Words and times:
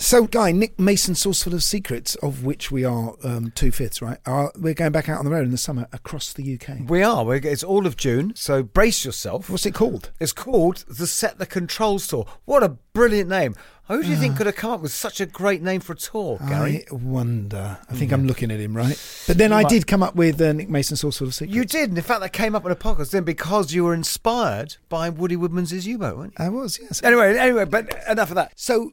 So, 0.00 0.28
Guy, 0.28 0.52
Nick 0.52 0.78
Mason, 0.78 1.16
Saucerful 1.16 1.54
of 1.54 1.62
Secrets, 1.64 2.14
of 2.16 2.44
which 2.44 2.70
we 2.70 2.84
are 2.84 3.14
um, 3.24 3.50
two 3.56 3.72
fifths, 3.72 4.00
right? 4.00 4.18
Are, 4.26 4.52
we're 4.56 4.72
going 4.72 4.92
back 4.92 5.08
out 5.08 5.18
on 5.18 5.24
the 5.24 5.30
road 5.32 5.44
in 5.44 5.50
the 5.50 5.58
summer 5.58 5.88
across 5.92 6.32
the 6.32 6.54
UK. 6.54 6.88
We 6.88 7.02
are. 7.02 7.24
We're, 7.24 7.44
it's 7.44 7.64
all 7.64 7.84
of 7.84 7.96
June, 7.96 8.32
so 8.36 8.62
brace 8.62 9.04
yourself. 9.04 9.50
What's 9.50 9.66
it 9.66 9.74
called? 9.74 10.12
It's 10.20 10.32
called 10.32 10.84
the 10.88 11.08
Set 11.08 11.38
the 11.40 11.46
Controls 11.46 12.06
Tour. 12.06 12.26
What 12.44 12.62
a 12.62 12.76
brilliant 12.92 13.28
name. 13.28 13.56
Who 13.88 14.02
do 14.02 14.08
you 14.08 14.16
think 14.16 14.36
could 14.36 14.44
have 14.46 14.54
come 14.54 14.70
up 14.70 14.82
with 14.82 14.92
such 14.92 15.18
a 15.18 15.24
great 15.26 15.62
name 15.62 15.80
for 15.80 15.94
a 15.94 15.96
tour, 15.96 16.38
Gary? 16.46 16.84
I 16.92 16.94
wonder. 16.94 17.78
I 17.90 17.94
think 17.94 18.12
I'm 18.12 18.26
looking 18.26 18.50
at 18.50 18.60
him, 18.60 18.76
right? 18.76 19.02
But 19.26 19.38
then 19.38 19.50
I 19.50 19.62
Right. 19.62 19.68
did 19.68 19.86
come 19.86 20.02
up 20.02 20.14
with 20.14 20.40
uh, 20.42 20.52
Nick 20.52 20.68
Mason, 20.68 20.96
Saucerful 20.96 21.28
of 21.28 21.34
Secrets. 21.34 21.56
You 21.56 21.64
did. 21.64 21.88
And 21.88 21.96
in 21.98 22.04
fact, 22.04 22.20
that 22.20 22.34
came 22.34 22.54
up 22.54 22.66
in 22.66 22.70
a 22.70 22.76
podcast 22.76 23.10
then 23.12 23.24
because 23.24 23.72
you 23.72 23.84
were 23.84 23.94
inspired 23.94 24.76
by 24.90 25.08
Woody 25.08 25.36
Woodmansey's 25.36 25.86
U-Boat, 25.86 26.18
weren't 26.18 26.34
you? 26.38 26.44
I 26.44 26.50
was, 26.50 26.78
yes. 26.78 27.02
Anyway, 27.02 27.34
anyway, 27.38 27.64
but 27.64 27.92
enough 28.08 28.28
of 28.28 28.34
that. 28.34 28.52
So 28.56 28.92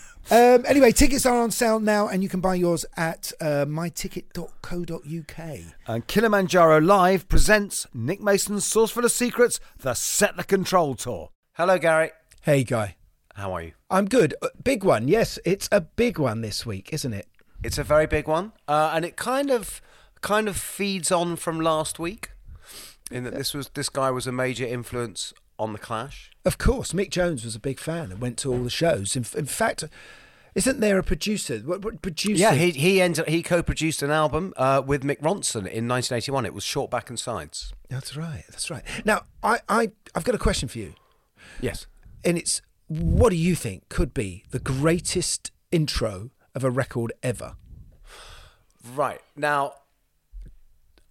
um, 0.31 0.65
anyway, 0.65 0.91
tickets 0.91 1.25
are 1.25 1.37
on 1.37 1.51
sale 1.51 1.79
now, 1.79 2.07
and 2.07 2.23
you 2.23 2.29
can 2.29 2.39
buy 2.39 2.55
yours 2.55 2.85
at 2.95 3.31
uh, 3.41 3.65
myticket.co.uk. 3.65 5.59
And 5.87 6.07
Kilimanjaro 6.07 6.79
Live 6.79 7.27
presents 7.27 7.85
Nick 7.93 8.21
Mason's 8.21 8.65
Saucerful 8.65 9.05
of 9.05 9.11
Secrets, 9.11 9.59
the 9.77 9.93
Set 9.93 10.37
the 10.37 10.43
Control 10.43 10.95
Tour. 10.95 11.29
Hello, 11.53 11.77
Gary. 11.77 12.11
Hey, 12.41 12.63
Guy. 12.63 12.95
How 13.35 13.51
are 13.53 13.61
you? 13.61 13.73
I'm 13.89 14.05
good. 14.05 14.33
Uh, 14.41 14.47
Big 14.63 14.83
one. 14.83 15.07
Yes, 15.07 15.37
it's 15.45 15.67
a 15.71 15.81
big 15.81 16.17
one 16.17 16.41
this 16.41 16.65
week, 16.65 16.93
isn't 16.93 17.13
it? 17.13 17.27
It's 17.63 17.77
a 17.77 17.83
very 17.83 18.07
big 18.07 18.27
one, 18.27 18.53
uh, 18.67 18.91
and 18.93 19.05
it 19.05 19.15
kind 19.17 19.51
of 19.51 19.81
kind 20.21 20.47
of 20.47 20.55
feeds 20.57 21.11
on 21.11 21.35
from 21.35 21.59
last 21.59 21.99
week, 21.99 22.31
in 23.11 23.23
that 23.25 23.33
this 23.33 23.53
was 23.53 23.69
this 23.69 23.89
guy 23.89 24.09
was 24.11 24.25
a 24.27 24.31
major 24.31 24.65
influence 24.65 25.33
on 25.61 25.73
the 25.73 25.79
Clash. 25.79 26.31
Of 26.43 26.57
course, 26.57 26.91
Mick 26.93 27.09
Jones 27.11 27.45
was 27.45 27.55
a 27.55 27.59
big 27.59 27.79
fan 27.79 28.11
and 28.11 28.19
went 28.19 28.37
to 28.39 28.51
all 28.51 28.63
the 28.63 28.69
shows. 28.69 29.15
In, 29.15 29.25
in 29.37 29.45
fact, 29.45 29.83
isn't 30.55 30.79
there 30.79 30.97
a 30.97 31.03
producer? 31.03 31.59
What, 31.59 31.83
what 31.83 32.01
producer? 32.01 32.41
Yeah, 32.41 32.53
he 32.53 32.71
he 32.71 33.01
ended, 33.01 33.27
he 33.27 33.41
co-produced 33.43 34.01
an 34.01 34.11
album 34.11 34.53
uh, 34.57 34.81
with 34.85 35.03
Mick 35.03 35.19
Ronson 35.21 35.67
in 35.67 35.87
1981. 35.87 36.45
It 36.45 36.53
was 36.53 36.63
Short 36.63 36.89
Back 36.91 37.09
and 37.09 37.19
Sides. 37.19 37.73
That's 37.89 38.17
right. 38.17 38.43
That's 38.49 38.69
right. 38.71 38.83
Now, 39.05 39.21
I, 39.43 39.59
I, 39.69 39.91
I've 40.15 40.23
got 40.23 40.35
a 40.35 40.39
question 40.39 40.67
for 40.67 40.79
you, 40.79 40.93
Yes. 41.61 41.85
and 42.25 42.37
it's 42.37 42.61
what 42.87 43.29
do 43.29 43.35
you 43.37 43.55
think 43.55 43.87
could 43.87 44.13
be 44.13 44.43
the 44.51 44.59
greatest 44.59 45.51
intro 45.71 46.31
of 46.55 46.63
a 46.65 46.69
record 46.71 47.13
ever? 47.23 47.55
Right 48.95 49.21
now, 49.35 49.75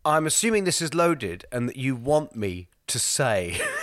I'm 0.05 0.27
assuming 0.27 0.65
this 0.65 0.83
is 0.83 0.93
loaded, 0.93 1.45
and 1.53 1.69
that 1.69 1.77
you 1.77 1.95
want 1.97 2.35
me 2.37 2.69
to 2.89 2.99
say. 2.99 3.61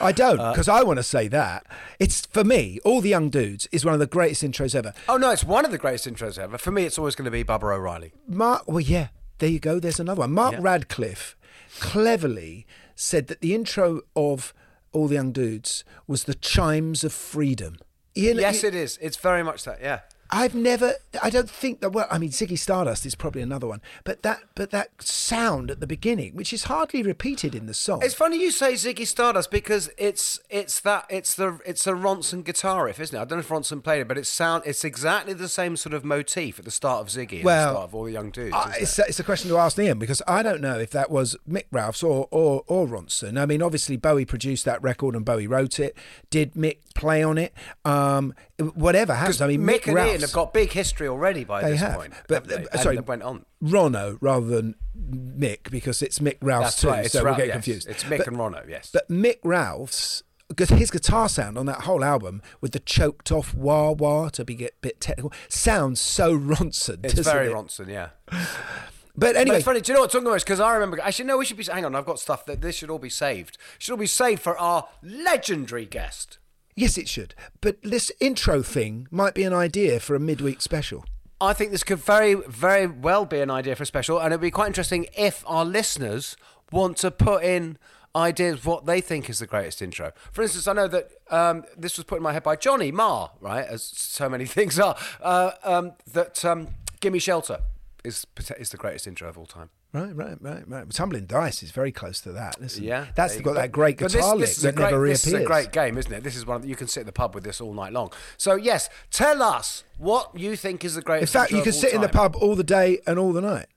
I 0.00 0.12
don't, 0.12 0.38
Uh, 0.40 0.52
because 0.52 0.68
I 0.68 0.82
want 0.82 0.98
to 0.98 1.02
say 1.02 1.28
that 1.28 1.66
it's 1.98 2.26
for 2.26 2.44
me. 2.44 2.78
All 2.84 3.00
the 3.00 3.08
young 3.08 3.30
dudes 3.30 3.66
is 3.72 3.84
one 3.84 3.94
of 3.94 4.00
the 4.00 4.06
greatest 4.06 4.42
intros 4.42 4.74
ever. 4.74 4.92
oh 5.08 5.16
no, 5.16 5.30
it's 5.30 5.44
one 5.44 5.64
of 5.64 5.70
the 5.70 5.78
greatest 5.78 6.06
intros 6.08 6.38
ever. 6.38 6.58
For 6.58 6.70
me, 6.70 6.84
it's 6.84 6.98
always 6.98 7.14
going 7.14 7.24
to 7.26 7.30
be 7.30 7.42
Baba 7.42 7.66
O'Riley. 7.66 8.12
Mark, 8.28 8.64
well, 8.66 8.80
yeah, 8.80 9.08
there 9.38 9.48
you 9.50 9.58
go. 9.60 9.78
There's 9.80 10.00
another 10.00 10.20
one. 10.20 10.32
Mark 10.32 10.52
Yeah. 10.54 10.60
Radcliffe 10.62 11.36
cleverly 11.80 12.66
said 12.94 13.26
that 13.28 13.40
the 13.40 13.54
intro 13.54 14.00
of 14.14 14.52
All 14.92 15.08
the 15.08 15.14
Young 15.14 15.32
Dudes 15.32 15.84
was 16.06 16.24
the 16.24 16.34
chimes 16.34 17.04
of 17.04 17.12
freedom. 17.12 17.78
You 18.14 18.34
know, 18.34 18.40
yes, 18.40 18.62
you- 18.62 18.68
it 18.68 18.74
is. 18.74 18.98
It's 19.02 19.16
very 19.18 19.42
much 19.42 19.64
that. 19.64 19.80
Yeah. 19.82 20.00
I've 20.30 20.54
never. 20.54 20.94
I 21.22 21.30
don't 21.30 21.48
think 21.50 21.80
that. 21.80 21.90
Well, 21.90 22.06
I 22.10 22.18
mean, 22.18 22.30
Ziggy 22.30 22.58
Stardust 22.58 23.06
is 23.06 23.14
probably 23.14 23.42
another 23.42 23.66
one, 23.66 23.80
but 24.04 24.22
that, 24.22 24.40
but 24.54 24.70
that 24.70 25.02
sound 25.02 25.70
at 25.70 25.80
the 25.80 25.86
beginning, 25.86 26.34
which 26.34 26.52
is 26.52 26.64
hardly 26.64 27.02
repeated 27.02 27.54
in 27.54 27.66
the 27.66 27.74
song. 27.74 28.00
It's 28.02 28.14
funny 28.14 28.40
you 28.40 28.50
say 28.50 28.72
Ziggy 28.74 29.06
Stardust 29.06 29.50
because 29.50 29.90
it's 29.98 30.40
it's 30.50 30.80
that 30.80 31.06
it's 31.08 31.34
the 31.34 31.58
it's 31.64 31.86
a 31.86 31.92
Ronson 31.92 32.44
guitar 32.44 32.84
riff, 32.86 33.00
isn't 33.00 33.16
it? 33.16 33.20
I 33.20 33.24
don't 33.24 33.38
know 33.38 33.40
if 33.40 33.48
Ronson 33.48 33.82
played 33.82 34.00
it, 34.00 34.08
but 34.08 34.18
it's 34.18 34.28
sound 34.28 34.62
it's 34.66 34.84
exactly 34.84 35.32
the 35.32 35.48
same 35.48 35.76
sort 35.76 35.94
of 35.94 36.04
motif 36.04 36.58
at 36.58 36.64
the 36.64 36.70
start 36.70 37.00
of 37.02 37.08
Ziggy 37.08 37.42
Well, 37.44 37.66
the 37.68 37.72
start 37.72 37.88
of 37.88 37.94
all 37.94 38.04
the 38.04 38.12
young 38.12 38.30
dudes. 38.30 38.54
I- 38.54 38.76
it's, 38.80 38.98
it? 38.98 39.06
it's 39.08 39.20
a 39.20 39.24
question 39.24 39.50
to 39.50 39.58
ask 39.58 39.78
Ian 39.78 39.98
because 39.98 40.22
I 40.26 40.42
don't 40.42 40.60
know 40.60 40.78
if 40.78 40.90
that 40.90 41.10
was 41.10 41.36
Mick 41.48 41.64
Ralphs 41.70 42.02
or, 42.02 42.28
or 42.30 42.64
or 42.66 42.86
Ronson. 42.86 43.40
I 43.40 43.46
mean, 43.46 43.62
obviously 43.62 43.96
Bowie 43.96 44.24
produced 44.24 44.64
that 44.64 44.82
record 44.82 45.14
and 45.14 45.24
Bowie 45.24 45.46
wrote 45.46 45.78
it. 45.78 45.96
Did 46.30 46.54
Mick 46.54 46.78
play 46.94 47.22
on 47.22 47.38
it? 47.38 47.52
Um, 47.84 48.34
whatever 48.74 49.14
happens. 49.14 49.40
I 49.40 49.48
mean, 49.48 49.60
Mick, 49.62 49.82
Mick, 49.82 49.94
Ralphs, 49.94 50.15
Have 50.20 50.32
got 50.32 50.52
big 50.54 50.72
history 50.72 51.08
already 51.08 51.44
by 51.44 51.62
They 51.62 51.72
this 51.72 51.80
have. 51.80 51.96
point. 51.96 52.12
But, 52.28 52.46
they? 52.48 52.66
uh, 52.72 52.78
sorry. 52.78 52.98
went 52.98 53.22
on. 53.22 53.44
Ronno 53.62 54.18
rather 54.20 54.46
than 54.46 54.74
Mick 54.98 55.70
because 55.70 56.02
it's 56.02 56.18
Mick 56.18 56.36
Ralphs 56.42 56.66
That's 56.72 56.80
too. 56.82 56.88
right. 56.88 57.10
So 57.10 57.22
Ra- 57.22 57.30
we'll 57.32 57.36
get 57.38 57.46
yes, 57.48 57.54
confused. 57.54 57.88
It's 57.88 58.04
Mick 58.04 58.18
But- 58.18 58.26
and 58.28 58.36
Ronno. 58.36 58.68
Yes. 58.68 58.90
But 58.92 59.08
Mick 59.08 59.38
Ralphs 59.44 60.22
because 60.48 60.68
his 60.70 60.90
guitar 60.92 61.28
sound 61.28 61.58
on 61.58 61.66
that 61.66 61.80
whole 61.82 62.04
album 62.04 62.40
with 62.60 62.70
the 62.70 62.78
choked 62.78 63.32
off 63.32 63.52
wah 63.52 63.90
wah 63.90 64.28
to 64.28 64.44
be 64.44 64.54
get 64.54 64.80
bit 64.80 65.00
technical 65.00 65.32
sounds 65.48 66.00
so 66.00 66.38
Ronson. 66.38 67.04
it's 67.04 67.14
very 67.18 67.48
it? 67.48 67.52
Ronson. 67.52 67.88
Yeah. 67.88 68.10
But 68.28 69.32
But 69.32 69.36
anyway, 69.36 69.56
it's 69.56 69.64
funny. 69.64 69.80
Do 69.80 69.90
you 69.90 69.94
know 69.94 70.02
what 70.02 70.12
talking 70.12 70.26
about? 70.26 70.40
Because 70.40 70.60
I 70.60 70.74
remember. 70.74 71.00
Actually, 71.00 71.24
no. 71.24 71.38
We 71.38 71.46
should 71.46 71.56
be. 71.56 71.64
Hang 71.64 71.84
on. 71.86 71.94
I've 71.94 72.04
got 72.04 72.18
stuff 72.20 72.44
that 72.46 72.60
this 72.60 72.76
should 72.76 72.90
all 72.90 72.98
be 72.98 73.08
saved. 73.08 73.56
Should 73.78 73.92
all 73.92 73.98
be 73.98 74.06
saved 74.06 74.42
for 74.42 74.56
our 74.58 74.88
legendary 75.02 75.86
guest. 75.86 76.38
Yes, 76.76 76.96
it 76.96 77.08
should. 77.08 77.34
But 77.60 77.82
this 77.82 78.12
intro 78.20 78.62
thing 78.62 79.08
might 79.10 79.34
be 79.34 79.42
an 79.42 79.52
idea 79.52 79.98
for 79.98 80.14
a 80.14 80.20
midweek 80.20 80.60
special. 80.60 81.04
I 81.40 81.52
think 81.52 81.70
this 81.70 81.84
could 81.84 81.98
very, 81.98 82.34
very 82.34 82.86
well 82.86 83.26
be 83.26 83.40
an 83.40 83.50
idea 83.50 83.76
for 83.76 83.82
a 83.82 83.86
special, 83.86 84.18
and 84.18 84.32
it'd 84.32 84.40
be 84.40 84.50
quite 84.50 84.68
interesting 84.68 85.06
if 85.16 85.44
our 85.46 85.64
listeners 85.64 86.36
want 86.72 86.96
to 86.98 87.10
put 87.10 87.44
in 87.44 87.78
ideas 88.14 88.64
what 88.64 88.86
they 88.86 89.00
think 89.00 89.28
is 89.28 89.38
the 89.38 89.46
greatest 89.46 89.82
intro. 89.82 90.12
For 90.32 90.42
instance, 90.42 90.66
I 90.66 90.72
know 90.72 90.88
that 90.88 91.10
um, 91.30 91.64
this 91.76 91.98
was 91.98 92.04
put 92.04 92.16
in 92.16 92.22
my 92.22 92.32
head 92.32 92.42
by 92.42 92.56
Johnny 92.56 92.90
Marr, 92.90 93.32
right, 93.40 93.66
as 93.66 93.82
so 93.82 94.28
many 94.28 94.46
things 94.56 94.78
are, 94.78 94.96
uh, 95.20 95.52
um, 95.62 95.92
that 96.12 96.44
um, 96.44 96.68
"Gimme 97.00 97.18
Shelter" 97.18 97.60
is 98.02 98.26
is 98.58 98.70
the 98.70 98.78
greatest 98.78 99.06
intro 99.06 99.28
of 99.28 99.36
all 99.36 99.46
time. 99.46 99.70
Right, 99.96 100.14
right, 100.14 100.36
right, 100.42 100.68
right. 100.68 100.90
Tumbling 100.90 101.24
Dice 101.24 101.62
is 101.62 101.70
very 101.70 101.90
close 101.90 102.20
to 102.20 102.32
that. 102.32 102.60
Listen, 102.60 102.84
Yeah, 102.84 103.06
that's 103.14 103.40
got 103.40 103.54
that 103.54 103.72
great 103.72 103.96
guitar 103.96 104.10
this, 104.10 104.26
lick 104.26 104.40
this 104.40 104.56
is 104.58 104.62
that 104.64 104.74
great, 104.74 104.84
never 104.84 105.00
reappears. 105.00 105.22
This 105.22 105.32
is 105.32 105.40
a 105.40 105.44
great 105.44 105.72
game, 105.72 105.96
isn't 105.96 106.12
it? 106.12 106.22
This 106.22 106.36
is 106.36 106.44
one 106.44 106.60
that 106.60 106.68
you 106.68 106.76
can 106.76 106.86
sit 106.86 107.00
in 107.00 107.06
the 107.06 107.12
pub 107.12 107.34
with 107.34 107.44
this 107.44 107.62
all 107.62 107.72
night 107.72 107.94
long. 107.94 108.12
So 108.36 108.56
yes, 108.56 108.90
tell 109.10 109.42
us 109.42 109.84
what 109.96 110.38
you 110.38 110.54
think 110.54 110.84
is 110.84 110.96
the 110.96 111.02
greatest. 111.02 111.34
In 111.34 111.40
fact, 111.40 111.52
you 111.52 111.62
can 111.62 111.72
sit 111.72 111.94
in 111.94 112.02
the 112.02 112.10
pub 112.10 112.36
all 112.36 112.54
the 112.54 112.64
day 112.64 112.98
and 113.06 113.18
all 113.18 113.32
the 113.32 113.40
night. 113.40 113.68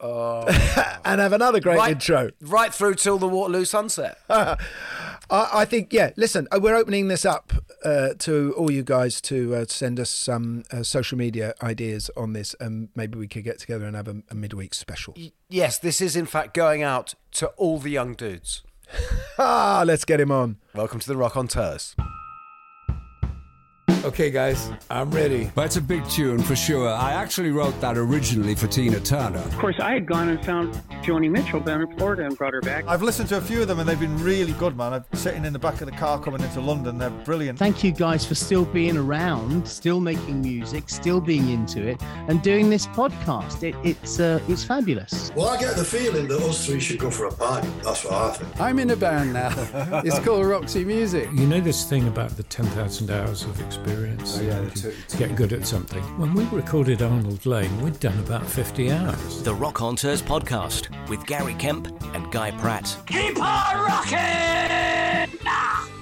and 1.04 1.20
have 1.20 1.32
another 1.32 1.60
great 1.60 1.76
right, 1.76 1.92
intro. 1.92 2.30
right 2.40 2.72
through 2.72 2.94
till 2.94 3.18
the 3.18 3.28
Waterloo 3.28 3.64
sunset. 3.64 4.18
I, 4.28 4.56
I 5.30 5.64
think, 5.64 5.92
yeah. 5.92 6.10
Listen, 6.16 6.48
uh, 6.50 6.58
we're 6.60 6.74
opening 6.74 7.08
this 7.08 7.24
up 7.24 7.52
uh, 7.84 8.14
to 8.20 8.54
all 8.56 8.70
you 8.70 8.82
guys 8.82 9.20
to 9.22 9.54
uh, 9.54 9.64
send 9.68 10.00
us 10.00 10.10
some 10.10 10.64
uh, 10.72 10.82
social 10.82 11.16
media 11.16 11.54
ideas 11.62 12.10
on 12.16 12.32
this, 12.32 12.54
and 12.60 12.88
maybe 12.94 13.18
we 13.18 13.28
could 13.28 13.44
get 13.44 13.58
together 13.58 13.86
and 13.86 13.94
have 13.94 14.08
a, 14.08 14.22
a 14.30 14.34
midweek 14.34 14.74
special. 14.74 15.14
Yes, 15.48 15.78
this 15.78 16.00
is 16.00 16.16
in 16.16 16.26
fact 16.26 16.54
going 16.54 16.82
out 16.82 17.14
to 17.32 17.48
all 17.56 17.78
the 17.78 17.90
young 17.90 18.14
dudes. 18.14 18.62
Ah, 19.38 19.84
let's 19.86 20.04
get 20.04 20.20
him 20.20 20.30
on. 20.30 20.58
Welcome 20.74 21.00
to 21.00 21.08
the 21.08 21.16
Rock 21.16 21.34
on 21.34 21.48
Tours. 21.48 21.96
Okay, 24.02 24.30
guys, 24.30 24.70
I'm 24.88 25.10
ready. 25.10 25.50
That's 25.54 25.76
a 25.76 25.80
big 25.80 26.08
tune 26.08 26.42
for 26.42 26.56
sure. 26.56 26.88
I 26.88 27.12
actually 27.12 27.50
wrote 27.50 27.78
that 27.82 27.98
originally 27.98 28.54
for 28.54 28.66
Tina 28.66 28.98
Turner. 28.98 29.40
Of 29.40 29.58
course, 29.58 29.78
I 29.78 29.92
had 29.92 30.06
gone 30.06 30.30
and 30.30 30.42
found 30.42 30.72
Joni 31.02 31.30
Mitchell 31.30 31.60
down 31.60 31.82
in 31.82 31.98
Florida 31.98 32.24
and 32.24 32.34
brought 32.34 32.54
her 32.54 32.62
back. 32.62 32.86
I've 32.88 33.02
listened 33.02 33.28
to 33.28 33.36
a 33.36 33.42
few 33.42 33.60
of 33.60 33.68
them 33.68 33.78
and 33.78 33.86
they've 33.86 34.00
been 34.00 34.16
really 34.22 34.54
good, 34.54 34.74
man. 34.74 34.94
I'm 34.94 35.04
sitting 35.12 35.44
in 35.44 35.52
the 35.52 35.58
back 35.58 35.82
of 35.82 35.86
the 35.86 35.94
car 35.94 36.18
coming 36.18 36.40
into 36.40 36.62
London. 36.62 36.96
They're 36.96 37.10
brilliant. 37.10 37.58
Thank 37.58 37.84
you 37.84 37.92
guys 37.92 38.24
for 38.24 38.34
still 38.34 38.64
being 38.64 38.96
around, 38.96 39.68
still 39.68 40.00
making 40.00 40.40
music, 40.40 40.88
still 40.88 41.20
being 41.20 41.50
into 41.50 41.86
it, 41.86 42.00
and 42.28 42.40
doing 42.40 42.70
this 42.70 42.86
podcast. 42.86 43.62
It, 43.62 43.74
it's 43.84 44.18
uh, 44.18 44.40
it's 44.48 44.64
fabulous. 44.64 45.30
Well, 45.36 45.50
I 45.50 45.60
get 45.60 45.76
the 45.76 45.84
feeling 45.84 46.26
that 46.28 46.40
us 46.40 46.64
three 46.64 46.80
should 46.80 47.00
go 47.00 47.10
for 47.10 47.26
a 47.26 47.32
pint. 47.32 47.66
That's 47.82 48.02
what 48.04 48.14
I 48.14 48.32
think. 48.32 48.60
I'm 48.60 48.78
in 48.78 48.88
a 48.90 48.96
band 48.96 49.34
now. 49.34 49.52
it's 50.04 50.18
called 50.20 50.46
Roxy 50.46 50.86
Music. 50.86 51.28
You 51.34 51.46
know 51.46 51.60
this 51.60 51.84
thing 51.84 52.08
about 52.08 52.30
the 52.30 52.44
10,000 52.44 53.10
hours 53.10 53.42
of 53.42 53.60
experience? 53.60 53.89
Oh, 53.92 54.40
yeah, 54.40 54.60
the 54.60 54.70
to, 54.70 54.82
two- 54.82 54.92
to 55.08 55.16
get 55.16 55.34
good 55.34 55.52
at 55.52 55.66
something. 55.66 56.00
When 56.16 56.32
we 56.32 56.44
recorded 56.56 57.02
Arnold 57.02 57.44
Layne, 57.44 57.80
we'd 57.80 57.98
done 57.98 58.16
about 58.20 58.46
50 58.46 58.92
hours. 58.92 59.42
The 59.42 59.52
Rock 59.52 59.82
On 59.82 59.96
Tours 59.96 60.22
podcast 60.22 60.88
with 61.08 61.26
Gary 61.26 61.54
Kemp 61.54 61.88
and 62.14 62.30
Guy 62.30 62.52
Pratt. 62.52 62.96
Keep 63.06 63.42
on 63.42 63.76
rocking! 63.84 65.38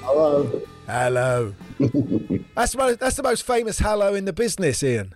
Hello. 0.02 0.62
Hello. 0.86 1.54
that's 2.54 2.76
one, 2.76 2.96
that's 3.00 3.16
the 3.16 3.22
most 3.22 3.46
famous 3.46 3.78
hello 3.78 4.12
in 4.14 4.26
the 4.26 4.32
business, 4.34 4.82
Ian. 4.82 5.14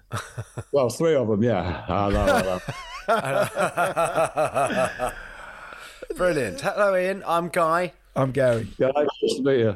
Well, 0.72 0.88
three 0.88 1.14
of 1.14 1.28
them, 1.28 1.42
yeah. 1.42 1.82
Hello, 1.86 2.60
hello. 3.08 3.08
Brilliant. 6.16 6.60
Hello, 6.62 6.96
Ian. 6.96 7.22
I'm 7.26 7.48
Guy. 7.48 7.92
I'm 8.16 8.32
Gary. 8.32 8.68
yeah, 8.78 8.90
nice 8.94 9.06
to 9.36 9.42
meet 9.42 9.58
you. 9.60 9.75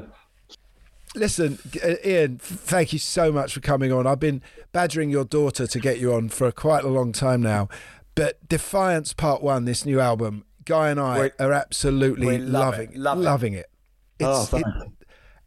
Listen, 1.17 1.59
uh, 1.83 1.95
Ian, 2.05 2.39
thank 2.39 2.93
you 2.93 2.99
so 2.99 3.33
much 3.33 3.55
for 3.55 3.61
coming 3.61 3.91
on. 3.93 4.07
I've 4.07 4.21
been 4.21 4.43
badgering 4.73 5.09
your 5.11 5.25
daughter 5.25 5.67
to 5.67 5.81
get 5.81 5.99
you 5.99 6.13
on 6.13 6.29
for 6.29 6.53
quite 6.53 6.85
a 6.85 6.89
long 6.89 7.13
time 7.13 7.41
now. 7.43 7.69
But 8.15 8.47
Defiance 8.49 9.13
Part 9.15 9.43
One, 9.43 9.65
this 9.65 9.85
new 9.87 9.99
album, 9.99 10.45
Guy 10.67 10.91
and 10.91 11.01
I 11.01 11.21
We- 11.23 11.31
are 11.45 11.53
absolutely 11.53 12.27
we 12.27 12.39
love 12.39 12.75
loving, 12.75 12.91
it, 12.93 12.97
love 12.99 13.19
loving 13.19 13.53
it. 13.55 13.67
Oh, 14.21 14.43
It's, 14.43 14.51
thanks. 14.51 14.69
it- 14.69 14.93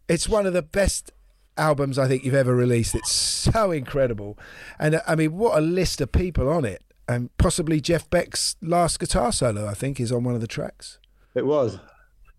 it's 0.07 0.27
one 0.29 0.45
of 0.47 0.53
the 0.53 0.61
best 0.63 1.11
albums 1.57 1.99
I 1.99 2.07
think 2.07 2.23
you've 2.23 2.33
ever 2.33 2.55
released. 2.55 2.95
It's 2.95 3.11
so 3.11 3.71
incredible, 3.71 4.37
and 4.79 4.95
uh, 4.95 5.01
I 5.07 5.15
mean, 5.15 5.37
what 5.37 5.57
a 5.57 5.61
list 5.61 6.01
of 6.01 6.11
people 6.11 6.49
on 6.49 6.65
it. 6.65 6.83
And 7.07 7.35
possibly 7.37 7.81
Jeff 7.81 8.07
Beck's 8.11 8.55
last 8.61 8.99
guitar 8.99 9.31
solo, 9.31 9.65
I 9.67 9.73
think, 9.73 9.99
is 9.99 10.11
on 10.11 10.23
one 10.23 10.35
of 10.35 10.41
the 10.41 10.47
tracks. 10.47 10.99
It 11.33 11.45
was. 11.45 11.79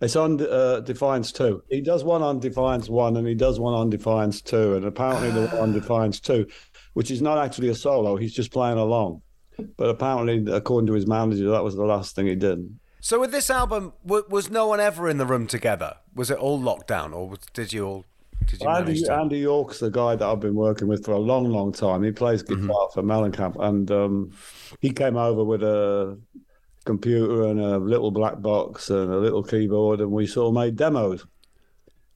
It's 0.00 0.16
on 0.16 0.40
uh, 0.40 0.80
Defiance 0.80 1.30
2. 1.32 1.64
He 1.68 1.82
does 1.82 2.04
one 2.04 2.22
on 2.22 2.40
Defiance 2.40 2.88
1 2.88 3.16
and 3.16 3.26
he 3.26 3.34
does 3.34 3.60
one 3.60 3.74
on 3.74 3.90
Defiance 3.90 4.40
2. 4.40 4.76
And 4.76 4.84
apparently, 4.86 5.30
the 5.30 5.46
one 5.48 5.58
on 5.58 5.72
Defiance 5.72 6.20
2, 6.20 6.46
which 6.94 7.10
is 7.10 7.20
not 7.20 7.38
actually 7.38 7.68
a 7.68 7.74
solo, 7.74 8.16
he's 8.16 8.32
just 8.32 8.50
playing 8.50 8.78
along. 8.78 9.20
But 9.76 9.90
apparently, 9.90 10.50
according 10.52 10.86
to 10.86 10.94
his 10.94 11.06
manager, 11.06 11.50
that 11.50 11.62
was 11.62 11.76
the 11.76 11.84
last 11.84 12.16
thing 12.16 12.26
he 12.26 12.34
did. 12.34 12.78
So, 13.00 13.20
with 13.20 13.30
this 13.30 13.50
album, 13.50 13.92
w- 14.04 14.24
was 14.28 14.50
no 14.50 14.66
one 14.66 14.80
ever 14.80 15.08
in 15.08 15.18
the 15.18 15.26
room 15.26 15.46
together? 15.46 15.96
Was 16.14 16.30
it 16.30 16.38
all 16.38 16.58
locked 16.58 16.88
down, 16.88 17.12
or 17.12 17.34
did 17.52 17.72
you 17.72 17.86
all? 17.86 18.04
Did 18.46 18.60
you 18.62 18.68
Andy, 18.68 19.02
to? 19.02 19.12
Andy 19.12 19.38
York's 19.38 19.80
the 19.80 19.90
guy 19.90 20.16
that 20.16 20.26
I've 20.26 20.40
been 20.40 20.54
working 20.54 20.88
with 20.88 21.04
for 21.04 21.12
a 21.12 21.18
long, 21.18 21.44
long 21.50 21.72
time. 21.72 22.02
He 22.02 22.10
plays 22.10 22.42
guitar 22.42 22.88
for 22.92 23.02
Mellencamp, 23.02 23.62
and 23.62 23.90
um, 23.90 24.32
he 24.80 24.90
came 24.90 25.16
over 25.16 25.44
with 25.44 25.62
a 25.62 26.18
computer 26.90 27.44
and 27.50 27.60
a 27.60 27.78
little 27.78 28.10
black 28.10 28.40
box 28.40 28.90
and 28.90 29.12
a 29.12 29.16
little 29.18 29.42
keyboard, 29.42 30.00
and 30.00 30.10
we 30.10 30.26
sort 30.26 30.48
of 30.48 30.54
made 30.54 30.76
demos. 30.76 31.24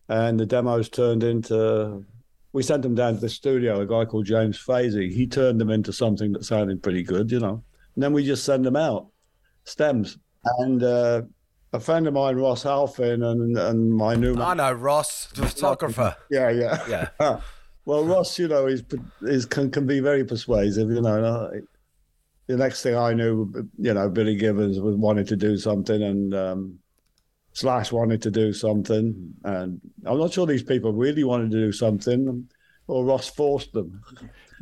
And 0.08 0.38
the 0.38 0.46
demos 0.46 0.88
turned 0.88 1.22
into. 1.22 2.04
We 2.52 2.62
sent 2.62 2.82
them 2.82 2.94
down 2.94 3.14
to 3.14 3.20
the 3.20 3.28
studio. 3.28 3.80
A 3.80 3.86
guy 3.86 4.04
called 4.04 4.26
James 4.26 4.58
Fazy. 4.58 5.10
He 5.12 5.26
turned 5.26 5.60
them 5.60 5.70
into 5.70 5.92
something 5.92 6.32
that 6.32 6.44
sounded 6.44 6.82
pretty 6.82 7.02
good, 7.02 7.30
you 7.32 7.40
know. 7.40 7.62
And 7.94 8.02
then 8.02 8.12
we 8.12 8.24
just 8.24 8.44
send 8.44 8.64
them 8.64 8.76
out, 8.76 9.08
stems. 9.64 10.18
And 10.58 10.82
uh, 10.82 11.22
a 11.72 11.80
friend 11.80 12.06
of 12.06 12.14
mine, 12.14 12.36
Ross 12.36 12.62
Halfin, 12.64 13.24
and 13.30 13.56
and 13.58 13.92
my 13.92 14.14
new 14.14 14.34
I 14.40 14.54
know 14.54 14.72
Ross, 14.72 15.26
the 15.34 15.46
photographer. 15.46 16.14
yeah, 16.30 16.50
yeah, 16.50 16.84
Yeah. 17.20 17.40
well, 17.86 18.04
Ross, 18.04 18.38
you 18.38 18.48
know, 18.48 18.66
is 18.66 18.82
is 19.22 19.46
can 19.46 19.70
can 19.70 19.86
be 19.86 20.00
very 20.00 20.24
persuasive. 20.24 20.90
You 20.90 21.00
know, 21.00 21.16
and 21.16 21.26
I- 21.26 21.66
the 22.46 22.56
next 22.56 22.82
thing 22.82 22.96
I 22.96 23.14
knew, 23.14 23.68
you 23.78 23.94
know, 23.94 24.08
Billy 24.08 24.36
Gibbons 24.36 24.78
was 24.80 24.96
wanted 24.96 25.28
to 25.28 25.36
do 25.36 25.56
something, 25.56 26.02
and 26.02 26.34
um, 26.34 26.78
Slash 27.52 27.92
wanted 27.92 28.20
to 28.22 28.30
do 28.30 28.52
something, 28.52 29.34
and 29.44 29.80
I'm 30.04 30.18
not 30.18 30.32
sure 30.32 30.46
these 30.46 30.62
people 30.62 30.92
really 30.92 31.24
wanted 31.24 31.50
to 31.52 31.58
do 31.58 31.72
something, 31.72 32.48
or 32.86 33.04
Ross 33.04 33.28
forced 33.28 33.72
them. 33.72 34.02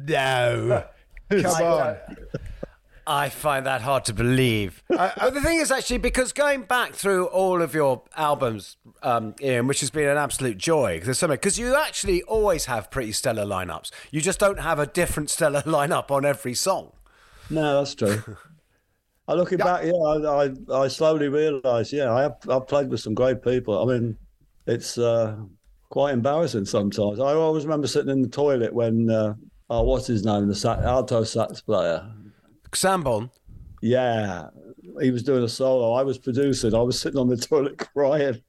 No, 0.06 0.84
come 1.31 1.46
on. 1.46 1.96
I 3.06 3.31
find 3.31 3.67
that 3.67 3.81
hard 3.81 4.05
to 4.05 4.12
believe. 4.12 4.82
but 4.88 5.35
the 5.35 5.40
thing 5.40 5.58
is, 5.58 5.73
actually, 5.73 5.99
because 5.99 6.32
going 6.32 6.62
back 6.62 6.93
through 6.93 7.26
all 7.26 7.61
of 7.61 7.75
your 7.75 8.02
albums, 8.17 8.76
um, 9.02 9.35
Ian, 9.40 9.67
which 9.67 9.81
has 9.81 9.90
been 9.90 10.08
an 10.08 10.17
absolute 10.17 10.56
joy, 10.56 11.00
there's 11.02 11.19
something 11.19 11.37
because 11.37 11.58
you 11.58 11.75
actually 11.75 12.23
always 12.23 12.67
have 12.67 12.90
pretty 12.90 13.12
stellar 13.12 13.44
lineups. 13.44 13.90
You 14.12 14.20
just 14.20 14.38
don't 14.38 14.61
have 14.61 14.78
a 14.78 14.87
different 14.87 15.31
stellar 15.31 15.62
lineup 15.67 16.11
on 16.11 16.25
every 16.25 16.55
song. 16.55 16.93
No, 17.52 17.78
that's 17.78 17.94
true. 17.94 18.22
I 19.28 19.34
looking 19.34 19.58
back, 19.58 19.84
yeah, 19.84 19.93
I, 19.93 20.46
I, 20.46 20.82
I 20.84 20.88
slowly 20.88 21.28
realised, 21.28 21.93
yeah, 21.93 22.12
I 22.12 22.22
have 22.22 22.37
I've 22.49 22.66
played 22.66 22.88
with 22.88 23.00
some 23.00 23.14
great 23.14 23.43
people. 23.43 23.81
I 23.81 23.93
mean, 23.93 24.16
it's 24.66 24.99
uh, 24.99 25.37
quite 25.90 26.12
embarrassing 26.12 26.64
sometimes. 26.64 27.20
I 27.20 27.32
always 27.34 27.64
remember 27.64 27.87
sitting 27.87 28.10
in 28.10 28.22
the 28.22 28.28
toilet 28.28 28.72
when, 28.75 29.08
uh, 29.08 29.34
oh, 29.70 29.82
what's 29.82 30.08
his 30.08 30.25
name, 30.25 30.49
the 30.49 30.54
sax, 30.54 30.82
alto 30.82 31.22
sax 31.22 31.60
player. 31.60 32.04
Sanborn. 32.75 33.31
Yeah, 33.81 34.49
he 35.00 35.10
was 35.10 35.22
doing 35.22 35.44
a 35.44 35.49
solo. 35.49 35.93
I 35.93 36.02
was 36.02 36.19
producing. 36.19 36.75
I 36.75 36.81
was 36.81 37.00
sitting 37.00 37.19
on 37.19 37.28
the 37.28 37.37
toilet 37.37 37.78
crying. 37.94 38.43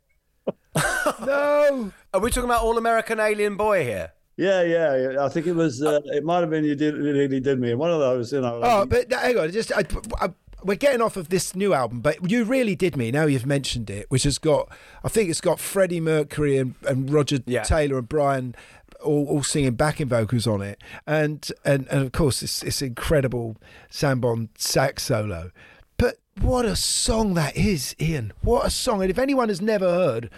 No. 1.25 1.91
Are 2.13 2.19
we 2.19 2.29
talking 2.29 2.49
about 2.49 2.63
All 2.63 2.77
American 2.77 3.19
Alien 3.19 3.57
Boy 3.57 3.83
here? 3.83 4.11
Yeah, 4.37 4.63
yeah. 4.63 5.11
yeah. 5.11 5.25
I 5.25 5.29
think 5.29 5.47
it 5.47 5.53
was. 5.53 5.81
Uh, 5.81 6.01
it 6.05 6.23
might 6.23 6.39
have 6.39 6.49
been 6.49 6.63
you 6.63 6.75
did 6.75 6.95
really 6.95 7.39
did 7.39 7.59
me. 7.59 7.73
One 7.75 7.91
of 7.91 7.99
those, 7.99 8.33
you 8.33 8.41
know. 8.41 8.59
Oh, 8.63 8.85
but 8.85 9.11
hang 9.11 9.37
on. 9.37 9.51
Just 9.51 9.71
I, 9.71 9.83
I, 10.19 10.29
we're 10.63 10.75
getting 10.75 11.01
off 11.01 11.17
of 11.17 11.29
this 11.29 11.55
new 11.55 11.73
album, 11.73 12.01
but 12.01 12.29
you 12.29 12.43
really 12.43 12.75
did 12.75 12.95
me. 12.95 13.11
Now 13.11 13.25
you've 13.25 13.45
mentioned 13.45 13.89
it, 13.89 14.09
which 14.09 14.23
has 14.23 14.37
got, 14.37 14.69
I 15.03 15.09
think 15.09 15.29
it's 15.29 15.41
got 15.41 15.59
Freddie 15.59 15.99
Mercury 15.99 16.57
and, 16.57 16.75
and 16.87 17.11
Roger 17.11 17.39
Yeah. 17.45 17.63
Taylor 17.63 17.97
and 17.97 18.09
Brian 18.09 18.55
all, 19.03 19.27
all 19.27 19.43
singing 19.43 19.75
backing 19.75 20.07
vocals 20.07 20.47
on 20.47 20.61
it, 20.61 20.81
and 21.05 21.47
and, 21.65 21.87
and 21.89 22.05
of 22.05 22.11
course 22.11 22.41
it's 22.41 22.63
it's 22.63 22.81
incredible 22.81 23.57
Sanborn 23.89 24.49
sax 24.57 25.03
solo. 25.03 25.51
But 25.97 26.19
what 26.39 26.65
a 26.65 26.75
song 26.75 27.33
that 27.33 27.55
is, 27.57 27.95
Ian! 27.99 28.33
What 28.41 28.65
a 28.65 28.69
song! 28.69 29.01
And 29.01 29.11
if 29.11 29.19
anyone 29.19 29.49
has 29.49 29.61
never 29.61 29.85
heard. 29.85 30.29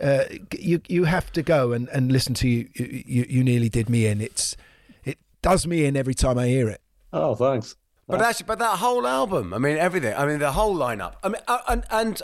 Uh, 0.00 0.24
you 0.56 0.80
you 0.88 1.04
have 1.04 1.32
to 1.32 1.42
go 1.42 1.72
and, 1.72 1.88
and 1.88 2.12
listen 2.12 2.32
to 2.34 2.48
you, 2.48 2.68
you 2.74 3.26
you 3.28 3.42
nearly 3.44 3.68
did 3.68 3.90
me 3.90 4.06
in 4.06 4.20
it's 4.20 4.56
it 5.04 5.18
does 5.42 5.66
me 5.66 5.84
in 5.84 5.96
every 5.96 6.14
time 6.14 6.38
I 6.38 6.46
hear 6.46 6.68
it 6.68 6.80
oh, 7.12 7.34
thanks. 7.34 7.76
But 8.06 8.22
actually, 8.22 8.46
but 8.46 8.58
that 8.58 8.78
whole 8.78 9.06
album, 9.06 9.52
I 9.52 9.58
mean, 9.58 9.76
everything. 9.76 10.14
I 10.16 10.24
mean, 10.24 10.38
the 10.38 10.52
whole 10.52 10.74
lineup. 10.74 11.14
I 11.22 11.28
mean, 11.28 11.42
uh, 11.46 11.58
and 11.68 11.84
and 11.90 12.22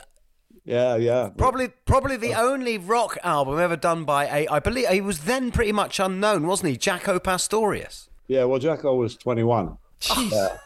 Yeah, 0.65 0.97
yeah. 0.97 1.29
probably 1.37 1.69
probably 1.85 2.17
the 2.17 2.33
only 2.33 2.79
rock 2.79 3.19
album 3.23 3.59
ever 3.59 3.77
done 3.77 4.05
by 4.05 4.25
a. 4.27 4.49
I 4.49 4.61
believe 4.61 4.89
he 4.89 5.03
was 5.03 5.21
then 5.21 5.51
pretty 5.51 5.73
much 5.73 6.01
unknown, 6.01 6.47
wasn't 6.47 6.71
he? 6.73 6.79
Jaco 6.79 7.23
Pastorius. 7.23 8.09
Yeah. 8.29 8.45
Well, 8.45 8.61
Jaco 8.61 8.97
was 8.97 9.17
21. 9.17 9.77
Jeez. 10.01 10.59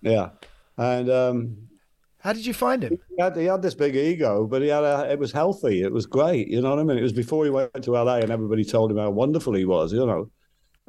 Yeah, 0.00 0.30
and 0.76 1.08
um, 1.08 1.68
How 2.24 2.32
did 2.32 2.46
you 2.46 2.54
find 2.54 2.82
him? 2.82 2.98
he 3.14 3.22
had, 3.22 3.36
he 3.36 3.44
had 3.44 3.60
this 3.60 3.74
big 3.74 3.94
ego, 3.94 4.46
but 4.46 4.62
he 4.62 4.68
had 4.68 4.82
a, 4.82 5.12
it 5.12 5.18
was 5.18 5.30
healthy. 5.30 5.82
It 5.82 5.92
was 5.92 6.06
great. 6.06 6.48
You 6.48 6.62
know 6.62 6.70
what 6.70 6.78
I 6.78 6.82
mean? 6.82 6.96
It 6.96 7.02
was 7.02 7.12
before 7.12 7.44
he 7.44 7.50
went 7.50 7.82
to 7.82 7.90
LA, 7.90 8.16
and 8.16 8.30
everybody 8.30 8.64
told 8.64 8.90
him 8.90 8.96
how 8.96 9.10
wonderful 9.10 9.52
he 9.52 9.66
was. 9.66 9.92
You 9.92 10.06
know. 10.06 10.30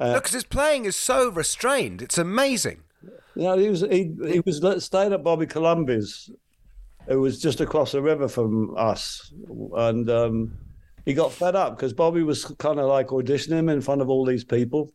Look, 0.00 0.14
because 0.14 0.32
his 0.32 0.44
playing 0.44 0.86
is 0.86 0.96
so 0.96 1.28
restrained. 1.28 2.00
It's 2.00 2.16
amazing. 2.16 2.84
Yeah, 3.34 3.54
he 3.56 3.68
was 3.68 3.82
he 3.82 4.14
he 4.26 4.40
was 4.40 4.84
staying 4.84 5.12
at 5.12 5.22
Bobby 5.22 5.46
Colomby's. 5.46 6.30
It 7.06 7.16
was 7.16 7.38
just 7.38 7.60
across 7.60 7.92
the 7.92 8.00
river 8.00 8.28
from 8.28 8.74
us, 8.76 9.30
and 9.76 10.08
um, 10.08 10.58
he 11.04 11.12
got 11.12 11.32
fed 11.32 11.54
up 11.54 11.76
because 11.76 11.92
Bobby 11.92 12.22
was 12.22 12.46
kind 12.58 12.80
of 12.80 12.86
like 12.86 13.08
auditioning 13.08 13.58
him 13.58 13.68
in 13.68 13.82
front 13.82 14.00
of 14.00 14.08
all 14.08 14.24
these 14.24 14.42
people, 14.42 14.90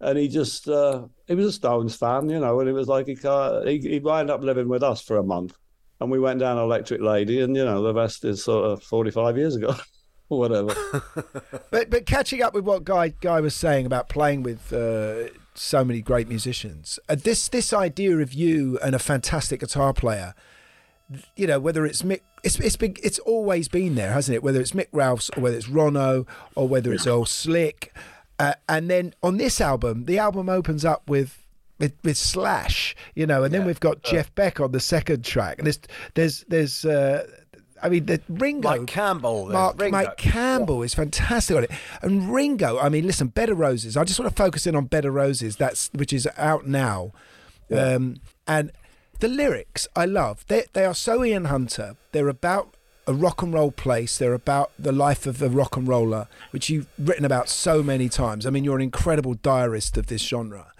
and 0.00 0.18
he 0.18 0.28
just 0.28 0.68
uh, 0.68 1.06
he 1.26 1.34
was 1.34 1.46
a 1.46 1.52
Stones 1.52 1.94
fan, 1.96 2.28
you 2.28 2.40
know, 2.40 2.60
and 2.60 2.68
it 2.68 2.72
was 2.72 2.88
like 2.88 3.06
he 3.06 3.16
can't, 3.16 3.68
he 3.68 3.78
he 3.78 3.98
wound 4.00 4.30
up 4.30 4.42
living 4.42 4.68
with 4.68 4.82
us 4.82 5.02
for 5.02 5.18
a 5.18 5.22
month, 5.22 5.56
and 6.00 6.10
we 6.10 6.18
went 6.18 6.40
down 6.40 6.58
Electric 6.58 7.00
Lady, 7.00 7.40
and 7.40 7.56
you 7.56 7.64
know 7.64 7.82
the 7.82 7.94
rest 7.94 8.24
is 8.24 8.44
sort 8.44 8.64
of 8.70 8.82
forty 8.82 9.10
five 9.10 9.36
years 9.36 9.56
ago, 9.56 9.74
or 10.28 10.38
whatever. 10.38 10.74
But 11.70 11.88
but 11.90 12.04
catching 12.04 12.42
up 12.42 12.54
with 12.54 12.64
what 12.64 12.84
Guy 12.84 13.10
Guy 13.20 13.40
was 13.40 13.54
saying 13.54 13.86
about 13.86 14.08
playing 14.08 14.42
with 14.42 14.72
uh, 14.72 15.28
so 15.54 15.84
many 15.84 16.00
great 16.00 16.28
musicians, 16.28 16.98
uh, 17.08 17.14
this 17.14 17.48
this 17.48 17.72
idea 17.72 18.18
of 18.18 18.32
you 18.32 18.78
and 18.82 18.94
a 18.94 18.98
fantastic 18.98 19.60
guitar 19.60 19.92
player, 19.92 20.34
you 21.36 21.46
know, 21.46 21.60
whether 21.60 21.86
it's 21.86 22.02
Mick, 22.02 22.20
it's 22.42 22.58
it's 22.58 22.76
been 22.76 22.96
it's 23.02 23.18
always 23.20 23.68
been 23.68 23.94
there, 23.94 24.12
hasn't 24.12 24.34
it? 24.34 24.42
Whether 24.42 24.60
it's 24.60 24.72
Mick 24.72 24.88
Ralphs 24.92 25.30
or 25.36 25.42
whether 25.42 25.56
it's 25.56 25.68
Ronno 25.68 26.26
or 26.54 26.66
whether 26.66 26.92
it's 26.92 27.06
Earl 27.06 27.26
Slick. 27.26 27.92
Uh, 28.40 28.54
and 28.68 28.90
then 28.90 29.14
on 29.22 29.36
this 29.36 29.60
album, 29.60 30.06
the 30.06 30.18
album 30.18 30.48
opens 30.48 30.84
up 30.84 31.08
with. 31.08 31.36
With, 31.78 31.94
with 32.04 32.18
Slash, 32.18 32.94
you 33.14 33.24
know, 33.24 33.42
and 33.42 33.54
then 33.54 33.64
we've 33.64 33.80
got 33.80 34.02
Jeff 34.02 34.34
Beck 34.34 34.60
on 34.60 34.70
the 34.70 34.80
second 34.80 35.24
track, 35.24 35.56
and 35.56 35.64
there's 35.64 35.80
there's 36.12 36.44
there's 36.46 36.84
uh, 36.84 37.26
I 37.82 37.88
mean, 37.88 38.06
the 38.06 38.20
Ringo, 38.28 38.68
Mike 38.68 38.86
Campbell, 38.86 39.48
Mark, 39.48 39.80
Ringo. 39.80 39.96
Mike 39.96 40.16
Campbell 40.16 40.82
is 40.82 40.94
fantastic 40.94 41.56
on 41.56 41.64
it, 41.64 41.70
and 42.02 42.32
Ringo. 42.32 42.78
I 42.78 42.88
mean, 42.88 43.06
listen, 43.06 43.28
Bed 43.28 43.48
of 43.48 43.58
Roses. 43.58 43.96
I 43.96 44.04
just 44.04 44.18
want 44.18 44.30
to 44.30 44.36
focus 44.36 44.66
in 44.66 44.76
on 44.76 44.86
Bed 44.86 45.04
of 45.04 45.14
Roses. 45.14 45.56
That's 45.56 45.90
which 45.94 46.12
is 46.12 46.28
out 46.36 46.66
now, 46.66 47.12
um, 47.74 48.16
and 48.46 48.72
the 49.20 49.28
lyrics 49.28 49.88
I 49.96 50.04
love. 50.04 50.44
They 50.48 50.64
they 50.72 50.84
are 50.84 50.94
so 50.94 51.24
Ian 51.24 51.46
Hunter. 51.46 51.96
They're 52.12 52.28
about 52.28 52.74
a 53.06 53.14
rock 53.14 53.42
and 53.42 53.52
roll 53.52 53.70
place. 53.70 54.18
They're 54.18 54.34
about 54.34 54.72
the 54.78 54.92
life 54.92 55.26
of 55.26 55.42
a 55.42 55.48
rock 55.48 55.76
and 55.76 55.86
roller, 55.86 56.28
which 56.50 56.70
you've 56.70 56.86
written 56.98 57.24
about 57.24 57.48
so 57.48 57.82
many 57.82 58.08
times. 58.08 58.46
I 58.46 58.50
mean, 58.50 58.64
you're 58.64 58.76
an 58.76 58.82
incredible 58.82 59.34
diarist 59.34 59.96
of 59.96 60.06
this 60.06 60.22
genre. 60.22 60.72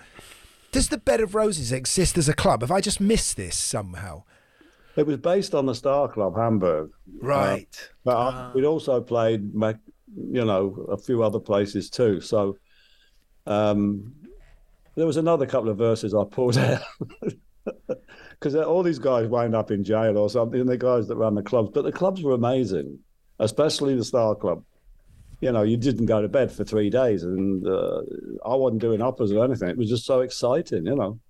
Does 0.72 0.88
the 0.88 0.98
Bed 0.98 1.20
of 1.20 1.34
Roses 1.34 1.72
exist 1.72 2.16
as 2.16 2.28
a 2.28 2.34
club? 2.34 2.60
Have 2.60 2.70
I 2.70 2.80
just 2.80 3.00
missed 3.00 3.36
this 3.36 3.56
somehow? 3.56 4.22
It 4.96 5.06
was 5.06 5.16
based 5.16 5.54
on 5.54 5.66
the 5.66 5.74
Star 5.74 6.08
Club, 6.08 6.36
Hamburg. 6.36 6.90
Right. 7.20 7.68
Uh, 7.80 7.94
but 8.04 8.16
I, 8.16 8.52
we'd 8.54 8.64
also 8.64 9.00
played, 9.00 9.52
you 9.52 10.44
know, 10.44 10.86
a 10.90 10.96
few 10.96 11.22
other 11.22 11.40
places 11.40 11.90
too. 11.90 12.20
So 12.20 12.58
um, 13.46 14.14
there 14.94 15.06
was 15.06 15.16
another 15.16 15.46
couple 15.46 15.70
of 15.70 15.78
verses 15.78 16.14
I 16.14 16.24
pulled 16.24 16.58
out. 16.58 16.82
Because 18.40 18.54
all 18.56 18.82
these 18.82 18.98
guys 18.98 19.28
wound 19.28 19.54
up 19.54 19.70
in 19.70 19.84
jail 19.84 20.16
or 20.16 20.30
something, 20.30 20.60
and 20.60 20.68
the 20.68 20.78
guys 20.78 21.06
that 21.08 21.16
run 21.16 21.34
the 21.34 21.42
clubs. 21.42 21.70
But 21.74 21.82
the 21.82 21.92
clubs 21.92 22.22
were 22.22 22.32
amazing, 22.32 22.98
especially 23.38 23.94
the 23.94 24.04
Star 24.04 24.34
Club. 24.34 24.64
You 25.42 25.52
know, 25.52 25.62
you 25.62 25.76
didn't 25.76 26.06
go 26.06 26.22
to 26.22 26.28
bed 26.28 26.50
for 26.50 26.64
three 26.64 26.90
days, 26.90 27.22
and 27.22 27.66
uh, 27.66 28.00
I 28.44 28.54
wasn't 28.54 28.80
doing 28.80 29.02
uppers 29.02 29.30
or 29.30 29.44
anything. 29.44 29.68
It 29.68 29.76
was 29.76 29.90
just 29.90 30.06
so 30.06 30.20
exciting, 30.20 30.86
you 30.86 30.96
know 30.96 31.20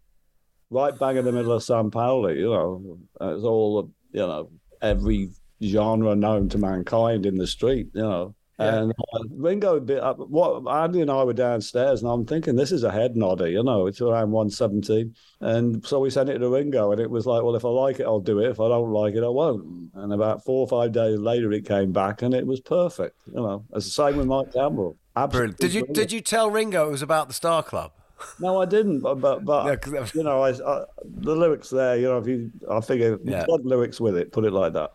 right 0.70 0.96
bang 0.98 1.16
in 1.16 1.24
the 1.24 1.32
middle 1.32 1.52
of 1.52 1.62
San 1.62 1.90
Paulo, 1.90 2.28
you 2.28 2.48
know. 2.48 2.98
It's 3.20 3.44
all, 3.44 3.90
you 4.12 4.20
know, 4.20 4.50
every 4.80 5.30
genre 5.62 6.14
known 6.16 6.48
to 6.50 6.58
mankind 6.58 7.26
in 7.26 7.36
the 7.36 7.46
street, 7.46 7.88
you 7.92 8.02
know. 8.02 8.34
And 8.60 8.92
uh, 9.14 9.24
Ringo, 9.30 9.84
up, 10.00 10.18
what 10.18 10.70
Andy 10.70 11.00
and 11.00 11.10
I 11.10 11.24
were 11.24 11.32
downstairs, 11.32 12.02
and 12.02 12.10
I'm 12.10 12.26
thinking 12.26 12.56
this 12.56 12.72
is 12.72 12.84
a 12.84 12.90
head 12.90 13.16
nodder, 13.16 13.48
you 13.48 13.62
know. 13.62 13.86
It's 13.86 14.00
around 14.00 14.32
117, 14.32 15.14
and 15.40 15.84
so 15.86 15.98
we 15.98 16.10
sent 16.10 16.28
it 16.28 16.38
to 16.38 16.48
Ringo, 16.48 16.92
and 16.92 17.00
it 17.00 17.10
was 17.10 17.26
like, 17.26 17.42
well, 17.42 17.56
if 17.56 17.64
I 17.64 17.68
like 17.68 18.00
it, 18.00 18.04
I'll 18.04 18.20
do 18.20 18.38
it. 18.40 18.50
If 18.50 18.60
I 18.60 18.68
don't 18.68 18.90
like 18.90 19.14
it, 19.14 19.24
I 19.24 19.28
won't. 19.28 19.90
And 19.94 20.12
about 20.12 20.44
four 20.44 20.60
or 20.60 20.68
five 20.68 20.92
days 20.92 21.18
later, 21.18 21.50
it 21.52 21.66
came 21.66 21.92
back, 21.92 22.22
and 22.22 22.34
it 22.34 22.46
was 22.46 22.60
perfect, 22.60 23.16
you 23.26 23.40
know. 23.40 23.64
It's 23.72 23.86
the 23.86 23.92
same 23.92 24.16
with 24.16 24.26
Mike 24.26 24.52
Campbell. 24.52 24.96
Brilliant. 25.30 25.58
Did 25.58 25.74
you 25.74 25.86
did 25.86 26.12
you 26.12 26.20
tell 26.20 26.50
Ringo 26.50 26.88
it 26.88 26.90
was 26.90 27.02
about 27.02 27.28
the 27.28 27.34
Star 27.34 27.62
Club? 27.62 27.92
No, 28.38 28.60
I 28.60 28.66
didn't. 28.66 29.00
But 29.00 29.16
but, 29.16 29.44
but 29.44 30.14
you 30.14 30.22
know, 30.22 30.42
I, 30.42 30.50
I, 30.50 30.84
the 31.04 31.34
lyrics 31.34 31.70
there. 31.70 31.96
You 31.96 32.08
know, 32.08 32.18
if 32.18 32.26
you, 32.26 32.50
I 32.70 32.80
figure 32.80 33.18
yeah. 33.24 33.44
lyrics 33.48 34.00
with 34.00 34.16
it. 34.16 34.32
Put 34.32 34.44
it 34.44 34.52
like 34.52 34.72
that. 34.74 34.92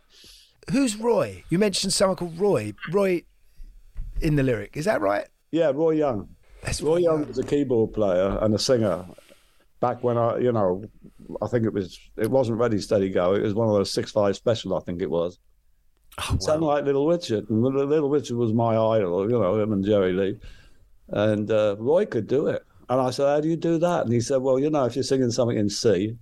Who's 0.72 0.96
Roy? 0.96 1.44
You 1.50 1.60
mentioned 1.60 1.94
someone 1.94 2.16
called 2.16 2.40
Roy. 2.40 2.74
Roy 2.92 3.24
in 4.26 4.36
the 4.36 4.44
lyric, 4.44 4.76
is 4.76 4.86
that 4.86 5.02
right? 5.02 5.28
Yeah, 5.52 5.72
Roy 5.74 5.92
Young. 5.92 6.28
Roy 6.82 6.98
Young 6.98 7.28
was 7.28 7.38
a 7.38 7.44
keyboard 7.44 7.94
player 7.94 8.40
and 8.42 8.56
a 8.56 8.60
singer. 8.60 9.06
Back 9.80 10.04
when 10.04 10.18
I, 10.18 10.38
you 10.40 10.52
know, 10.52 10.84
I 11.42 11.48
think 11.48 11.66
it 11.66 11.74
was 11.74 12.00
it 12.18 12.32
wasn't 12.32 12.58
Ready 12.58 12.80
Steady 12.80 13.10
Go. 13.10 13.36
It 13.36 13.44
was 13.44 13.54
one 13.54 13.68
of 13.68 13.76
those 13.76 13.92
six 13.94 14.12
five 14.12 14.36
special. 14.36 14.76
I 14.76 14.80
think 14.80 15.02
it 15.02 15.10
was. 15.10 15.38
Oh, 16.18 16.38
Sounded 16.40 16.66
like 16.66 16.86
Little 16.86 17.08
Richard, 17.08 17.50
and 17.50 17.62
Little 17.62 17.86
Little 17.86 18.10
Richard 18.10 18.38
was 18.38 18.52
my 18.52 18.76
idol. 18.76 19.30
You 19.30 19.38
know, 19.38 19.62
him 19.62 19.74
and 19.74 19.86
Jerry 19.86 20.14
Lee, 20.14 20.40
and 21.10 21.52
uh, 21.52 21.76
Roy 21.78 22.06
could 22.06 22.26
do 22.26 22.48
it. 22.48 22.64
And 22.90 23.00
I 23.00 23.12
said, 23.12 23.28
"How 23.28 23.42
do 23.42 23.48
you 23.48 23.58
do 23.58 23.78
that?" 23.78 24.06
And 24.06 24.14
he 24.14 24.22
said, 24.22 24.38
"Well, 24.38 24.58
you 24.58 24.72
know, 24.72 24.86
if 24.86 24.96
you're 24.96 25.04
singing 25.04 25.30
something 25.30 25.58
in 25.58 25.70
C, 25.70 26.18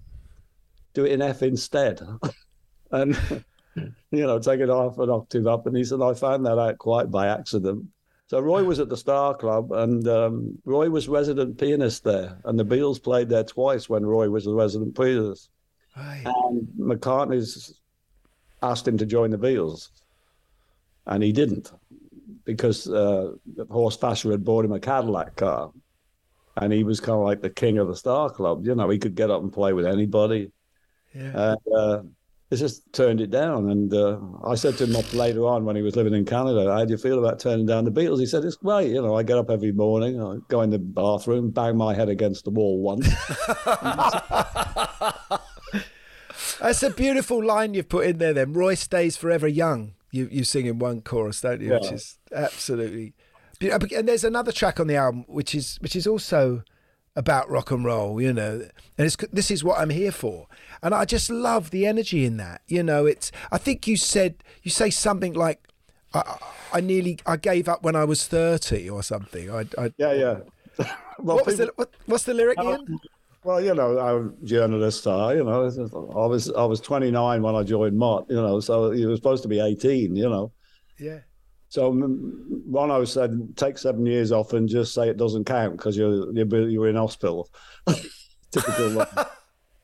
do 0.93 1.05
it 1.05 1.13
in 1.13 1.21
F 1.21 1.41
instead." 1.41 2.01
and 2.91 3.17
you 3.75 3.93
know, 4.11 4.39
take 4.39 4.59
it 4.59 4.69
off 4.69 4.99
an 4.99 5.09
octave 5.09 5.47
up. 5.47 5.67
And 5.67 5.75
he 5.75 5.83
said, 5.83 6.01
I 6.01 6.13
found 6.13 6.45
that 6.45 6.59
out 6.59 6.77
quite 6.77 7.09
by 7.09 7.27
accident. 7.27 7.85
So 8.27 8.39
Roy 8.39 8.63
was 8.63 8.79
at 8.79 8.89
the 8.89 8.97
Star 8.97 9.35
Club, 9.35 9.71
and 9.73 10.07
um, 10.07 10.57
Roy 10.65 10.89
was 10.89 11.07
resident 11.07 11.59
pianist 11.59 12.03
there, 12.03 12.39
and 12.45 12.57
the 12.57 12.65
Beatles 12.65 13.03
played 13.03 13.29
there 13.29 13.43
twice 13.43 13.89
when 13.89 14.05
Roy 14.05 14.29
was 14.29 14.45
the 14.45 14.53
resident 14.53 14.97
pianist. 14.97 15.49
Right. 15.95 16.23
And 16.25 16.67
McCartney's 16.79 17.79
asked 18.63 18.87
him 18.87 18.97
to 18.97 19.05
join 19.05 19.29
the 19.29 19.37
Beatles, 19.37 19.89
and 21.05 21.21
he 21.21 21.31
didn't 21.31 21.71
because 22.45 22.89
uh, 22.89 23.33
Horst 23.69 24.01
Fascher 24.01 24.31
had 24.31 24.43
bought 24.43 24.65
him 24.65 24.71
a 24.71 24.79
Cadillac 24.79 25.35
car, 25.35 25.71
and 26.57 26.73
he 26.73 26.83
was 26.83 26.99
kind 26.99 27.19
of 27.19 27.25
like 27.25 27.41
the 27.41 27.49
king 27.49 27.77
of 27.77 27.87
the 27.87 27.95
Star 27.95 28.29
Club. 28.29 28.65
You 28.65 28.73
know, 28.73 28.89
he 28.89 28.97
could 28.99 29.15
get 29.15 29.29
up 29.29 29.41
and 29.41 29.53
play 29.53 29.73
with 29.73 29.85
anybody. 29.85 30.51
Yeah. 31.13 31.53
And 31.53 31.75
uh, 31.75 32.01
he 32.53 32.59
just 32.59 32.93
turned 32.93 33.19
it 33.19 33.31
down. 33.31 33.69
And 33.69 33.93
uh, 33.93 34.19
I 34.45 34.55
said 34.55 34.77
to 34.77 34.85
him 34.85 34.93
later 35.13 35.45
on 35.47 35.65
when 35.65 35.75
he 35.75 35.81
was 35.81 35.95
living 35.95 36.13
in 36.13 36.25
Canada, 36.25 36.71
How 36.71 36.85
do 36.85 36.91
you 36.91 36.97
feel 36.97 37.19
about 37.19 37.39
turning 37.39 37.65
down 37.65 37.85
the 37.85 37.91
Beatles? 37.91 38.19
He 38.19 38.25
said, 38.25 38.45
It's 38.45 38.55
great. 38.55 38.91
You 38.91 39.01
know, 39.01 39.15
I 39.15 39.23
get 39.23 39.37
up 39.37 39.49
every 39.49 39.71
morning, 39.71 40.21
I 40.21 40.37
go 40.47 40.61
in 40.61 40.69
the 40.69 40.79
bathroom, 40.79 41.49
bang 41.49 41.75
my 41.75 41.95
head 41.95 42.09
against 42.09 42.45
the 42.45 42.51
wall 42.51 42.81
once. 42.81 43.07
That's 46.59 46.83
a 46.83 46.91
beautiful 46.91 47.43
line 47.43 47.73
you've 47.73 47.89
put 47.89 48.05
in 48.05 48.19
there. 48.19 48.33
Then 48.33 48.53
Roy 48.53 48.75
stays 48.75 49.17
forever 49.17 49.47
young. 49.47 49.95
You 50.11 50.29
you 50.31 50.43
sing 50.43 50.67
in 50.67 50.79
one 50.79 51.01
chorus, 51.01 51.41
don't 51.41 51.61
you? 51.61 51.71
Which 51.71 51.91
is 51.91 52.19
absolutely. 52.33 53.13
beautiful. 53.59 53.97
And 53.97 54.07
there's 54.07 54.23
another 54.23 54.51
track 54.51 54.79
on 54.79 54.87
the 54.87 54.95
album 54.95 55.25
which 55.27 55.55
is 55.55 55.77
which 55.81 55.95
is 55.95 56.05
also 56.05 56.63
about 57.15 57.49
rock 57.49 57.71
and 57.71 57.85
roll, 57.85 58.21
you 58.21 58.33
know. 58.33 58.67
And 58.97 59.07
it's 59.07 59.15
this 59.31 59.51
is 59.51 59.63
what 59.63 59.79
I'm 59.79 59.89
here 59.89 60.11
for. 60.11 60.47
And 60.83 60.93
I 60.93 61.05
just 61.05 61.29
love 61.29 61.71
the 61.71 61.85
energy 61.87 62.25
in 62.25 62.37
that. 62.37 62.61
You 62.67 62.83
know, 62.83 63.05
it's. 63.05 63.31
I 63.51 63.57
think 63.57 63.87
you 63.87 63.95
said 63.97 64.43
you 64.63 64.69
say 64.69 64.89
something 64.89 65.33
like, 65.33 65.65
"I, 66.13 66.37
I- 66.73 66.81
nearly 66.81 67.17
I 67.25 67.37
gave 67.37 67.67
up 67.69 67.83
when 67.83 67.95
I 67.95 68.03
was 68.03 68.27
30 68.27 68.89
or 68.89 69.01
something." 69.01 69.49
I, 69.49 69.61
I 69.77 69.93
yeah, 69.97 70.13
yeah. 70.13 70.39
what 71.17 71.45
was 71.45 71.57
the 71.57 71.71
what, 71.77 71.89
what's 72.05 72.25
the 72.25 72.33
lyric, 72.33 72.59
Ian? 72.61 72.99
Well, 73.45 73.61
you 73.61 73.73
know, 73.73 73.99
I'm 73.99 74.37
a 74.41 74.45
journalist 74.45 75.05
are, 75.07 75.35
you 75.35 75.43
know. 75.43 75.63
I 76.15 76.25
was 76.27 76.51
I 76.51 76.63
was 76.63 76.79
29 76.81 77.41
when 77.41 77.55
I 77.55 77.63
joined 77.63 77.97
Mott, 77.97 78.25
you 78.29 78.35
know, 78.35 78.59
so 78.59 78.91
you 78.91 79.09
were 79.09 79.15
supposed 79.15 79.43
to 79.43 79.49
be 79.49 79.59
18, 79.59 80.15
you 80.15 80.29
know. 80.29 80.51
Yeah. 80.99 81.19
So 81.67 81.91
Ronno 81.91 83.07
said, 83.07 83.57
take 83.57 83.77
seven 83.77 84.05
years 84.05 84.31
off 84.31 84.53
and 84.53 84.69
just 84.69 84.93
say 84.93 85.09
it 85.09 85.17
doesn't 85.17 85.45
count 85.45 85.75
because 85.75 85.97
you're, 85.97 86.31
you're 86.33 86.69
you're 86.69 86.87
in 86.87 86.95
hospital. 86.95 87.49
Typical. 88.51 89.05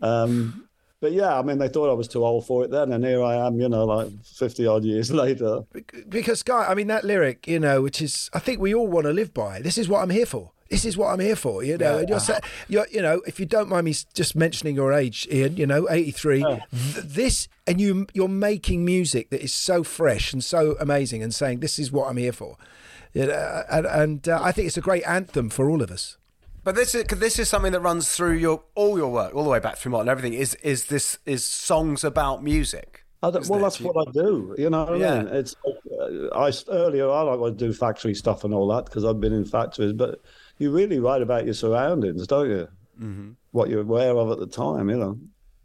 Um, 0.01 0.68
but 1.01 1.11
yeah, 1.11 1.37
I 1.37 1.41
mean, 1.43 1.57
they 1.57 1.69
thought 1.69 1.89
I 1.89 1.93
was 1.93 2.07
too 2.07 2.25
old 2.25 2.45
for 2.45 2.63
it 2.63 2.71
then, 2.71 2.91
and 2.91 3.03
here 3.05 3.23
I 3.23 3.35
am, 3.47 3.59
you 3.59 3.69
know, 3.69 3.85
like 3.85 4.09
50 4.25 4.67
odd 4.67 4.83
years 4.83 5.11
later. 5.23 5.61
because 6.09 6.43
guy 6.43 6.65
i 6.69 6.73
mean 6.75 6.87
that 6.87 7.03
lyric 7.03 7.47
you 7.47 7.59
know 7.59 7.81
which 7.81 8.01
is 8.01 8.29
i 8.33 8.39
think 8.39 8.59
we 8.59 8.73
all 8.73 8.87
want 8.87 9.05
to 9.05 9.13
live 9.13 9.33
by 9.33 9.61
this 9.61 9.77
is 9.77 9.87
what 9.87 10.01
i'm 10.01 10.09
here 10.09 10.25
for 10.25 10.51
this 10.69 10.85
is 10.85 10.97
what 10.97 11.07
i'm 11.07 11.19
here 11.19 11.35
for 11.35 11.63
you 11.63 11.77
know 11.77 11.95
Yeah. 11.95 11.99
and 11.99 12.09
you're, 12.09 12.19
you're 12.67 12.87
you 12.91 13.01
know 13.01 13.21
if 13.27 13.39
you 13.39 13.45
don't 13.45 13.69
mind 13.69 13.85
me 13.85 13.95
just 14.13 14.35
mentioning 14.35 14.75
your 14.75 14.91
age 14.93 15.27
ian 15.31 15.57
you 15.57 15.65
know 15.67 15.87
83 15.89 16.43
th- 16.43 16.61
this 17.03 17.47
and 17.67 17.79
you 17.81 18.07
you're 18.13 18.27
making 18.27 18.83
music 18.85 19.29
that 19.29 19.41
is 19.43 19.53
so 19.53 19.83
fresh 19.83 20.33
and 20.33 20.43
so 20.43 20.75
amazing 20.79 21.21
and 21.23 21.33
saying 21.33 21.59
this 21.59 21.79
is 21.79 21.91
what 21.91 22.07
i'm 22.09 22.17
here 22.17 22.33
for 22.33 22.55
you 23.13 23.25
know, 23.27 23.63
and, 23.71 23.85
and 23.85 24.29
uh, 24.29 24.39
i 24.41 24.51
think 24.51 24.67
it's 24.67 24.77
a 24.77 24.81
great 24.81 25.03
anthem 25.03 25.49
for 25.49 25.69
all 25.69 25.81
of 25.81 25.91
us 25.91 26.17
But 26.63 26.75
this 26.75 26.93
is 26.93 27.03
'cause 27.05 27.19
this 27.19 27.39
is 27.39 27.49
something 27.49 27.71
that 27.71 27.79
runs 27.81 28.09
through 28.15 28.33
your 28.33 28.63
all 28.75 28.97
your 28.97 29.11
work, 29.11 29.33
all 29.35 29.43
the 29.43 29.49
way 29.49 29.59
back 29.59 29.77
through 29.77 29.91
Mott 29.93 30.01
and 30.01 30.09
everything. 30.09 30.33
Is 30.33 30.55
is 30.55 30.85
this 30.85 31.17
is 31.25 31.43
songs 31.43 32.03
about 32.03 32.43
music? 32.43 33.05
I 33.21 33.31
don't, 33.31 33.45
well, 33.49 33.59
that's 33.59 33.81
what 33.81 33.95
I 34.07 34.11
do. 34.11 34.55
You 34.57 34.69
know 34.69 34.85
what 34.85 34.99
Yeah. 34.99 35.15
I 35.15 35.23
mean? 35.23 35.33
It's 35.33 35.55
uh, 35.65 36.37
I 36.37 36.51
earlier 36.69 37.09
I 37.09 37.21
like 37.21 37.57
to 37.57 37.65
do 37.67 37.73
factory 37.73 38.13
stuff 38.13 38.43
and 38.45 38.53
all 38.53 38.67
that 38.69 38.85
because 38.85 39.03
I've 39.03 39.19
been 39.19 39.33
in 39.33 39.43
factories, 39.45 39.91
but 39.93 40.21
you 40.57 40.71
really 40.71 40.99
write 40.99 41.21
about 41.21 41.43
your 41.45 41.53
surroundings, 41.53 42.27
don't 42.27 42.49
you? 42.49 42.67
Mm-hmm. 43.01 43.31
What 43.51 43.69
you're 43.69 43.81
aware 43.81 44.15
of 44.15 44.31
at 44.31 44.39
the 44.39 44.47
time, 44.47 44.89
you 44.89 44.97
know. 44.97 45.17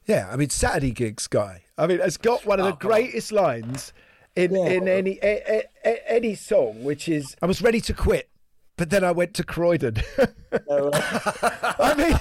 yeah 0.07 0.29
i 0.33 0.37
mean 0.37 0.51
saturday 0.51 0.91
gigs 0.93 1.27
guy 1.27 1.63
i 1.79 1.87
mean 1.87 1.99
it's 2.01 2.17
got 2.19 2.45
one 2.45 2.61
of 2.61 2.67
the 2.67 2.73
greatest 2.89 3.33
lines 3.33 3.93
in 4.37 4.55
in 4.55 4.87
any 4.87 5.19
a, 5.23 5.33
a, 5.57 5.63
a, 5.91 6.13
any 6.13 6.35
song 6.35 6.85
which 6.85 7.09
is 7.09 7.35
i 7.41 7.47
was 7.47 7.63
ready 7.63 7.81
to 7.81 7.95
quit 7.95 8.29
but 8.77 8.91
then 8.91 9.05
I 9.05 9.13
went 9.13 9.35
to 9.35 9.45
Croydon. 9.45 9.97
I 10.71 11.95
mean, 11.97 12.19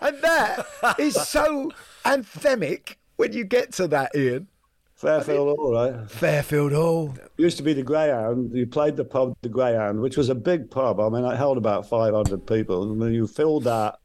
and 0.00 0.22
that 0.22 0.66
is 0.98 1.14
so 1.14 1.70
anthemic 2.04 2.96
when 3.16 3.32
you 3.32 3.44
get 3.44 3.72
to 3.74 3.88
that, 3.88 4.14
Ian. 4.14 4.48
Fairfield 4.94 5.58
Hall, 5.58 5.72
right? 5.72 6.10
Fairfield 6.10 6.72
Hall. 6.72 7.14
Used 7.36 7.56
to 7.58 7.62
be 7.62 7.72
the 7.72 7.82
Greyhound. 7.82 8.54
You 8.54 8.66
played 8.66 8.96
the 8.96 9.04
pub, 9.04 9.36
the 9.42 9.48
Greyhound, 9.48 10.00
which 10.00 10.16
was 10.16 10.28
a 10.28 10.34
big 10.34 10.70
pub. 10.70 11.00
I 11.00 11.08
mean, 11.08 11.24
it 11.24 11.36
held 11.36 11.58
about 11.58 11.88
500 11.88 12.46
people. 12.46 12.84
And 12.84 12.98
when 12.98 13.12
you 13.12 13.26
filled 13.26 13.64
that 13.64 13.98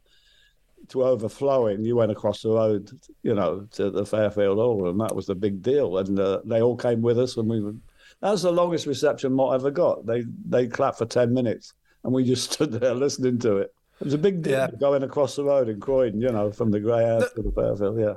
to 0.89 1.03
overflowing, 1.03 1.85
you 1.85 1.95
went 1.95 2.11
across 2.11 2.41
the 2.41 2.49
road, 2.49 2.89
you 3.23 3.35
know, 3.35 3.67
to 3.73 3.91
the 3.91 4.05
Fairfield 4.05 4.57
Hall, 4.57 4.89
and 4.89 4.99
that 4.99 5.15
was 5.15 5.27
the 5.27 5.35
big 5.35 5.61
deal. 5.61 5.97
And 5.99 6.19
uh, 6.19 6.41
they 6.43 6.61
all 6.61 6.75
came 6.75 7.01
with 7.01 7.19
us, 7.19 7.37
and 7.37 7.49
we 7.49 7.61
were. 7.61 7.75
That 8.21 8.31
was 8.31 8.41
the 8.41 8.51
longest 8.51 8.85
reception 8.85 9.31
Mott 9.31 9.55
ever 9.55 9.71
got. 9.71 10.05
They 10.05 10.25
they 10.45 10.67
clapped 10.67 10.97
for 10.97 11.05
10 11.05 11.33
minutes. 11.33 11.73
And 12.03 12.13
we 12.13 12.23
just 12.23 12.51
stood 12.53 12.71
there 12.73 12.93
listening 12.93 13.39
to 13.39 13.57
it. 13.57 13.73
It 14.01 14.05
was 14.05 14.13
a 14.13 14.17
big 14.17 14.41
deal 14.43 14.53
Yeah. 14.53 14.67
going 14.79 15.03
across 15.03 15.35
the 15.35 15.43
road 15.43 15.67
in 15.67 15.79
Croydon, 15.81 16.21
you 16.21 16.31
know, 16.31 16.51
from 16.51 16.71
the 16.71 16.79
Grey 16.79 17.05
House 17.05 17.31
to 17.35 17.41
the 17.41 17.51
Fairfield. 17.51 17.99
Yeah. 17.99 18.13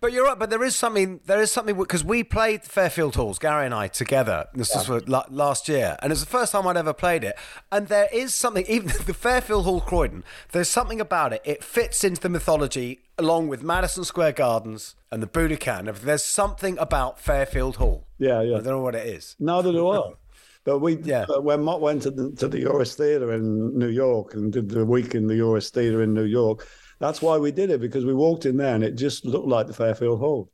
But 0.00 0.12
you're 0.14 0.24
right. 0.24 0.38
But 0.38 0.48
there 0.48 0.64
is 0.64 0.74
something. 0.74 1.20
There 1.26 1.42
is 1.42 1.52
something 1.52 1.76
because 1.76 2.02
we 2.02 2.24
played 2.24 2.62
Fairfield 2.64 3.16
Halls, 3.16 3.38
Gary 3.38 3.66
and 3.66 3.74
I 3.74 3.88
together. 3.88 4.46
This 4.54 4.74
was 4.88 5.06
last 5.06 5.68
year, 5.68 5.98
and 6.00 6.10
it's 6.10 6.22
the 6.22 6.26
first 6.30 6.52
time 6.52 6.66
I'd 6.66 6.78
ever 6.78 6.94
played 6.94 7.24
it. 7.24 7.36
And 7.70 7.88
there 7.88 8.08
is 8.10 8.34
something. 8.34 8.64
Even 8.68 8.88
the 9.04 9.12
Fairfield 9.12 9.66
Hall, 9.66 9.82
Croydon. 9.82 10.24
There's 10.52 10.70
something 10.70 10.98
about 10.98 11.34
it. 11.34 11.42
It 11.44 11.62
fits 11.62 12.02
into 12.04 12.22
the 12.22 12.30
mythology 12.30 13.00
along 13.18 13.48
with 13.48 13.62
Madison 13.62 14.04
Square 14.04 14.32
Gardens 14.32 14.96
and 15.12 15.22
the 15.22 15.26
Budokan. 15.26 15.94
There's 16.00 16.24
something 16.24 16.78
about 16.78 17.20
Fairfield 17.20 17.76
Hall. 17.76 18.06
Yeah, 18.18 18.40
yeah. 18.40 18.54
I 18.56 18.60
don't 18.60 18.64
know 18.68 18.80
what 18.80 18.94
it 18.94 19.06
is. 19.06 19.36
Neither 19.38 19.72
do 19.72 19.86
I. 19.90 20.12
But 20.64 20.80
we, 20.80 20.96
Yeah. 20.98 21.24
uh, 21.34 21.40
when 21.40 21.62
Mott 21.62 21.80
went 21.80 22.02
to 22.02 22.10
the, 22.10 22.32
to 22.32 22.48
the 22.48 22.64
Uris 22.64 22.94
Theatre 22.94 23.32
in 23.32 23.78
New 23.78 23.88
York 23.88 24.34
and 24.34 24.52
did 24.52 24.68
the 24.68 24.84
week 24.84 25.14
in 25.14 25.26
the 25.26 25.34
Uris 25.34 25.70
Theatre 25.70 26.02
in 26.02 26.12
New 26.12 26.24
York, 26.24 26.66
that's 26.98 27.22
why 27.22 27.38
we 27.38 27.50
did 27.50 27.70
it 27.70 27.80
because 27.80 28.04
we 28.04 28.12
walked 28.14 28.44
in 28.44 28.56
there 28.58 28.74
and 28.74 28.84
it 28.84 28.94
just 28.94 29.24
looked 29.24 29.48
like 29.48 29.66
the 29.66 29.72
Fairfield 29.72 30.18
Hall, 30.20 30.50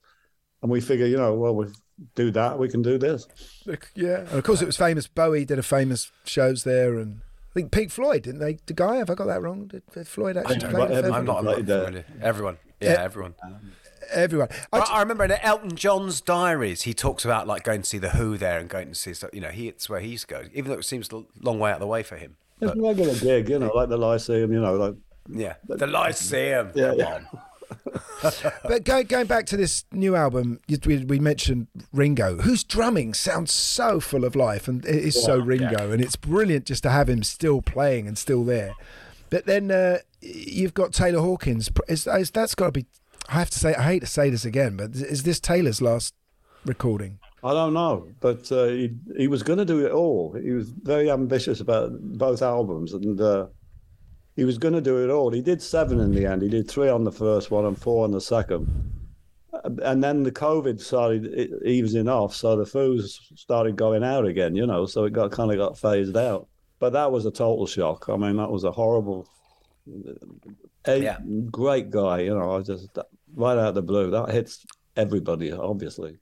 and 0.62 0.70
we 0.70 0.80
figure, 0.80 1.06
you 1.06 1.16
know, 1.16 1.34
well, 1.34 1.54
we 1.56 1.66
do 2.14 2.30
that, 2.30 2.58
we 2.58 2.68
can 2.68 2.82
do 2.82 2.98
this. 2.98 3.26
Yeah, 3.96 4.20
and 4.20 4.32
of 4.38 4.44
course 4.44 4.62
it 4.62 4.66
was 4.66 4.76
famous. 4.76 5.08
Bowie 5.08 5.44
did 5.44 5.58
a 5.58 5.62
famous 5.64 6.12
shows 6.24 6.62
there, 6.62 6.98
and 6.98 7.20
I 7.50 7.54
think 7.54 7.72
Pink 7.72 7.90
Floyd 7.90 8.22
didn't 8.22 8.40
they? 8.40 8.58
The 8.66 8.74
guy, 8.74 8.96
have 8.96 9.10
I 9.10 9.14
got 9.14 9.26
that 9.26 9.42
wrong? 9.42 9.66
Did, 9.66 9.82
did 9.92 10.06
Floyd 10.06 10.36
actually 10.36 10.58
don't 10.58 10.70
play? 10.70 10.88
know. 10.88 10.94
at 10.94 11.04
I'm 11.06 11.24
not. 11.24 11.38
I'm 11.38 11.44
not 11.46 11.56
familiar. 11.56 12.04
Everyone. 12.22 12.58
Yeah, 12.80 12.92
Yeah. 12.92 13.02
everyone. 13.02 13.34
Everyone. 14.10 14.48
I 14.72 14.78
But 14.80 14.98
remember 14.98 15.24
in 15.24 15.32
Elton 15.32 15.76
John's 15.76 16.20
diaries, 16.20 16.82
he 16.82 16.94
talks 16.94 17.24
about 17.24 17.46
like 17.46 17.62
going 17.64 17.82
to 17.82 17.88
see 17.88 17.98
the 17.98 18.10
Who 18.10 18.36
there 18.36 18.58
and 18.58 18.68
going 18.68 18.88
to 18.88 18.94
see 18.94 19.14
stuff. 19.14 19.30
You 19.32 19.40
know, 19.40 19.48
he 19.48 19.68
it's 19.68 19.88
where 19.88 20.00
he 20.00 20.08
used 20.08 20.28
to 20.28 20.34
go, 20.34 20.42
even 20.52 20.70
though 20.70 20.78
it 20.78 20.84
seems 20.84 21.10
a 21.12 21.22
long 21.40 21.58
way 21.58 21.70
out 21.70 21.74
of 21.76 21.80
the 21.80 21.86
way 21.86 22.02
for 22.02 22.16
him. 22.16 22.36
It's 22.60 22.72
a 22.72 22.80
regular 22.80 23.14
gig, 23.14 23.48
you 23.48 23.58
know, 23.58 23.70
like 23.74 23.88
the 23.88 23.98
Lyceum, 23.98 24.52
you 24.52 24.60
know, 24.60 24.74
like 24.76 24.94
Yeah, 25.28 25.54
the 25.68 25.86
Lyceum. 25.86 26.72
Yeah, 26.74 26.88
Come 26.90 26.98
yeah. 26.98 27.14
on. 27.14 27.28
but 28.62 28.84
going 28.84 29.06
going 29.06 29.26
back 29.26 29.46
to 29.46 29.56
this 29.56 29.84
new 29.92 30.14
album, 30.14 30.60
we, 30.86 30.98
we 31.04 31.18
mentioned 31.18 31.66
Ringo, 31.92 32.36
whose 32.38 32.62
drumming 32.64 33.12
sounds 33.14 33.52
so 33.52 34.00
full 34.00 34.24
of 34.24 34.36
life, 34.36 34.68
and 34.68 34.84
it 34.84 34.94
is 35.04 35.20
so 35.22 35.36
Ringo, 35.38 35.90
and 35.90 36.00
it's 36.00 36.16
brilliant 36.16 36.64
just 36.66 36.82
to 36.84 36.90
have 36.90 37.08
him 37.08 37.22
still 37.22 37.62
playing 37.62 38.06
and 38.06 38.16
still 38.16 38.44
there. 38.44 38.74
But 39.30 39.46
then 39.46 39.70
uh, 39.70 39.98
you've 40.20 40.74
got 40.74 40.92
Taylor 40.92 41.20
Hawkins. 41.20 41.70
Is, 41.88 42.06
is 42.06 42.30
that's 42.30 42.54
got 42.54 42.66
to 42.66 42.72
be? 42.72 42.86
I 43.28 43.34
have 43.34 43.50
to 43.50 43.58
say, 43.58 43.74
I 43.74 43.82
hate 43.82 44.00
to 44.00 44.06
say 44.06 44.30
this 44.30 44.44
again, 44.44 44.76
but 44.76 44.90
is 44.94 45.22
this 45.24 45.40
Taylor's 45.40 45.82
last 45.82 46.14
recording? 46.64 47.18
I 47.42 47.52
don't 47.52 47.74
know, 47.74 48.08
but 48.20 48.50
uh, 48.50 48.66
he 48.66 48.90
he 49.16 49.28
was 49.28 49.42
going 49.42 49.58
to 49.58 49.64
do 49.64 49.84
it 49.84 49.92
all. 49.92 50.32
He 50.32 50.50
was 50.50 50.70
very 50.70 51.10
ambitious 51.10 51.60
about 51.60 51.92
both 52.00 52.42
albums, 52.42 52.92
and 52.92 53.20
uh, 53.20 53.46
he 54.36 54.44
was 54.44 54.58
going 54.58 54.74
to 54.74 54.80
do 54.80 55.02
it 55.04 55.10
all. 55.10 55.30
He 55.30 55.42
did 55.42 55.62
seven 55.62 56.00
in 56.00 56.12
the 56.12 56.26
end. 56.26 56.42
He 56.42 56.48
did 56.48 56.68
three 56.68 56.88
on 56.88 57.04
the 57.04 57.12
first 57.12 57.50
one 57.50 57.64
and 57.64 57.78
four 57.80 58.04
on 58.04 58.10
the 58.10 58.20
second. 58.20 58.66
Uh, 59.52 59.70
And 59.82 60.02
then 60.02 60.22
the 60.24 60.32
COVID 60.32 60.80
started 60.80 61.22
easing 61.64 62.08
off, 62.08 62.34
so 62.34 62.56
the 62.56 62.64
foos 62.64 63.20
started 63.36 63.76
going 63.76 64.02
out 64.02 64.24
again. 64.26 64.56
You 64.56 64.66
know, 64.66 64.86
so 64.86 65.04
it 65.04 65.12
got 65.12 65.30
kind 65.30 65.50
of 65.52 65.56
got 65.58 65.78
phased 65.78 66.16
out. 66.16 66.48
But 66.78 66.92
that 66.94 67.12
was 67.12 67.26
a 67.26 67.30
total 67.30 67.66
shock. 67.66 68.08
I 68.08 68.16
mean, 68.16 68.36
that 68.36 68.50
was 68.50 68.64
a 68.64 68.72
horrible. 68.72 69.28
A 70.84 70.98
Yeah. 70.98 71.18
great 71.50 71.90
guy, 71.90 72.20
you 72.20 72.34
know. 72.34 72.52
I 72.56 72.60
just 72.62 72.88
right 73.36 73.56
out 73.56 73.68
of 73.68 73.74
the 73.76 73.82
blue 73.82 74.10
that 74.10 74.30
hits 74.30 74.66
everybody, 74.96 75.52
obviously. 75.52 76.18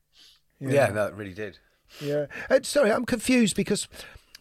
Yeah, 0.61 0.89
no, 0.89 1.07
it 1.07 1.15
really 1.15 1.33
did. 1.33 1.59
Yeah. 2.01 2.27
Uh, 2.51 2.61
sorry, 2.63 2.93
I'm 2.93 3.07
confused 3.07 3.57
because 3.57 3.89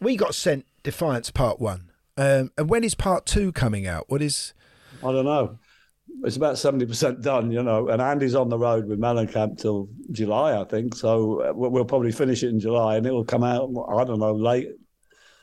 we 0.00 0.16
got 0.16 0.34
sent 0.34 0.66
Defiance 0.82 1.30
Part 1.30 1.60
One, 1.60 1.90
um, 2.16 2.50
and 2.58 2.68
when 2.68 2.84
is 2.84 2.94
Part 2.94 3.26
Two 3.26 3.52
coming 3.52 3.86
out? 3.86 4.04
What 4.08 4.20
is? 4.20 4.52
I 5.02 5.12
don't 5.12 5.24
know. 5.24 5.58
It's 6.24 6.36
about 6.36 6.58
seventy 6.58 6.86
percent 6.86 7.22
done, 7.22 7.50
you 7.50 7.62
know. 7.62 7.88
And 7.88 8.00
Andy's 8.02 8.34
on 8.34 8.48
the 8.48 8.58
road 8.58 8.86
with 8.86 8.98
Mellencamp 8.98 9.58
till 9.58 9.88
July, 10.12 10.60
I 10.60 10.64
think. 10.64 10.94
So 10.94 11.40
uh, 11.42 11.52
we'll 11.54 11.70
we'll 11.70 11.84
probably 11.84 12.12
finish 12.12 12.42
it 12.42 12.48
in 12.48 12.60
July, 12.60 12.96
and 12.96 13.06
it 13.06 13.12
will 13.12 13.24
come 13.24 13.44
out. 13.44 13.70
I 13.90 14.04
don't 14.04 14.20
know, 14.20 14.34
late 14.34 14.68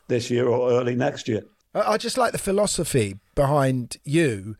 this 0.08 0.30
year 0.30 0.48
or 0.48 0.72
early 0.72 0.96
next 0.96 1.28
year. 1.28 1.44
I, 1.74 1.94
I 1.94 1.98
just 1.98 2.18
like 2.18 2.32
the 2.32 2.38
philosophy 2.38 3.20
behind 3.36 3.98
you. 4.04 4.56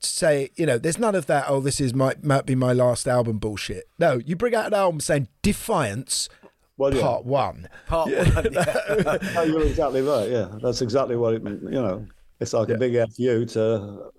To 0.00 0.08
Say, 0.08 0.50
you 0.56 0.66
know, 0.66 0.78
there's 0.78 0.98
none 0.98 1.14
of 1.14 1.26
that. 1.26 1.46
Oh, 1.48 1.60
this 1.60 1.80
is 1.80 1.94
might 1.94 2.24
might 2.24 2.46
be 2.46 2.54
my 2.54 2.72
last 2.72 3.06
album 3.06 3.38
bullshit. 3.38 3.88
No, 3.98 4.18
you 4.24 4.36
bring 4.36 4.54
out 4.54 4.66
an 4.66 4.74
album 4.74 5.00
saying 5.00 5.28
Defiance 5.42 6.28
Well, 6.76 6.94
yeah. 6.94 7.02
Part 7.02 7.24
One. 7.24 7.68
Part 7.86 8.10
one. 8.10 8.16
Yeah. 8.52 9.18
No, 9.34 9.42
you're 9.42 9.66
exactly 9.66 10.02
right. 10.02 10.30
Yeah, 10.30 10.48
that's 10.62 10.82
exactly 10.82 11.16
what 11.16 11.34
it. 11.34 11.42
Meant. 11.42 11.62
You 11.62 11.70
know, 11.70 12.06
it's 12.40 12.52
like 12.52 12.68
a 12.68 12.78
big 12.78 12.94
fu 13.12 13.44
to 13.46 14.12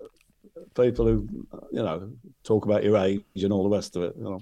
people 0.74 1.06
who, 1.06 1.28
you 1.72 1.82
know, 1.82 2.10
talk 2.44 2.64
about 2.64 2.84
your 2.84 2.96
age 2.96 3.22
and 3.36 3.52
all 3.52 3.68
the 3.68 3.74
rest 3.74 3.96
of 3.96 4.02
it. 4.02 4.14
You 4.16 4.24
know. 4.24 4.40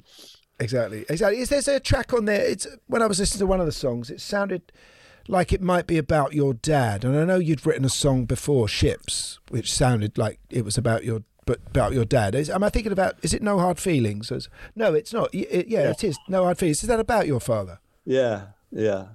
Exactly, 0.59 1.05
exactly. 1.09 1.41
Is 1.41 1.51
there's 1.51 1.69
a 1.69 1.79
track 1.81 2.13
on 2.15 2.25
there? 2.25 2.43
It's 2.43 2.67
when 2.87 3.03
I 3.03 3.07
was 3.07 3.19
listening 3.19 3.41
to 3.41 3.47
one 3.47 3.61
of 3.61 3.67
the 3.67 3.73
songs, 3.73 4.11
it 4.11 4.21
sounded 4.21 4.73
like 5.29 5.53
it 5.53 5.61
might 5.61 5.87
be 5.87 5.99
about 5.99 6.33
your 6.33 6.55
dad. 6.55 7.05
And 7.05 7.17
I 7.17 7.25
know 7.25 7.39
you'd 7.39 7.67
written 7.67 7.85
a 7.85 7.91
song 7.91 8.25
before, 8.25 8.69
Ships, 8.69 9.39
which 9.49 9.73
sounded 9.73 10.17
like 10.17 10.39
it 10.51 10.65
was 10.65 10.79
about 10.79 11.05
your 11.05 11.23
but 11.47 11.61
about 11.69 11.93
your 11.95 12.05
dad. 12.05 12.35
Is, 12.35 12.51
am 12.51 12.63
I 12.63 12.69
thinking 12.69 12.93
about? 12.93 13.15
Is 13.23 13.33
it 13.33 13.43
No 13.43 13.59
Hard 13.59 13.79
Feelings? 13.79 14.31
Is- 14.31 14.49
no, 14.75 14.93
it's 14.93 15.13
not. 15.13 15.35
It, 15.35 15.69
yeah, 15.69 15.91
it 15.91 16.05
is 16.05 16.19
No 16.29 16.45
Hard 16.45 16.59
Feelings. 16.59 16.83
Is 16.83 16.89
that 16.89 17.01
about 17.01 17.27
your 17.27 17.41
father? 17.41 17.79
Yeah, 18.05 18.49
yeah. 18.71 19.07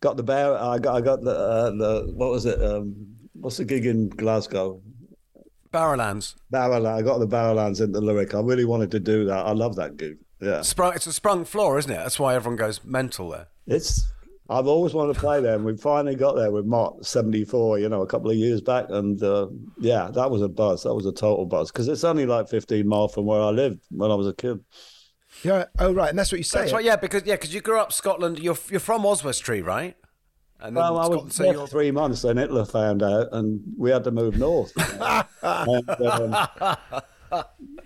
Got 0.00 0.16
the 0.16 0.22
bear. 0.24 0.56
I 0.56 0.78
got. 0.78 0.96
I 0.96 1.00
got 1.00 1.22
the. 1.22 1.30
Uh, 1.30 1.70
the 1.70 2.12
what 2.14 2.30
was 2.30 2.44
it? 2.46 2.60
Um, 2.62 3.06
what's 3.34 3.58
the 3.58 3.64
gig 3.64 3.86
in 3.86 4.08
Glasgow? 4.08 4.80
Barrowlands. 5.72 6.34
Barrowland. 6.52 6.94
I 6.94 7.02
got 7.02 7.18
the 7.18 7.26
Barrowlands 7.28 7.80
in 7.80 7.92
the 7.92 8.00
lyric. 8.00 8.34
I 8.34 8.40
really 8.40 8.64
wanted 8.64 8.90
to 8.92 9.00
do 9.00 9.24
that. 9.26 9.46
I 9.46 9.52
love 9.52 9.76
that 9.76 9.96
gig. 9.96 10.18
Yeah, 10.40 10.60
Sprung, 10.62 10.92
it's 10.94 11.06
a 11.06 11.12
sprung 11.14 11.44
floor, 11.46 11.78
isn't 11.78 11.90
it? 11.90 11.96
That's 11.96 12.18
why 12.18 12.34
everyone 12.34 12.56
goes 12.56 12.84
mental 12.84 13.30
there. 13.30 13.48
it's. 13.66 14.06
I've 14.48 14.66
always 14.66 14.94
wanted 14.94 15.14
to 15.14 15.20
play 15.20 15.40
there, 15.40 15.54
and 15.54 15.64
we 15.64 15.76
finally 15.76 16.14
got 16.14 16.36
there 16.36 16.50
with 16.50 16.66
Mott 16.66 17.04
'74. 17.04 17.78
You 17.78 17.88
know, 17.88 18.02
a 18.02 18.06
couple 18.06 18.30
of 18.30 18.36
years 18.36 18.60
back, 18.60 18.86
and 18.90 19.20
uh, 19.22 19.48
yeah, 19.78 20.10
that 20.12 20.30
was 20.30 20.42
a 20.42 20.48
buzz. 20.48 20.84
That 20.84 20.94
was 20.94 21.06
a 21.06 21.12
total 21.12 21.46
buzz 21.46 21.72
because 21.72 21.88
it's 21.88 22.04
only 22.04 22.26
like 22.26 22.48
15 22.48 22.86
miles 22.86 23.14
from 23.14 23.26
where 23.26 23.40
I 23.40 23.50
lived 23.50 23.80
when 23.90 24.10
I 24.10 24.14
was 24.14 24.28
a 24.28 24.34
kid. 24.34 24.60
Yeah. 25.42 25.64
Oh, 25.78 25.92
right. 25.92 26.10
And 26.10 26.18
that's 26.18 26.32
what 26.32 26.38
you 26.38 26.44
say. 26.44 26.60
That's 26.60 26.72
right. 26.72 26.84
Yeah, 26.84 26.96
because 26.96 27.24
yeah, 27.24 27.34
because 27.34 27.52
you 27.54 27.60
grew 27.60 27.78
up 27.78 27.92
Scotland. 27.92 28.38
You're 28.38 28.58
you're 28.70 28.80
from 28.80 29.04
Oswestry, 29.04 29.62
right? 29.62 29.96
And 30.60 30.76
then 30.76 30.82
Well, 30.82 30.98
I 30.98 31.06
was 31.08 31.34
so 31.34 31.42
there 31.42 31.52
you're 31.52 31.66
three 31.66 31.90
months, 31.90 32.22
then 32.22 32.38
Hitler 32.38 32.64
found 32.64 33.02
out, 33.02 33.28
and 33.32 33.60
we 33.76 33.90
had 33.90 34.04
to 34.04 34.10
move 34.10 34.38
north. 34.38 34.72
and, 35.42 35.90
um, 35.90 36.48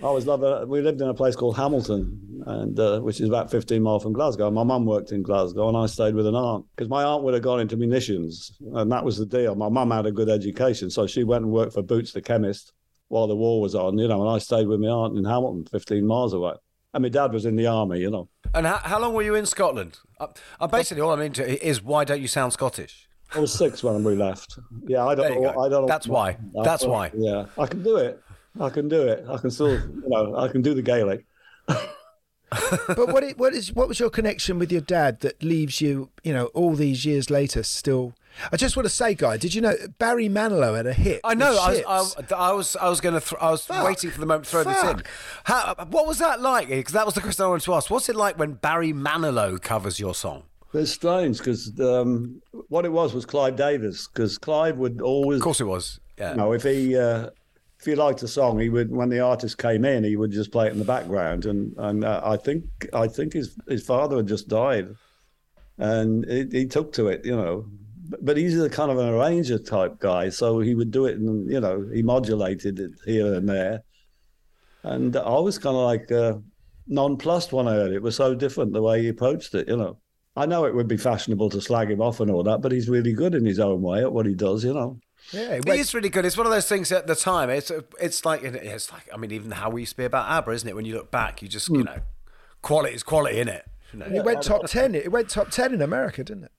I 0.03 0.11
was 0.11 0.27
loving. 0.27 0.69
We 0.69 0.81
lived 0.81 1.01
in 1.01 1.09
a 1.09 1.15
place 1.15 1.37
called 1.37 1.57
Hamilton, 1.57 2.43
and 2.47 2.79
uh, 2.79 3.01
which 3.01 3.21
is 3.21 3.29
about 3.29 3.51
15 3.51 3.83
miles 3.83 4.03
from 4.03 4.13
Glasgow. 4.13 4.51
My 4.51 4.65
mum 4.65 4.87
worked 4.87 5.13
in 5.13 5.23
Glasgow, 5.23 5.69
and 5.69 5.77
I 5.77 5.87
stayed 5.87 6.15
with 6.15 6.27
an 6.27 6.35
aunt 6.35 6.67
because 6.75 6.89
my 6.89 7.03
aunt 7.03 7.23
would 7.25 7.35
have 7.35 7.43
gone 7.43 7.61
into 7.61 7.77
munitions, 7.77 8.53
and 8.75 8.91
that 8.93 9.05
was 9.05 9.19
the 9.19 9.27
deal. 9.27 9.55
My 9.55 9.69
mum 9.69 9.91
had 9.91 10.07
a 10.07 10.13
good 10.13 10.29
education, 10.29 10.91
so 10.91 11.07
she 11.07 11.25
went 11.25 11.45
and 11.45 11.53
worked 11.53 11.75
for 11.75 11.83
Boots 11.83 12.13
the 12.13 12.23
chemist 12.23 12.73
while 13.09 13.27
the 13.27 13.37
war 13.37 13.61
was 13.61 13.75
on, 13.75 13.99
you 13.99 14.09
know. 14.09 14.21
And 14.23 14.31
I 14.31 14.39
stayed 14.39 14.67
with 14.69 14.81
my 14.81 14.89
aunt 14.89 15.19
in 15.19 15.25
Hamilton, 15.25 15.67
15 15.67 16.07
miles 16.07 16.33
away. 16.33 16.55
And 16.93 17.03
my 17.03 17.09
dad 17.09 17.33
was 17.33 17.45
in 17.45 17.57
the 17.57 17.67
army, 17.67 18.01
you 18.01 18.11
know. 18.11 18.29
And 18.55 18.67
how, 18.67 18.79
how 18.79 18.99
long 18.99 19.15
were 19.15 19.23
you 19.23 19.35
in 19.35 19.47
Scotland? 19.47 19.99
Uh, 20.19 20.29
uh, 20.59 20.67
basically, 20.67 21.03
all 21.03 21.13
I'm 21.13 21.21
into 21.21 21.67
is 21.67 21.83
why 21.83 22.05
don't 22.05 22.21
you 22.21 22.29
sound 22.29 22.53
Scottish? 22.53 23.09
I 23.33 23.39
was 23.39 23.53
six 23.53 23.85
when 23.85 24.03
we 24.03 24.17
left. 24.17 24.59
Yeah, 24.89 25.07
I 25.07 25.15
don't 25.15 25.41
know. 25.41 25.51
I 25.51 25.69
don't 25.69 25.83
know. 25.83 25.87
That's 25.87 26.09
why. 26.09 26.37
That's 26.65 26.85
why. 26.85 27.13
Yeah, 27.15 27.47
I 27.59 27.67
can 27.67 27.83
do 27.83 27.97
it. 27.97 28.21
I 28.59 28.71
can 28.71 28.89
do 28.89 29.03
it. 29.03 29.25
I 29.29 29.37
can 29.39 29.51
still, 29.51 29.73
you 29.73 30.03
know, 30.07 30.37
I 30.37 30.49
can 30.49 30.63
do 30.63 30.75
the 30.75 30.83
Gaelic. 30.83 31.25
but 31.69 33.13
what 33.13 33.23
it, 33.23 33.39
what 33.39 33.53
is 33.55 33.73
what 33.73 33.87
was 33.87 34.01
your 34.01 34.11
connection 34.11 34.59
with 34.59 34.73
your 34.73 34.81
dad 34.81 35.21
that 35.21 35.43
leaves 35.43 35.81
you, 35.81 36.11
you 36.25 36.33
know, 36.33 36.47
all 36.47 36.75
these 36.75 37.05
years 37.05 37.31
later 37.31 37.63
still? 37.63 38.15
I 38.53 38.57
just 38.57 38.77
want 38.77 38.87
to 38.87 38.91
say, 38.91 39.15
guy, 39.15 39.37
did 39.37 39.55
you 39.55 39.61
know 39.61 39.75
Barry 39.99 40.29
Manilow 40.29 40.77
had 40.77 40.87
a 40.87 40.93
hit? 40.93 41.21
I 41.25 41.35
know. 41.35 41.51
I 41.61 41.71
was, 41.71 42.17
I, 42.17 42.35
I 42.35 42.53
was, 42.53 42.77
I 42.77 42.89
was 42.89 43.01
going 43.01 43.15
to. 43.15 43.21
Th- 43.21 43.41
I 43.41 43.51
was 43.51 43.67
Fuck. 43.67 43.85
waiting 43.85 44.11
for 44.11 44.21
the 44.21 44.27
moment 44.27 44.47
to 44.47 44.51
throw 44.51 44.65
this 44.65 44.83
in. 44.83 45.03
How, 45.45 45.75
what 45.91 46.07
was 46.07 46.19
that 46.19 46.41
like? 46.41 46.69
Because 46.69 46.93
that 46.93 47.07
was 47.07 47.15
the 47.15 47.21
question 47.21 47.45
I 47.45 47.49
wanted 47.49 47.65
to 47.65 47.75
ask. 47.75 47.91
What's 47.91 48.09
it 48.09 48.17
like 48.17 48.39
when 48.39 48.55
Barry 48.55 48.93
Manilow 48.93 49.61
covers 49.61 50.01
your 50.01 50.15
song? 50.15 50.45
It's 50.73 50.93
strange 50.93 51.39
because 51.39 51.79
um, 51.81 52.41
what 52.69 52.85
it 52.85 52.93
was 52.93 53.13
was 53.15 53.27
Clive 53.27 53.57
Davis 53.57 54.07
because 54.09 54.39
Clive 54.39 54.77
would 54.79 55.01
always, 55.01 55.39
Of 55.41 55.45
course, 55.45 55.61
it 55.61 55.65
was. 55.65 55.99
Yeah. 56.17 56.31
you 56.33 56.37
know, 56.37 56.53
if 56.53 56.63
he 56.63 56.97
uh, 56.97 57.31
if 57.81 57.87
he 57.87 57.95
liked 57.95 58.23
a 58.23 58.29
song, 58.29 58.59
he 58.61 58.69
would 58.69 58.91
when 58.91 59.09
the 59.09 59.21
artist 59.21 59.57
came 59.59 59.85
in, 59.85 60.05
he 60.05 60.17
would 60.17 60.31
just 60.31 60.53
play 60.53 60.67
it 60.67 60.73
in 60.73 60.79
the 60.79 60.85
background. 60.85 61.47
And 61.47 61.75
and 61.79 62.05
uh, 62.05 62.21
I 62.23 62.37
think 62.37 62.65
I 62.93 63.09
think 63.09 63.33
his 63.33 63.57
his 63.69 63.85
father 63.85 64.17
had 64.19 64.27
just 64.29 64.49
died, 64.49 64.89
and 65.79 66.25
he, 66.29 66.47
he 66.61 66.67
took 66.67 66.93
to 66.95 67.09
it, 67.09 67.25
you 67.25 67.37
know. 67.37 67.65
But- 68.11 68.25
But 68.25 68.37
he's 68.37 68.61
a 68.61 68.69
kind 68.69 68.91
of 68.91 68.99
an 68.99 69.09
arranger 69.15 69.59
type 69.59 69.95
guy, 70.01 70.31
so 70.31 70.59
he 70.61 70.75
would 70.75 70.91
do 70.91 71.07
it, 71.07 71.17
and 71.19 71.49
you 71.51 71.61
know, 71.61 71.77
he 71.95 72.03
modulated 72.03 72.81
it 72.81 72.93
here 73.07 73.35
and 73.35 73.49
there. 73.49 73.83
And 74.83 75.15
I 75.17 75.39
was 75.39 75.59
kind 75.59 75.77
of 75.77 75.85
like 75.93 76.11
uh, 76.11 76.35
nonplussed 76.89 77.53
when 77.53 77.69
I 77.69 77.75
heard 77.75 77.93
it. 77.93 77.97
It 77.97 78.03
was 78.03 78.17
so 78.17 78.35
different 78.35 78.73
the 78.73 78.83
way 78.83 79.03
he 79.03 79.09
approached 79.09 79.55
it, 79.55 79.69
you 79.69 79.77
know. 79.77 79.99
I 80.37 80.47
know 80.47 80.65
it 80.65 80.75
would 80.75 80.89
be 80.89 80.97
fashionable 80.97 81.51
to 81.51 81.61
slag 81.61 81.91
him 81.91 82.01
off 82.01 82.21
and 82.21 82.31
all 82.31 82.43
that, 82.45 82.61
but 82.63 82.73
he's 82.73 82.89
really 82.89 83.13
good 83.13 83.35
in 83.35 83.45
his 83.45 83.61
own 83.61 83.81
way 83.83 84.01
at 84.03 84.13
what 84.13 84.27
he 84.27 84.35
does, 84.35 84.65
you 84.65 84.75
know. 84.75 84.99
Yeah, 85.33 85.55
it 85.55 85.69
It 85.69 85.81
is 85.81 85.95
really 85.95 86.09
good. 86.09 86.25
It's 86.25 86.37
one 86.37 86.47
of 86.47 86.53
those 86.53 86.69
things 86.69 86.91
at 86.93 87.07
the 87.07 87.15
time. 87.15 87.51
It's 87.51 87.71
it's 88.01 88.25
like 88.25 88.43
it's 88.43 88.93
like 88.93 89.09
I 89.13 89.17
mean, 89.17 89.33
even 89.33 89.51
how 89.53 89.71
we 89.71 89.83
used 89.83 89.93
to 89.93 89.97
be 89.99 90.05
about 90.05 90.29
ABBA, 90.31 90.51
isn't 90.53 90.69
it? 90.69 90.77
When 90.77 90.85
you 90.85 90.95
look 90.95 91.11
back, 91.11 91.43
you 91.43 91.49
just 91.49 91.69
you 91.69 91.81
hmm. 91.81 91.85
know, 91.85 91.99
quality 92.63 92.95
is 92.95 93.03
quality, 93.03 93.39
in 93.39 93.49
it? 93.49 93.67
You 93.93 93.99
know? 94.01 94.07
it 94.07 94.25
went 94.25 94.43
top 94.43 94.67
ten. 94.67 94.95
It 94.95 95.13
went 95.13 95.29
top 95.29 95.51
ten 95.51 95.75
in 95.75 95.83
America, 95.83 96.25
didn't 96.25 96.45
it? 96.45 96.53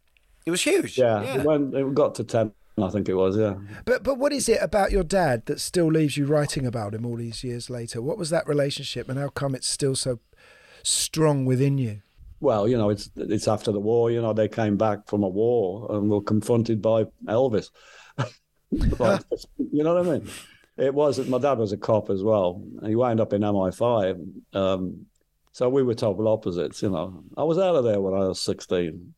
It 0.46 0.52
was 0.52 0.64
huge. 0.64 0.98
Yeah, 0.98 1.22
It, 1.22 1.44
went, 1.46 1.74
it 1.76 1.94
got 1.94 2.16
to 2.16 2.24
10, 2.24 2.52
I 2.82 2.90
think 2.90 3.08
it 3.08 3.14
was, 3.14 3.38
yeah. 3.38 3.56
But 3.86 4.04
but 4.04 4.18
what 4.18 4.34
is 4.34 4.50
it 4.50 4.60
about 4.62 4.92
your 4.92 5.04
dad 5.04 5.46
that 5.46 5.60
still 5.60 5.88
leaves 5.88 6.18
you 6.18 6.26
writing 6.26 6.66
about 6.66 6.96
him 6.96 7.06
all 7.06 7.18
these 7.18 7.44
years 7.44 7.70
later? 7.70 8.02
What 8.02 8.18
was 8.18 8.30
that 8.32 8.48
relationship, 8.48 9.08
and 9.10 9.20
how 9.20 9.30
come 9.30 9.54
it's 9.54 9.68
still 9.68 9.96
so 9.96 10.20
strong 10.84 11.46
within 11.46 11.78
you? 11.78 12.02
Well, 12.40 12.68
you 12.68 12.78
know, 12.78 12.90
it's 12.90 13.12
it's 13.16 13.48
after 13.48 13.72
the 13.72 13.80
war. 13.80 14.10
You 14.10 14.22
know, 14.22 14.34
they 14.34 14.48
came 14.48 14.78
back 14.78 15.08
from 15.08 15.22
a 15.22 15.30
war 15.30 15.88
and 15.92 16.10
were 16.10 16.22
confronted 16.22 16.82
by 16.82 17.06
Elvis. 17.28 17.70
Like, 18.72 19.22
you 19.58 19.84
know 19.84 19.96
what 19.96 20.08
I 20.08 20.20
mean? 20.20 20.30
It 20.78 20.94
was. 20.94 21.20
My 21.28 21.38
dad 21.38 21.58
was 21.58 21.74
a 21.74 21.78
cop 21.78 22.10
as 22.10 22.24
well. 22.24 22.64
and 22.80 22.88
He 22.88 22.96
wound 22.96 23.20
up 23.20 23.34
in 23.34 23.42
MI5. 23.42 24.32
Um, 24.54 25.06
so 25.52 25.70
we 25.70 25.84
were 25.84 25.94
total 25.94 26.28
opposites. 26.28 26.82
You 26.82 26.90
know, 26.90 27.24
I 27.38 27.44
was 27.44 27.58
out 27.58 27.76
of 27.76 27.84
there 27.84 28.00
when 28.00 28.14
I 28.14 28.28
was 28.28 28.42
sixteen. 28.42 29.14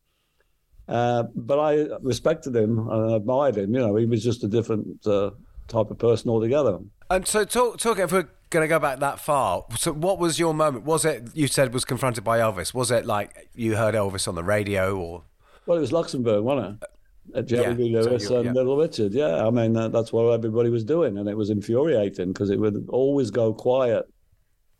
Uh, 0.86 1.24
but 1.34 1.58
I 1.58 1.86
respected 2.02 2.54
him 2.54 2.88
and 2.88 3.12
admired 3.12 3.56
him. 3.56 3.74
You 3.74 3.80
know, 3.80 3.96
he 3.96 4.04
was 4.04 4.22
just 4.22 4.44
a 4.44 4.48
different 4.48 5.06
uh, 5.06 5.30
type 5.68 5.90
of 5.90 5.98
person 5.98 6.28
altogether. 6.28 6.78
And 7.10 7.26
so, 7.26 7.44
talk, 7.44 7.78
talk 7.78 7.98
if 7.98 8.12
we're 8.12 8.28
going 8.50 8.64
to 8.64 8.68
go 8.68 8.78
back 8.78 8.98
that 8.98 9.18
far. 9.18 9.64
So, 9.76 9.92
what 9.92 10.18
was 10.18 10.38
your 10.38 10.52
moment? 10.52 10.84
Was 10.84 11.04
it 11.04 11.30
you 11.34 11.46
said 11.46 11.72
was 11.72 11.84
confronted 11.84 12.24
by 12.24 12.38
Elvis? 12.38 12.74
Was 12.74 12.90
it 12.90 13.06
like 13.06 13.48
you 13.54 13.76
heard 13.76 13.94
Elvis 13.94 14.28
on 14.28 14.34
the 14.34 14.44
radio, 14.44 14.96
or 14.96 15.22
Well, 15.64 15.78
it 15.78 15.80
was 15.80 15.92
Luxembourg, 15.92 16.42
wasn't 16.42 16.82
it? 16.82 16.88
Uh, 17.34 17.42
Jerry 17.42 17.62
yeah, 17.84 18.00
Lee 18.00 18.02
so 18.02 18.10
Lewis 18.10 18.30
you- 18.30 18.36
and 18.36 18.44
yeah. 18.46 18.52
Little 18.52 18.76
Richard. 18.76 19.12
Yeah, 19.12 19.46
I 19.46 19.50
mean 19.50 19.76
uh, 19.76 19.88
that's 19.88 20.12
what 20.12 20.32
everybody 20.32 20.70
was 20.70 20.84
doing, 20.84 21.18
and 21.18 21.28
it 21.28 21.36
was 21.36 21.50
infuriating 21.50 22.32
because 22.32 22.50
it 22.50 22.58
would 22.58 22.86
always 22.88 23.30
go 23.30 23.54
quiet. 23.54 24.04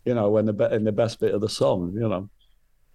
You 0.05 0.15
know, 0.15 0.31
when 0.31 0.45
the 0.45 0.53
be- 0.53 0.73
in 0.73 0.85
the 0.85 0.93
best 0.93 1.21
bit 1.21 1.35
of 1.35 1.41
the 1.41 1.49
song, 1.49 1.93
you 1.95 2.09
know, 2.09 2.29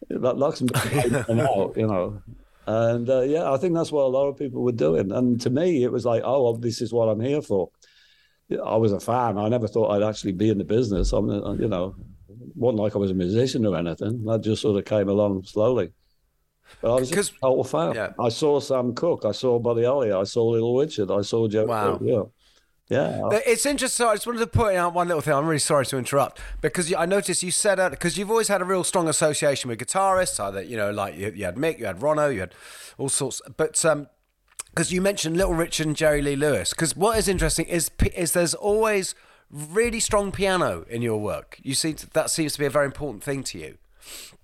that 0.09 0.37
Luxembourg 0.37 0.81
came 0.83 1.39
out, 1.39 1.75
you 1.75 1.87
know, 1.87 2.21
and 2.67 3.09
uh, 3.09 3.21
yeah, 3.21 3.51
I 3.51 3.57
think 3.57 3.73
that's 3.73 3.91
what 3.91 4.03
a 4.03 4.07
lot 4.07 4.27
of 4.27 4.37
people 4.37 4.61
were 4.61 4.71
doing. 4.71 5.11
And 5.11 5.41
to 5.41 5.49
me, 5.49 5.83
it 5.83 5.91
was 5.91 6.05
like, 6.05 6.21
oh, 6.23 6.43
well, 6.43 6.57
this 6.57 6.81
is 6.81 6.93
what 6.93 7.07
I'm 7.09 7.19
here 7.19 7.41
for. 7.41 7.69
I 8.63 8.75
was 8.77 8.91
a 8.91 8.99
fan. 8.99 9.37
I 9.39 9.49
never 9.49 9.67
thought 9.67 9.89
I'd 9.91 10.07
actually 10.07 10.33
be 10.33 10.49
in 10.49 10.59
the 10.59 10.63
business. 10.63 11.11
I'm, 11.13 11.29
uh, 11.29 11.53
you 11.53 11.67
know, 11.67 11.95
wasn't 12.55 12.81
like 12.81 12.95
I 12.95 12.99
was 12.99 13.11
a 13.11 13.15
musician 13.15 13.65
or 13.65 13.75
anything. 13.75 14.23
That 14.25 14.41
just 14.41 14.61
sort 14.61 14.77
of 14.77 14.85
came 14.85 15.09
along 15.09 15.43
slowly. 15.45 15.91
But 16.81 16.95
I 16.95 16.99
was 16.99 17.09
just 17.09 17.33
a 17.33 17.39
total 17.41 17.63
fan. 17.63 17.95
yeah. 17.95 18.13
I 18.19 18.29
saw 18.29 18.59
Sam 18.59 18.93
Cooke. 18.93 19.25
I 19.25 19.31
saw 19.31 19.59
Buddy 19.59 19.83
Holly. 19.83 20.11
I 20.11 20.23
saw 20.23 20.45
Little 20.49 20.77
Richard. 20.77 21.11
I 21.11 21.21
saw 21.21 21.47
Joe. 21.47 21.65
Wow. 21.65 21.99
Yeah. 22.01 22.23
Yeah. 22.89 23.29
It's 23.45 23.67
interesting. 23.67 24.07
I 24.07 24.15
just 24.15 24.25
wanted 24.25 24.39
to 24.39 24.47
point 24.47 24.75
out 24.75 24.93
one 24.95 25.07
little 25.07 25.21
thing. 25.21 25.33
I'm 25.33 25.45
really 25.45 25.59
sorry 25.59 25.85
to 25.87 25.97
interrupt 25.97 26.41
because 26.61 26.91
I 26.93 27.05
noticed 27.05 27.43
you 27.43 27.51
said 27.51 27.79
out 27.79 27.91
because 27.91 28.17
you've 28.17 28.31
always 28.31 28.47
had 28.47 28.61
a 28.61 28.65
real 28.65 28.83
strong 28.83 29.07
association 29.07 29.69
with 29.69 29.77
guitarists. 29.79 30.39
Either 30.39 30.63
you 30.63 30.75
know, 30.75 30.89
like 30.89 31.15
you, 31.15 31.31
you 31.35 31.45
had 31.45 31.55
Mick, 31.55 31.77
you 31.77 31.85
had 31.85 31.99
Ronno, 31.99 32.33
you 32.33 32.39
had 32.39 32.55
all 32.97 33.09
sorts. 33.09 33.43
But 33.57 33.85
um, 33.85 34.07
because 34.71 34.91
you 34.91 35.01
mentioned 35.01 35.37
Little 35.37 35.53
Richard 35.53 35.87
and 35.87 35.95
Jerry 35.95 36.21
Lee 36.21 36.35
Lewis. 36.35 36.71
Because 36.71 36.95
what 36.95 37.17
is 37.17 37.27
interesting 37.27 37.65
is 37.65 37.91
is 38.15 38.31
there's 38.31 38.55
always 38.55 39.13
really 39.51 39.99
strong 39.99 40.31
piano 40.31 40.85
in 40.89 41.01
your 41.01 41.19
work. 41.19 41.59
You 41.61 41.73
see, 41.73 41.93
that 42.13 42.29
seems 42.29 42.53
to 42.53 42.59
be 42.59 42.65
a 42.65 42.69
very 42.69 42.85
important 42.85 43.23
thing 43.23 43.43
to 43.43 43.59
you. 43.59 43.77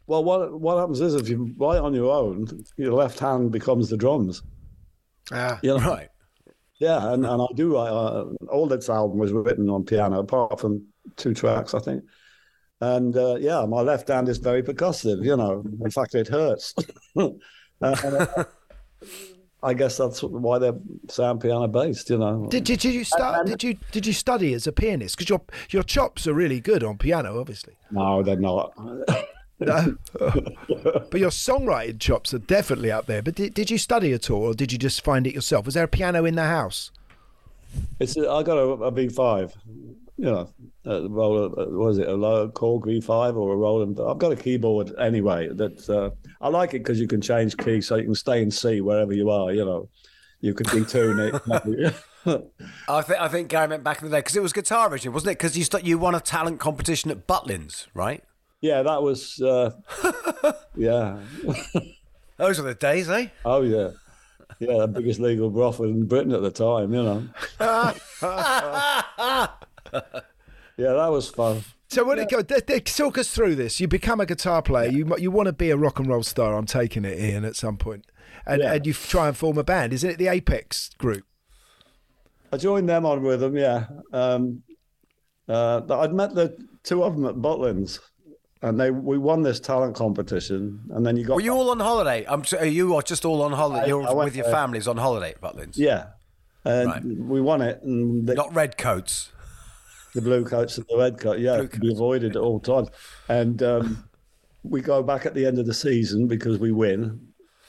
Well, 0.07 0.23
what 0.23 0.59
what 0.59 0.77
happens 0.77 1.01
is 1.01 1.15
if 1.15 1.27
you 1.29 1.53
write 1.57 1.79
on 1.79 1.93
your 1.93 2.11
own, 2.11 2.47
your 2.77 2.93
left 2.93 3.19
hand 3.19 3.51
becomes 3.51 3.89
the 3.89 3.97
drums. 3.97 4.41
Ah, 5.31 5.59
You 5.63 5.77
know? 5.77 5.89
right. 5.89 6.09
Yeah, 6.79 7.13
and, 7.13 7.25
and 7.25 7.41
I 7.41 7.45
do 7.55 7.73
write. 7.73 7.89
Uh, 7.89 8.25
all 8.51 8.67
this 8.67 8.89
album 8.89 9.17
was 9.17 9.31
written 9.31 9.69
on 9.69 9.85
piano, 9.85 10.19
apart 10.19 10.59
from 10.59 10.85
two 11.15 11.33
tracks, 11.33 11.73
I 11.73 11.79
think. 11.79 12.03
And 12.81 13.15
uh, 13.15 13.35
yeah, 13.39 13.65
my 13.65 13.81
left 13.81 14.09
hand 14.09 14.27
is 14.27 14.37
very 14.37 14.61
percussive. 14.61 15.23
You 15.23 15.37
know, 15.37 15.63
in 15.83 15.89
fact, 15.91 16.15
it 16.15 16.27
hurts. 16.27 16.75
uh, 17.81 18.43
I 19.63 19.73
guess 19.73 19.97
that's 19.97 20.21
why 20.21 20.59
they're 20.59 20.77
sound 21.09 21.41
piano 21.41 21.67
based. 21.67 22.09
You 22.09 22.17
know. 22.17 22.47
Did, 22.49 22.65
did 22.65 22.83
you 22.83 23.05
start? 23.05 23.47
Did 23.47 23.63
you 23.63 23.77
did 23.91 24.05
you 24.05 24.13
study 24.13 24.53
as 24.53 24.67
a 24.67 24.73
pianist? 24.73 25.17
Because 25.17 25.29
your 25.29 25.41
your 25.69 25.83
chops 25.83 26.27
are 26.27 26.33
really 26.33 26.59
good 26.59 26.83
on 26.83 26.97
piano, 26.97 27.39
obviously. 27.39 27.75
No, 27.89 28.21
they're 28.21 28.35
not. 28.35 28.73
No. 29.59 29.95
but 30.19 31.19
your 31.19 31.29
songwriting 31.29 31.99
chops 31.99 32.33
are 32.33 32.39
definitely 32.39 32.91
up 32.91 33.05
there. 33.05 33.21
But 33.21 33.35
did, 33.35 33.53
did 33.53 33.69
you 33.71 33.77
study 33.77 34.11
at 34.13 34.29
all, 34.29 34.43
or 34.43 34.53
did 34.53 34.71
you 34.71 34.77
just 34.77 35.03
find 35.03 35.25
it 35.25 35.33
yourself? 35.33 35.65
Was 35.65 35.75
there 35.75 35.83
a 35.85 35.87
piano 35.87 36.25
in 36.25 36.35
the 36.35 36.43
house? 36.43 36.91
It's 37.99 38.17
I 38.17 38.43
got 38.43 38.57
a, 38.57 38.61
a 38.63 38.91
V5, 38.91 39.53
you 40.17 40.25
know, 40.25 40.49
a 40.85 41.07
roller. 41.09 41.59
uh, 41.59 41.65
What 41.71 41.89
is 41.89 41.97
it? 41.99 42.07
A 42.07 42.13
low 42.13 42.49
Korg 42.49 42.83
V5 42.83 43.35
or 43.35 43.53
a 43.53 43.57
Roland? 43.57 43.99
I've 43.99 44.17
got 44.17 44.31
a 44.31 44.35
keyboard 44.35 44.93
anyway. 44.99 45.49
That 45.49 45.89
uh, 45.89 46.11
I 46.41 46.49
like 46.49 46.73
it 46.73 46.79
because 46.79 46.99
you 46.99 47.07
can 47.07 47.21
change 47.21 47.55
key, 47.57 47.81
so 47.81 47.95
you 47.95 48.03
can 48.05 48.15
stay 48.15 48.41
in 48.41 48.51
C 48.51 48.81
wherever 48.81 49.13
you 49.13 49.29
are. 49.29 49.51
You 49.53 49.65
know, 49.65 49.89
you 50.41 50.53
could 50.53 50.67
detune 50.67 51.33
it. 51.33 51.93
I 52.87 53.01
think 53.03 53.19
I 53.21 53.27
think 53.27 53.49
Gary 53.49 53.67
meant 53.67 53.83
back 53.83 54.01
in 54.01 54.09
the 54.09 54.15
day 54.15 54.19
because 54.19 54.35
it 54.35 54.41
was 54.41 54.51
guitar 54.53 54.89
originally, 54.89 55.13
wasn't 55.13 55.31
it? 55.31 55.37
Because 55.37 55.57
you 55.57 55.63
st- 55.63 55.83
you 55.85 55.97
won 55.97 56.15
a 56.15 56.19
talent 56.19 56.59
competition 56.59 57.11
at 57.11 57.27
Butlins, 57.27 57.87
right? 57.93 58.23
Yeah, 58.61 58.81
that 58.83 59.01
was. 59.01 59.39
Uh, 59.41 59.71
yeah. 60.75 61.19
Those 62.37 62.59
were 62.59 62.67
the 62.67 62.75
days, 62.75 63.09
eh? 63.09 63.27
Oh 63.45 63.61
yeah. 63.61 63.91
Yeah, 64.59 64.77
the 64.79 64.87
biggest 64.87 65.19
legal 65.19 65.49
brothel 65.49 65.85
in 65.85 66.05
Britain 66.05 66.31
at 66.33 66.41
the 66.41 66.51
time. 66.51 66.93
You 66.93 67.03
know. 67.03 67.27
yeah, 70.77 70.93
that 70.93 71.07
was 71.11 71.29
fun. 71.29 71.63
So 71.87 72.03
what 72.03 72.17
it 72.19 72.29
go? 72.29 72.41
Talk 72.41 73.17
us 73.17 73.29
through 73.29 73.55
this. 73.55 73.79
You 73.79 73.87
become 73.87 74.19
a 74.19 74.25
guitar 74.25 74.61
player. 74.61 74.89
You 74.89 75.05
You 75.05 75.17
you 75.17 75.31
want 75.31 75.47
to 75.47 75.53
be 75.53 75.69
a 75.69 75.77
rock 75.77 75.99
and 75.99 76.07
roll 76.07 76.23
star. 76.23 76.55
I'm 76.55 76.65
taking 76.65 77.05
it, 77.05 77.19
Ian, 77.19 77.45
at 77.45 77.55
some 77.55 77.77
point, 77.77 78.05
and 78.45 78.61
Yeah. 78.61 78.73
and 78.73 78.85
you 78.85 78.93
try 78.93 79.27
and 79.27 79.37
form 79.37 79.57
a 79.57 79.63
band. 79.63 79.93
Isn't 79.93 80.09
it 80.09 80.17
the 80.17 80.27
Apex 80.27 80.89
group? 80.97 81.23
I 82.51 82.57
joined 82.57 82.87
them 82.89 83.05
on 83.05 83.21
with 83.23 83.41
them, 83.41 83.57
yeah. 83.57 83.87
Um, 84.13 84.63
uh, 85.47 85.81
I'd 85.89 86.13
met 86.13 86.33
the 86.35 86.57
two 86.83 87.03
of 87.03 87.15
them 87.15 87.25
at 87.25 87.35
Butlins, 87.35 87.99
and 88.65 88.79
they 88.79 88.89
we 88.91 89.17
won 89.19 89.43
this 89.43 89.59
talent 89.59 89.95
competition, 89.95 90.79
and 90.89 91.05
then 91.05 91.15
you 91.17 91.23
got 91.25 91.35
Were 91.35 91.41
you 91.41 91.53
all 91.53 91.69
on 91.69 91.79
holiday? 91.79 92.25
I'm 92.27 92.43
so 92.43 92.63
you 92.63 92.95
are 92.95 93.01
just 93.03 93.23
all 93.23 93.41
on 93.43 93.51
holiday. 93.51 93.83
I- 93.83 93.87
You're 93.87 94.01
I 94.07 94.11
went 94.13 94.25
with 94.25 94.35
your 94.35 94.49
families 94.49 94.87
on 94.87 94.97
holiday 94.97 95.29
at 95.31 95.41
Butlins. 95.41 95.77
yeah, 95.77 96.07
and 96.63 96.87
Right. 96.89 97.03
we 97.05 97.39
won 97.41 97.61
it, 97.61 97.81
and 97.83 98.27
the, 98.27 98.33
Not 98.33 98.53
red 98.55 98.77
coats. 98.77 99.31
the 100.15 100.21
blue 100.21 100.43
coats 100.45 100.77
and 100.77 100.85
the 100.89 100.97
red 100.97 101.19
coat, 101.19 101.37
yeah, 101.39 101.57
Blue 101.57 101.67
to 101.67 101.79
be 101.79 101.91
avoided 101.93 102.35
at 102.35 102.41
all 102.41 102.59
times, 102.59 102.89
and 103.29 103.61
um, 103.61 104.03
we 104.63 104.81
go 104.81 105.03
back 105.03 105.25
at 105.27 105.35
the 105.35 105.45
end 105.45 105.59
of 105.59 105.67
the 105.67 105.73
season 105.73 106.27
because 106.27 106.57
we 106.57 106.71
win, 106.71 107.19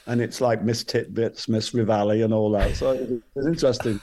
and 0.07 0.23
it's 0.23 0.41
like 0.41 0.63
Miss 0.65 0.83
Titbits, 0.83 1.47
Miss 1.49 1.73
Rivali, 1.73 2.25
and 2.25 2.33
all 2.33 2.51
that. 2.53 2.75
So 2.75 2.93
it 2.93 3.11
was 3.35 3.45
an 3.47 3.53
interesting 3.53 4.01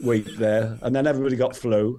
week 0.00 0.26
there, 0.36 0.76
and 0.82 0.94
then 0.94 1.06
everybody 1.06 1.36
got 1.36 1.56
flu. 1.56 1.98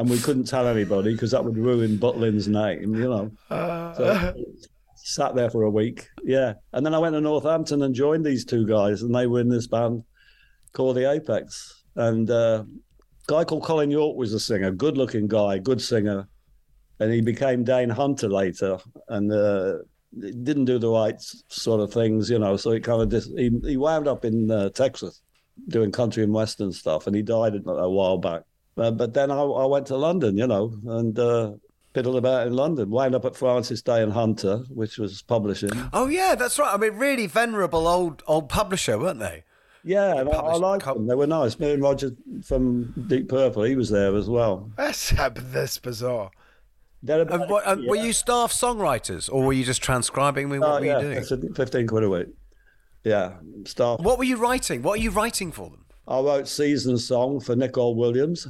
And 0.00 0.08
we 0.08 0.18
couldn't 0.18 0.44
tell 0.44 0.66
anybody 0.66 1.12
because 1.12 1.32
that 1.32 1.44
would 1.44 1.58
ruin 1.58 1.98
Butlin's 1.98 2.48
name, 2.48 2.94
you 2.94 3.06
know. 3.06 3.30
So 3.98 4.34
sat 4.96 5.34
there 5.34 5.50
for 5.50 5.64
a 5.64 5.70
week, 5.70 6.08
yeah. 6.24 6.54
And 6.72 6.86
then 6.86 6.94
I 6.94 6.98
went 6.98 7.14
to 7.16 7.20
Northampton 7.20 7.82
and 7.82 7.94
joined 7.94 8.24
these 8.24 8.46
two 8.46 8.66
guys, 8.66 9.02
and 9.02 9.14
they 9.14 9.26
were 9.26 9.40
in 9.40 9.50
this 9.50 9.66
band 9.66 10.02
called 10.72 10.96
the 10.96 11.10
Apex. 11.10 11.84
And 11.96 12.30
uh, 12.30 12.64
a 12.64 13.26
guy 13.26 13.44
called 13.44 13.62
Colin 13.62 13.90
York 13.90 14.16
was 14.16 14.32
the 14.32 14.40
singer, 14.40 14.70
good-looking 14.70 15.28
guy, 15.28 15.58
good 15.58 15.82
singer, 15.82 16.26
and 16.98 17.12
he 17.12 17.20
became 17.20 17.62
Dane 17.62 17.90
Hunter 17.90 18.30
later, 18.30 18.78
and 19.08 19.30
uh, 19.30 19.80
didn't 20.18 20.64
do 20.64 20.78
the 20.78 20.88
right 20.88 21.20
sort 21.48 21.82
of 21.82 21.92
things, 21.92 22.30
you 22.30 22.38
know. 22.38 22.56
So 22.56 22.72
he 22.72 22.80
kind 22.80 23.02
of 23.02 23.10
dis- 23.10 23.34
he, 23.36 23.50
he 23.64 23.76
wound 23.76 24.08
up 24.08 24.24
in 24.24 24.50
uh, 24.50 24.70
Texas 24.70 25.20
doing 25.68 25.92
country 25.92 26.24
and 26.24 26.32
western 26.32 26.72
stuff, 26.72 27.06
and 27.06 27.14
he 27.14 27.20
died 27.20 27.54
a 27.54 27.70
a 27.70 27.90
while 27.90 28.16
back. 28.16 28.44
Uh, 28.80 28.90
but 28.90 29.14
then 29.14 29.30
I, 29.30 29.40
I 29.42 29.66
went 29.66 29.86
to 29.88 29.96
London, 29.96 30.36
you 30.38 30.46
know, 30.46 30.72
and 30.86 31.18
uh, 31.18 31.52
fiddled 31.92 32.16
about 32.16 32.46
in 32.46 32.54
London. 32.54 32.90
Wound 32.90 33.14
up 33.14 33.24
at 33.24 33.36
Francis 33.36 33.82
Day 33.82 34.02
and 34.02 34.12
Hunter, 34.12 34.58
which 34.70 34.98
was 34.98 35.22
publishing. 35.22 35.70
Oh 35.92 36.06
yeah, 36.08 36.34
that's 36.34 36.58
right. 36.58 36.72
I 36.72 36.76
mean, 36.78 36.94
really 36.94 37.26
venerable 37.26 37.86
old 37.86 38.22
old 38.26 38.48
publisher, 38.48 38.98
weren't 38.98 39.20
they? 39.20 39.44
Yeah, 39.84 40.18
and 40.20 40.28
I, 40.28 40.32
I 40.32 40.54
liked 40.56 40.84
them. 40.84 41.06
They 41.06 41.14
were 41.14 41.26
nice. 41.26 41.58
Me 41.58 41.72
and 41.72 41.82
Roger 41.82 42.10
from 42.44 42.92
Deep 43.08 43.28
Purple, 43.28 43.62
he 43.64 43.76
was 43.76 43.88
there 43.90 44.14
as 44.16 44.28
well. 44.28 44.70
That's 44.76 45.10
that's 45.34 45.78
bizarre. 45.78 46.30
About, 47.02 47.48
what, 47.48 47.66
and 47.66 47.86
were 47.86 47.96
you 47.96 48.12
staff 48.12 48.52
songwriters, 48.52 49.32
or 49.32 49.42
were 49.42 49.54
you 49.54 49.64
just 49.64 49.82
transcribing? 49.82 50.50
What 50.50 50.62
Oh, 50.62 50.72
were 50.74 50.80
you 50.84 50.90
yeah, 50.92 51.00
doing? 51.00 51.16
it's 51.16 51.30
a- 51.30 51.38
15 51.54 51.86
quid 51.86 52.04
a 52.04 52.10
week. 52.10 52.26
Yeah, 53.04 53.36
staff. 53.64 54.00
What 54.00 54.18
were 54.18 54.24
you 54.24 54.36
writing? 54.36 54.82
What 54.82 54.98
are 54.98 55.02
you 55.02 55.10
writing 55.10 55.50
for 55.50 55.70
them? 55.70 55.86
I 56.06 56.20
wrote 56.20 56.46
Season 56.46 56.98
Song 56.98 57.40
for 57.40 57.56
Nicole 57.56 57.94
Williams. 57.94 58.46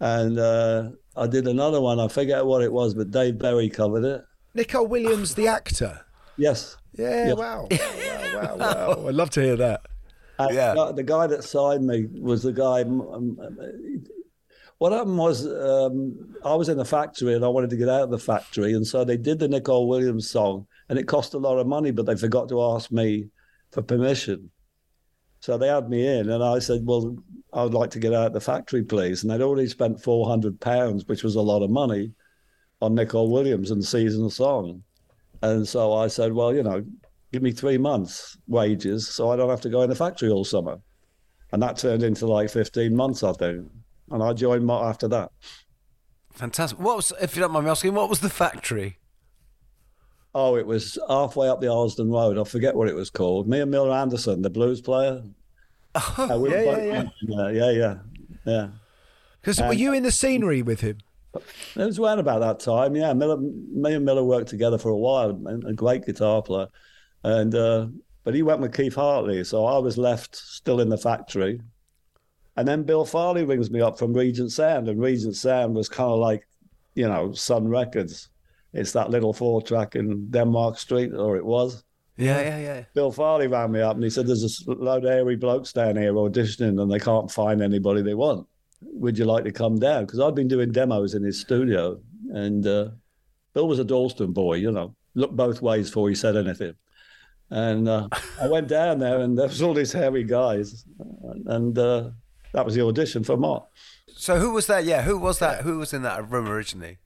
And 0.00 0.38
uh, 0.38 0.90
I 1.16 1.26
did 1.26 1.46
another 1.48 1.80
one. 1.80 1.98
I 2.00 2.08
forget 2.08 2.44
what 2.46 2.62
it 2.62 2.72
was, 2.72 2.94
but 2.94 3.10
Dave 3.10 3.38
Berry 3.38 3.68
covered 3.68 4.04
it. 4.04 4.24
Nicole 4.54 4.86
Williams, 4.86 5.34
the 5.34 5.48
actor. 5.48 6.00
Yes. 6.36 6.76
Yeah, 6.92 7.28
Yeah. 7.28 7.32
wow. 7.34 7.68
wow, 7.70 7.78
wow, 7.80 8.34
wow, 8.34 8.56
wow. 8.56 9.08
I'd 9.08 9.14
love 9.14 9.30
to 9.30 9.40
hear 9.42 9.56
that. 9.56 9.80
And 10.38 10.54
Yeah. 10.54 10.74
the- 10.74 10.92
The 10.92 11.02
guy 11.02 11.26
that 11.26 11.42
signed 11.44 11.86
me 11.86 12.06
was 12.20 12.42
the 12.42 12.52
guy. 12.52 12.82
um, 12.82 13.00
um, 13.12 13.38
what 14.78 14.92
happened 14.92 15.18
was 15.18 15.44
um, 15.46 16.34
I 16.44 16.54
was 16.54 16.68
in 16.68 16.76
the 16.78 16.84
factory 16.84 17.34
and 17.34 17.44
I 17.44 17.48
wanted 17.48 17.70
to 17.70 17.76
get 17.76 17.88
out 17.88 18.02
of 18.02 18.10
the 18.10 18.18
factory, 18.18 18.74
and 18.74 18.86
so 18.86 19.04
they 19.04 19.16
did 19.16 19.40
the 19.40 19.48
Nicole 19.48 19.88
Williams 19.88 20.30
song, 20.30 20.68
and 20.88 20.96
it 21.00 21.08
cost 21.08 21.34
a 21.34 21.38
lot 21.38 21.58
of 21.58 21.66
money, 21.66 21.90
but 21.90 22.06
they 22.06 22.14
forgot 22.14 22.48
to 22.50 22.62
ask 22.62 22.92
me 22.92 23.26
for 23.72 23.82
permission. 23.82 24.50
So 25.40 25.58
they 25.58 25.66
had 25.66 25.90
me 25.90 26.06
in, 26.06 26.30
and 26.30 26.44
I 26.44 26.60
said, 26.60 26.82
"Well, 26.86 27.16
I 27.52 27.62
would 27.62 27.74
like 27.74 27.90
to 27.90 27.98
get 27.98 28.12
out 28.12 28.28
of 28.28 28.32
the 28.32 28.40
factory, 28.40 28.82
please." 28.82 29.22
And 29.22 29.30
they'd 29.30 29.42
already 29.42 29.68
spent 29.68 30.02
four 30.02 30.28
hundred 30.28 30.60
pounds, 30.60 31.06
which 31.06 31.22
was 31.22 31.34
a 31.34 31.40
lot 31.40 31.62
of 31.62 31.70
money, 31.70 32.12
on 32.80 32.94
Nicole 32.94 33.30
Williams 33.30 33.70
and 33.70 33.82
the 33.82 33.86
season 33.86 34.28
song. 34.30 34.82
And 35.42 35.66
so 35.66 35.92
I 35.94 36.08
said, 36.08 36.32
"Well, 36.32 36.54
you 36.54 36.62
know, 36.62 36.84
give 37.32 37.42
me 37.42 37.52
three 37.52 37.78
months' 37.78 38.36
wages, 38.46 39.08
so 39.08 39.30
I 39.30 39.36
don't 39.36 39.50
have 39.50 39.60
to 39.62 39.70
go 39.70 39.82
in 39.82 39.90
the 39.90 39.96
factory 39.96 40.30
all 40.30 40.44
summer." 40.44 40.78
And 41.52 41.62
that 41.62 41.78
turned 41.78 42.02
into 42.02 42.26
like 42.26 42.50
fifteen 42.50 42.94
months, 42.94 43.22
I 43.22 43.32
think. 43.32 43.68
And 44.10 44.22
I 44.22 44.32
joined 44.32 44.64
Mott 44.64 44.84
after 44.84 45.08
that. 45.08 45.30
Fantastic. 46.32 46.78
What 46.78 46.96
was, 46.96 47.12
if 47.20 47.34
you 47.34 47.42
don't 47.42 47.52
mind 47.52 47.64
me 47.64 47.70
asking, 47.70 47.94
what 47.94 48.08
was 48.08 48.20
the 48.20 48.30
factory? 48.30 48.98
Oh, 50.34 50.56
it 50.56 50.66
was 50.66 50.98
halfway 51.08 51.48
up 51.48 51.60
the 51.60 51.68
Alston 51.68 52.10
Road. 52.10 52.38
I 52.38 52.44
forget 52.44 52.76
what 52.76 52.88
it 52.88 52.94
was 52.94 53.10
called. 53.10 53.48
Me 53.48 53.60
and 53.60 53.70
Miller 53.70 53.92
Anderson, 53.92 54.42
the 54.42 54.50
blues 54.50 54.80
player. 54.80 55.22
Uh, 56.18 56.38
we 56.38 56.50
Yeah, 56.50 56.78
yeah, 56.78 57.02
yeah, 57.22 57.50
yeah, 57.50 57.70
yeah, 57.70 57.94
yeah. 58.44 58.68
Because 59.40 59.60
were 59.60 59.72
you 59.72 59.92
in 59.92 60.02
the 60.02 60.12
scenery 60.12 60.62
with 60.62 60.80
him? 60.80 60.98
It 61.34 61.42
was 61.76 61.98
around 61.98 62.18
about 62.18 62.40
that 62.40 62.60
time, 62.60 62.96
yeah. 62.96 63.12
Miller, 63.12 63.36
me 63.36 63.94
and 63.94 64.04
Miller 64.04 64.24
worked 64.24 64.48
together 64.48 64.78
for 64.78 64.90
a 64.90 64.96
while. 64.96 65.30
A 65.66 65.72
great 65.72 66.04
guitar 66.06 66.42
player, 66.42 66.68
and 67.22 67.54
uh, 67.54 67.86
but 68.24 68.34
he 68.34 68.42
went 68.42 68.60
with 68.60 68.74
Keef 68.74 68.94
Hartley, 68.94 69.44
so 69.44 69.64
I 69.64 69.78
was 69.78 69.96
left 69.96 70.36
still 70.36 70.80
in 70.80 70.88
the 70.88 70.98
factory. 70.98 71.60
And 72.56 72.66
then 72.66 72.82
Bill 72.82 73.04
Farley 73.04 73.44
rings 73.44 73.70
me 73.70 73.80
up 73.80 73.98
from 73.98 74.12
Regent 74.12 74.50
Sound, 74.50 74.88
and 74.88 75.00
Regent 75.00 75.36
Sound 75.36 75.74
was 75.74 75.88
kind 75.88 76.10
of 76.10 76.18
like, 76.18 76.46
you 76.94 77.06
know, 77.06 77.32
Sun 77.32 77.68
Records. 77.68 78.30
It's 78.72 78.92
that 78.92 79.10
little 79.10 79.32
four 79.32 79.62
track 79.62 79.94
in 79.94 80.28
Denmark 80.30 80.76
Street, 80.76 81.14
or 81.14 81.36
it 81.36 81.44
was. 81.44 81.84
Yeah, 82.18 82.40
yeah, 82.40 82.58
yeah. 82.58 82.84
Bill 82.94 83.12
Farley 83.12 83.46
rang 83.46 83.70
me 83.70 83.80
up 83.80 83.94
and 83.94 84.02
he 84.02 84.10
said, 84.10 84.26
There's 84.26 84.66
a 84.66 84.72
load 84.72 85.04
of 85.04 85.10
hairy 85.10 85.36
blokes 85.36 85.72
down 85.72 85.96
here 85.96 86.12
auditioning 86.12 86.80
and 86.82 86.90
they 86.90 86.98
can't 86.98 87.30
find 87.30 87.62
anybody 87.62 88.02
they 88.02 88.14
want. 88.14 88.46
Would 88.82 89.16
you 89.16 89.24
like 89.24 89.44
to 89.44 89.52
come 89.52 89.78
down? 89.78 90.04
Because 90.04 90.20
I'd 90.20 90.34
been 90.34 90.48
doing 90.48 90.72
demos 90.72 91.14
in 91.14 91.22
his 91.22 91.40
studio 91.40 92.00
and 92.32 92.66
uh, 92.66 92.88
Bill 93.54 93.68
was 93.68 93.78
a 93.78 93.84
Dalston 93.84 94.32
boy, 94.32 94.54
you 94.54 94.72
know, 94.72 94.94
looked 95.14 95.36
both 95.36 95.62
ways 95.62 95.88
before 95.88 96.08
he 96.08 96.14
said 96.14 96.36
anything. 96.36 96.74
And 97.50 97.88
uh, 97.88 98.08
I 98.40 98.48
went 98.48 98.68
down 98.68 98.98
there 98.98 99.20
and 99.20 99.38
there 99.38 99.46
was 99.46 99.62
all 99.62 99.74
these 99.74 99.92
hairy 99.92 100.24
guys. 100.24 100.84
And 101.46 101.78
uh, 101.78 102.10
that 102.52 102.64
was 102.64 102.74
the 102.74 102.84
audition 102.84 103.24
for 103.24 103.36
Mott. 103.36 103.68
So 104.08 104.38
who 104.38 104.52
was 104.52 104.66
that? 104.66 104.84
Yeah, 104.84 105.02
who 105.02 105.16
was 105.16 105.38
that? 105.38 105.62
Who 105.62 105.78
was 105.78 105.94
in 105.94 106.02
that 106.02 106.28
room 106.28 106.48
originally? 106.48 106.98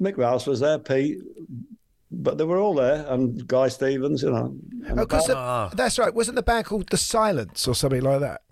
Mick 0.00 0.16
Ralphs 0.16 0.46
was 0.46 0.60
there, 0.60 0.78
Pete, 0.78 1.18
but 2.10 2.38
they 2.38 2.44
were 2.44 2.58
all 2.58 2.74
there, 2.74 3.04
and 3.08 3.46
Guy 3.46 3.68
Stevens, 3.68 4.22
you 4.22 4.30
know. 4.30 4.54
and 4.86 4.98
Oh, 4.98 5.04
because 5.04 5.30
Ah. 5.30 5.70
that's 5.74 5.98
right. 5.98 6.14
Wasn't 6.14 6.36
the 6.36 6.42
band 6.42 6.66
called 6.66 6.88
The 6.90 6.96
Silence 6.96 7.66
or 7.68 7.74
something 7.74 8.02
like 8.02 8.20
that? 8.20 8.42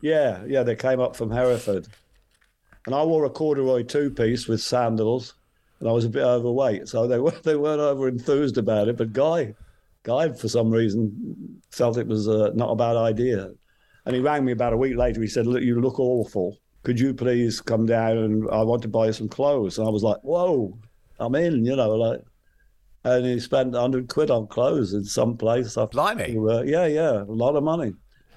Yeah, 0.00 0.42
yeah, 0.46 0.62
they 0.62 0.74
came 0.76 1.00
up 1.00 1.14
from 1.16 1.30
Hereford. 1.30 1.86
And 2.86 2.94
I 2.94 3.04
wore 3.04 3.24
a 3.24 3.30
corduroy 3.30 3.84
two 3.84 4.10
piece 4.10 4.48
with 4.48 4.60
sandals 4.60 5.34
and 5.78 5.88
I 5.88 5.92
was 5.92 6.04
a 6.04 6.08
bit 6.08 6.24
overweight. 6.24 6.88
So 6.88 7.06
they, 7.06 7.18
were, 7.24 7.30
they 7.44 7.54
weren't 7.54 7.80
over 7.80 8.08
enthused 8.08 8.58
about 8.58 8.88
it. 8.88 8.96
But 8.96 9.12
Guy, 9.12 9.54
Guy, 10.02 10.30
for 10.32 10.48
some 10.48 10.70
reason, 10.70 11.60
felt 11.70 11.98
it 11.98 12.08
was 12.08 12.28
uh, 12.28 12.50
not 12.54 12.70
a 12.72 12.76
bad 12.76 12.96
idea. 12.96 13.50
And 14.04 14.16
he 14.16 14.20
rang 14.20 14.44
me 14.44 14.50
about 14.50 14.72
a 14.72 14.76
week 14.76 14.96
later. 14.96 15.20
He 15.22 15.28
said, 15.28 15.46
Look, 15.46 15.62
you 15.62 15.80
look 15.80 16.00
awful. 16.00 16.58
Could 16.82 16.98
you 16.98 17.14
please 17.14 17.60
come 17.60 17.86
down 17.86 18.16
and 18.18 18.50
I 18.50 18.62
want 18.64 18.82
to 18.82 18.88
buy 18.88 19.06
you 19.06 19.12
some 19.12 19.28
clothes? 19.28 19.78
And 19.78 19.86
I 19.86 19.90
was 19.90 20.02
like, 20.02 20.18
Whoa, 20.22 20.76
I'm 21.20 21.34
in, 21.36 21.64
you 21.64 21.76
know, 21.76 21.90
like. 21.94 22.22
And 23.04 23.26
he 23.26 23.40
spent 23.40 23.72
100 23.72 24.08
quid 24.08 24.30
on 24.30 24.46
clothes 24.46 24.92
in 24.94 25.04
some 25.04 25.36
place. 25.36 25.76
I- 25.76 25.86
Blimey. 25.86 26.36
Uh, 26.38 26.62
yeah, 26.62 26.86
yeah, 26.86 27.22
a 27.22 27.24
lot 27.24 27.56
of 27.56 27.64
money. 27.64 27.94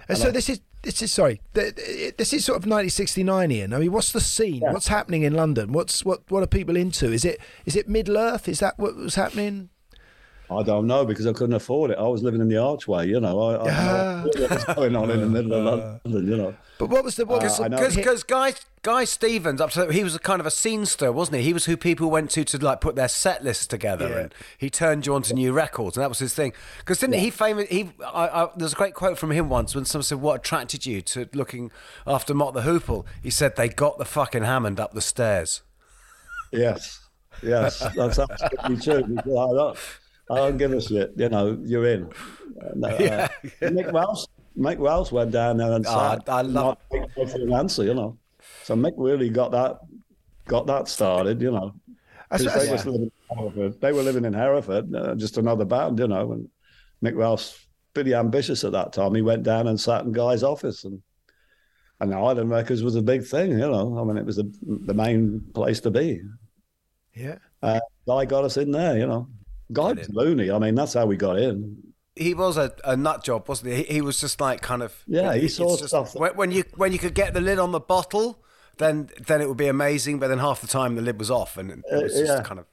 And 0.10 0.18
so 0.18 0.32
this 0.32 0.50
is 0.50 0.60
this 0.84 1.02
is 1.02 1.12
sorry. 1.12 1.42
th- 1.56 1.76
th- 1.76 2.16
This 2.18 2.32
is 2.34 2.46
sort 2.46 2.58
of 2.58 2.64
1969, 2.66 3.52
Ian. 3.52 3.74
I 3.74 3.80
mean, 3.80 3.92
what's 3.92 4.12
the 4.12 4.22
scene? 4.22 4.62
Yeah. 4.62 4.72
What's 4.72 4.88
happening 4.88 5.24
in 5.24 5.34
London? 5.34 5.72
What's 5.72 6.06
what 6.06 6.22
what 6.30 6.44
are 6.44 6.48
people 6.48 6.76
into? 6.76 7.12
Is 7.12 7.26
it 7.26 7.40
is 7.66 7.76
it 7.76 7.88
Middle 7.90 8.18
Earth? 8.18 8.48
Is 8.48 8.60
that 8.60 8.78
what 8.78 8.96
was 8.96 9.16
happening? 9.16 9.70
I 10.50 10.62
don't 10.62 10.86
know 10.86 11.06
because 11.06 11.26
I 11.26 11.34
couldn't 11.34 11.56
afford 11.56 11.90
it. 11.90 11.98
I 11.98 12.04
was 12.08 12.22
living 12.22 12.40
in 12.40 12.50
the 12.50 12.58
Archway, 12.58 13.08
you 13.08 13.20
know. 13.20 13.40
I, 13.42 13.64
I 13.64 13.66
know 13.66 14.30
what 14.32 14.50
was 14.52 14.64
going 14.76 14.96
on 14.96 15.10
in 15.10 15.20
the 15.22 15.26
middle 15.26 15.54
of 15.56 15.66
London, 16.06 16.28
you 16.32 16.38
know. 16.38 16.56
But 16.78 16.90
what 16.92 17.04
was 17.04 17.16
the 17.16 17.26
what 17.26 17.42
was 17.42 17.60
Uh, 17.60 17.64
I 17.64 17.68
know. 17.68 17.78
the- 17.78 17.96
Because 17.96 18.24
Guy 18.86 19.04
Stevens, 19.04 19.60
up 19.60 19.72
to 19.72 19.92
he 19.92 20.04
was 20.04 20.14
a 20.14 20.20
kind 20.20 20.40
of 20.40 20.46
a 20.46 20.52
scenester, 20.52 21.12
wasn't 21.12 21.38
he? 21.38 21.44
He 21.44 21.54
was 21.54 21.66
who 21.66 21.76
people 21.76 22.12
went 22.12 22.30
to 22.32 22.44
to 22.46 22.58
like 22.64 22.82
put 22.82 22.96
their 22.96 23.08
set 23.08 23.44
list 23.44 23.72
together, 23.72 24.08
Yeah. 24.08 24.18
and 24.20 24.36
he 24.60 24.70
turned 24.70 25.08
you 25.08 25.16
onto 25.16 25.34
new 25.34 25.54
records, 25.54 25.98
and 25.98 26.04
that 26.04 26.10
was 26.10 26.20
his 26.20 26.36
thing. 26.36 26.54
Because 26.78 27.00
didn't 27.00 27.16
he 27.20 27.32
famous? 27.32 27.68
He 27.70 27.90
I, 28.06 28.44
I, 28.44 28.50
there's 28.56 28.74
a 28.74 28.76
great 28.76 28.94
quote 28.94 29.18
from 29.18 29.32
him 29.32 29.50
once 29.50 29.74
when 29.74 29.86
someone 29.86 30.04
said, 30.04 30.22
"What 30.22 30.36
attracted 30.42 30.86
you 30.86 31.02
to 31.02 31.28
looking 31.34 31.72
after 32.06 32.36
Mott 32.36 32.54
the 32.54 32.62
Hoople?" 32.62 33.06
He 33.24 33.32
said, 33.32 33.56
"They 33.56 33.70
got 33.70 33.98
the 33.98 34.06
fucking 34.06 34.44
Hammond 34.44 34.80
up 34.80 34.94
the 34.94 35.02
stairs." 35.02 35.64
Yes, 36.52 37.00
yes, 37.42 37.80
that's 37.96 38.20
absolutely 38.20 38.78
true. 38.78 39.18
I 39.18 39.24
don't, 39.24 39.78
I 40.30 40.36
don't 40.36 40.58
give 40.58 40.74
a 40.74 40.80
shit. 40.80 41.12
You 41.18 41.30
know, 41.30 41.58
you're 41.66 41.88
in. 41.88 42.04
Uh, 42.62 42.70
no, 42.76 42.90
uh, 42.90 43.28
Mick 43.62 43.92
Wells, 43.92 44.28
Mick 44.56 44.78
Wells 44.78 45.12
went 45.12 45.32
down 45.32 45.58
there 45.58 45.72
and 45.72 45.88
Ah, 45.88 46.12
sat. 46.14 46.30
I 46.30 46.42
love- 46.44 46.78
for 47.16 47.24
an 47.24 47.52
answer, 47.52 47.84
you 47.84 47.96
know. 47.96 48.16
So 48.66 48.76
Mick 48.76 48.94
really 48.98 49.30
got 49.30 49.52
that, 49.52 49.78
got 50.48 50.66
that 50.66 50.88
started, 50.88 51.40
you 51.40 51.52
know. 51.52 51.76
I 52.32 52.38
'Cause 52.38 52.48
suppose- 52.48 52.66
they, 52.66 52.72
was 52.72 52.86
living 52.88 53.02
in 53.30 53.38
Hereford. 53.38 53.82
they 53.82 53.94
were 53.94 54.02
living 54.02 54.26
in 54.26 54.34
Hereford, 54.34 54.96
uh, 54.96 55.14
just 55.16 55.38
another 55.38 55.66
band, 55.66 56.00
you 56.00 56.08
know. 56.08 56.32
And 56.32 56.50
Mick 57.04 57.16
Wells, 57.16 57.60
pretty 57.94 58.16
ambitious 58.16 58.64
at 58.64 58.72
that 58.72 58.92
time. 58.92 59.14
He 59.14 59.22
went 59.22 59.44
down 59.44 59.68
and 59.68 59.80
sat 59.80 60.04
in 60.04 60.12
Guy's 60.12 60.42
office, 60.42 60.84
and 60.84 61.00
and 62.02 62.14
Island 62.14 62.50
Records 62.50 62.82
was 62.84 62.96
a 62.96 63.02
big 63.04 63.24
thing, 63.24 63.52
you 63.52 63.58
know. 63.70 64.00
I 64.00 64.04
mean, 64.04 64.18
it 64.18 64.26
was 64.26 64.38
the 64.38 64.52
the 64.64 64.96
main 64.96 65.42
place 65.54 65.80
to 65.82 65.92
be. 65.92 66.22
yeah. 67.14 67.38
Uh, 67.62 67.80
Guy 68.08 68.26
got 68.26 68.44
us 68.46 68.58
in 68.58 68.72
there, 68.72 68.98
you 68.98 69.06
know. 69.06 69.28
Guy's 69.72 70.10
loony. 70.10 70.50
I 70.50 70.58
mean, 70.58 70.74
that's 70.74 70.94
how 70.94 71.06
we 71.06 71.16
got 71.18 71.38
in. 71.38 71.78
He 72.16 72.34
was 72.34 72.58
a, 72.58 72.74
a 72.84 72.98
nut 72.98 73.24
job, 73.24 73.48
wasn't 73.48 73.74
he? 73.74 73.84
he? 73.84 73.94
He 73.96 74.02
was 74.02 74.20
just 74.20 74.42
like 74.42 74.62
kind 74.62 74.82
of 74.82 74.92
Yeah, 75.06 75.36
he 75.36 75.48
saw 75.50 75.78
just- 75.78 75.90
stuff 75.90 76.14
that- 76.14 76.20
when, 76.20 76.36
when 76.36 76.52
you 76.52 76.64
when 76.76 76.92
you 76.94 76.98
could 77.00 77.14
get 77.14 77.36
the 77.36 77.42
lid 77.42 77.60
on 77.60 77.72
the 77.72 77.80
bottle. 77.80 78.42
Then, 78.78 79.10
then 79.28 79.42
it 79.42 79.48
would 79.48 79.58
be 79.58 79.68
amazing. 79.68 80.20
But 80.20 80.28
then 80.30 80.40
half 80.40 80.62
the 80.62 80.68
time 80.68 80.96
the 80.96 81.02
lid 81.02 81.20
was 81.20 81.32
off, 81.32 81.58
and 81.58 81.72
it 81.72 81.84
was 81.92 82.14
Uh, 82.16 82.20
just 82.20 82.34
yeah. 82.38 82.42
kind 82.44 82.60
of. 82.60 82.66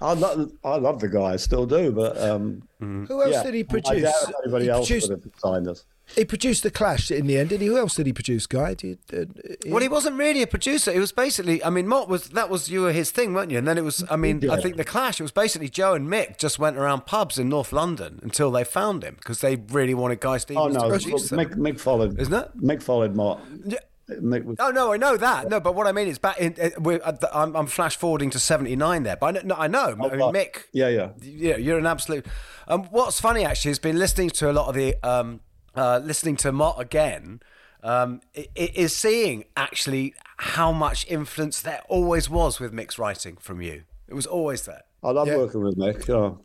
I 0.00 0.14
love, 0.14 0.50
I 0.64 0.76
love 0.78 0.98
the 0.98 1.08
guy, 1.08 1.34
I 1.34 1.36
still 1.36 1.64
do, 1.64 1.92
but 1.92 2.20
um, 2.20 2.62
Who 2.80 3.22
else 3.22 3.30
yeah, 3.30 3.44
did 3.44 3.54
he 3.54 3.60
I 3.60 3.62
produce? 3.62 4.02
doubt 4.02 4.34
anybody 4.42 4.64
he 4.64 4.70
else 4.70 4.88
produced, 4.88 5.10
would 5.10 5.22
have 5.22 5.32
signed 5.38 5.68
us. 5.68 5.84
he 6.16 6.24
produced 6.24 6.64
the 6.64 6.72
Clash 6.72 7.12
in 7.12 7.28
the 7.28 7.38
end, 7.38 7.50
did 7.50 7.60
he? 7.60 7.68
Who 7.68 7.76
else 7.78 7.94
did 7.94 8.06
he 8.06 8.12
produce, 8.12 8.48
Guy? 8.48 8.74
Did, 8.74 8.98
uh, 9.12 9.18
Ian? 9.18 9.26
Well, 9.68 9.80
he 9.80 9.86
wasn't 9.86 10.16
really 10.18 10.42
a 10.42 10.48
producer. 10.48 10.90
It 10.90 10.98
was 10.98 11.12
basically, 11.12 11.62
I 11.62 11.70
mean, 11.70 11.86
Mott 11.86 12.08
was 12.08 12.30
that 12.30 12.50
was 12.50 12.68
you 12.68 12.80
were 12.80 12.90
his 12.90 13.12
thing, 13.12 13.32
weren't 13.32 13.52
you? 13.52 13.58
And 13.58 13.68
then 13.68 13.78
it 13.78 13.84
was, 13.84 14.02
I 14.10 14.16
mean, 14.16 14.50
I 14.50 14.60
think 14.60 14.76
the 14.76 14.82
Clash. 14.84 15.20
It 15.20 15.22
was 15.22 15.30
basically 15.30 15.68
Joe 15.68 15.94
and 15.94 16.08
Mick 16.08 16.36
just 16.36 16.58
went 16.58 16.78
around 16.78 17.06
pubs 17.06 17.38
in 17.38 17.48
North 17.48 17.72
London 17.72 18.18
until 18.24 18.50
they 18.50 18.64
found 18.64 19.04
him 19.04 19.14
because 19.20 19.40
they 19.40 19.54
really 19.54 19.94
wanted 19.94 20.18
Guy 20.18 20.38
Stevens. 20.38 20.76
Oh 20.76 20.80
no, 20.80 20.84
to 20.86 20.98
produce 20.98 21.28
them. 21.28 21.38
Mick, 21.38 21.54
Mick 21.54 21.78
followed, 21.78 22.18
Isn't 22.18 22.34
it? 22.34 22.50
Mick 22.60 22.82
followed 22.82 23.14
Mott. 23.14 23.40
Yeah. 23.64 23.78
Mick 24.20 24.44
was, 24.44 24.56
Oh 24.60 24.70
no, 24.70 24.92
I 24.92 24.96
know 24.96 25.16
that. 25.16 25.48
No, 25.48 25.60
but 25.60 25.74
what 25.74 25.86
I 25.86 25.92
mean 25.92 26.08
is 26.08 26.18
back 26.18 26.38
in. 26.38 26.54
uh, 26.60 26.70
We're, 26.78 27.00
uh, 27.04 27.16
I'm, 27.32 27.54
I'm 27.56 27.66
flash 27.66 27.96
forwarding 27.96 28.30
to 28.30 28.38
'79 28.38 29.02
there, 29.04 29.16
but 29.16 29.26
I 29.26 29.30
know, 29.30 29.40
no, 29.44 29.54
I 29.56 29.66
know. 29.68 29.84
I 29.92 29.94
mean, 29.94 30.20
right. 30.20 30.34
Mick. 30.34 30.64
yeah, 30.72 30.88
yeah. 30.88 31.10
Yeah, 31.20 31.56
you're 31.56 31.78
an 31.78 31.86
absolute. 31.86 32.26
Um, 32.68 32.84
what's 32.90 33.20
funny 33.20 33.44
actually 33.44 33.70
has 33.70 33.78
been 33.78 33.98
listening 33.98 34.30
to 34.30 34.50
a 34.50 34.52
lot 34.52 34.68
of 34.68 34.74
the 34.74 34.96
um, 35.02 35.40
uh, 35.74 36.00
listening 36.02 36.36
to 36.36 36.52
Mott 36.52 36.80
again. 36.80 37.40
Um, 37.84 38.20
i- 38.36 38.46
i- 38.56 38.70
is 38.76 38.94
seeing 38.94 39.44
actually 39.56 40.14
how 40.36 40.70
much 40.70 41.04
influence 41.08 41.60
there 41.60 41.80
always 41.88 42.30
was 42.30 42.60
with 42.60 42.72
Mick's 42.72 42.96
writing 42.98 43.36
from 43.40 43.60
you. 43.60 43.82
It 44.06 44.14
was 44.14 44.24
always 44.26 44.62
there. 44.66 44.82
I 45.02 45.10
love 45.10 45.26
Yeah. 45.26 45.38
working 45.38 45.62
with 45.64 45.76
Mick. 45.76 46.06
You 46.06 46.14
know. 46.14 46.44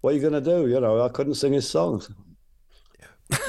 What 0.00 0.10
are 0.12 0.16
you 0.16 0.20
going 0.22 0.32
to 0.32 0.40
do? 0.40 0.66
You 0.68 0.80
know, 0.80 1.02
I 1.04 1.08
couldn't 1.10 1.34
sing 1.34 1.52
his 1.52 1.68
songs. 1.68 2.08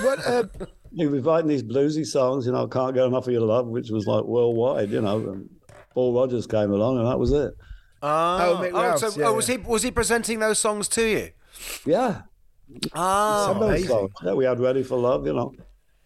What, 0.01 0.19
uh, 0.27 0.43
He 0.93 1.05
was 1.07 1.23
writing 1.23 1.47
these 1.49 1.63
bluesy 1.63 2.05
songs, 2.05 2.45
you 2.45 2.51
know, 2.51 2.67
Can't 2.67 2.93
Get 2.95 3.05
Enough 3.05 3.27
of 3.27 3.33
Your 3.33 3.41
Love, 3.41 3.67
which 3.67 3.89
was 3.91 4.07
like 4.07 4.23
worldwide, 4.23 4.89
you 4.89 5.01
know. 5.01 5.17
And 5.17 5.49
Paul 5.93 6.13
Rodgers 6.13 6.47
came 6.47 6.71
along 6.71 6.97
and 6.97 7.07
that 7.07 7.19
was 7.19 7.31
it. 7.31 7.53
Oh, 8.01 8.59
Mick 8.61 8.73
Ralphs, 8.73 9.01
so 9.01 9.19
yeah, 9.19 9.27
oh, 9.27 9.33
was 9.33 9.47
he 9.47 9.57
was 9.57 9.83
he 9.83 9.91
presenting 9.91 10.39
those 10.39 10.57
songs 10.57 10.87
to 10.89 11.03
you? 11.05 11.29
Yeah. 11.85 12.21
Ah, 12.93 13.47
Some 13.53 13.63
amazing. 13.63 13.87
songs 13.87 14.11
that 14.23 14.35
we 14.37 14.45
had 14.45 14.59
ready 14.59 14.83
for 14.83 14.97
love, 14.97 15.25
you 15.25 15.33
know. 15.33 15.53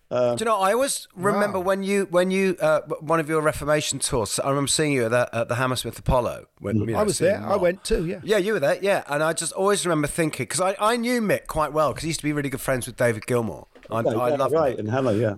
Do 0.09 0.35
you 0.39 0.45
know? 0.45 0.59
I 0.59 0.73
always 0.73 1.07
remember 1.15 1.57
Wow. 1.59 1.65
when 1.65 1.81
you 1.83 2.05
when 2.11 2.29
you 2.29 2.55
uh, 2.61 2.81
one 2.99 3.19
of 3.19 3.27
your 3.27 3.41
Reformation 3.41 3.97
tours. 3.99 4.39
I 4.39 4.49
remember 4.49 4.67
seeing 4.67 4.91
you 4.91 5.05
at 5.05 5.11
the, 5.11 5.29
at 5.35 5.47
the 5.47 5.55
Hammersmith 5.55 5.97
Apollo. 5.97 6.45
When 6.59 6.77
you 6.77 6.85
know, 6.85 6.99
I 6.99 7.03
was 7.03 7.17
seeing 7.17 7.31
there. 7.31 7.49
I 7.49 7.55
went 7.55 7.83
too, 7.83 8.05
yeah. 8.05 8.19
Yeah, 8.23 8.37
you 8.37 8.53
were 8.53 8.59
there. 8.59 8.77
Yeah, 8.79 9.03
and 9.07 9.23
I 9.23 9.33
just 9.33 9.53
always 9.53 9.85
remember 9.87 10.07
thinking 10.07 10.43
because 10.43 10.61
I, 10.61 10.75
I 10.79 10.97
knew 10.97 11.19
Mick 11.19 11.47
quite 11.47 11.73
well 11.73 11.89
because 11.91 12.03
he 12.03 12.09
used 12.09 12.19
to 12.19 12.25
be 12.25 12.31
really 12.33 12.49
good 12.49 12.61
friends 12.61 12.85
with 12.85 12.95
David 12.95 13.25
Gilmour 13.25 13.65
I, 13.89 14.01
Yeah, 14.01 14.09
I 14.11 14.29
yeah, 14.29 14.35
love 14.35 14.51
right, 14.51 14.77
and 14.77 14.89
Hella, 14.89 15.13
yeah. 15.13 15.35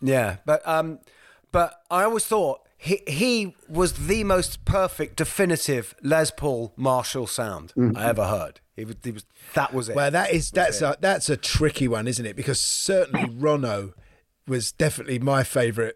Yeah, 0.00 0.36
but 0.44 0.66
um, 0.66 0.98
but 1.52 1.80
I 1.90 2.04
always 2.04 2.26
thought 2.26 2.60
he 2.76 3.00
he 3.06 3.56
was 3.68 4.06
the 4.06 4.24
most 4.24 4.64
perfect, 4.64 5.16
definitive 5.16 5.94
Les 6.02 6.30
Paul 6.30 6.72
Marshall 6.76 7.26
sound 7.26 7.72
Mm. 7.76 7.96
I 7.96 8.08
ever 8.08 8.26
heard. 8.26 8.60
He 8.76 8.84
was, 8.84 8.96
he 9.02 9.12
was 9.12 9.24
that 9.54 9.72
was 9.72 9.88
it. 9.88 9.96
Well, 9.96 10.10
that 10.10 10.32
is 10.32 10.50
that's 10.50 10.82
a 10.82 10.96
that's 11.00 11.30
a 11.30 11.36
tricky 11.36 11.88
one, 11.88 12.06
isn't 12.08 12.26
it? 12.26 12.36
Because 12.36 12.60
certainly 12.60 13.28
Ronno 13.28 13.92
was 14.46 14.72
definitely 14.72 15.18
my 15.18 15.44
favourite 15.44 15.94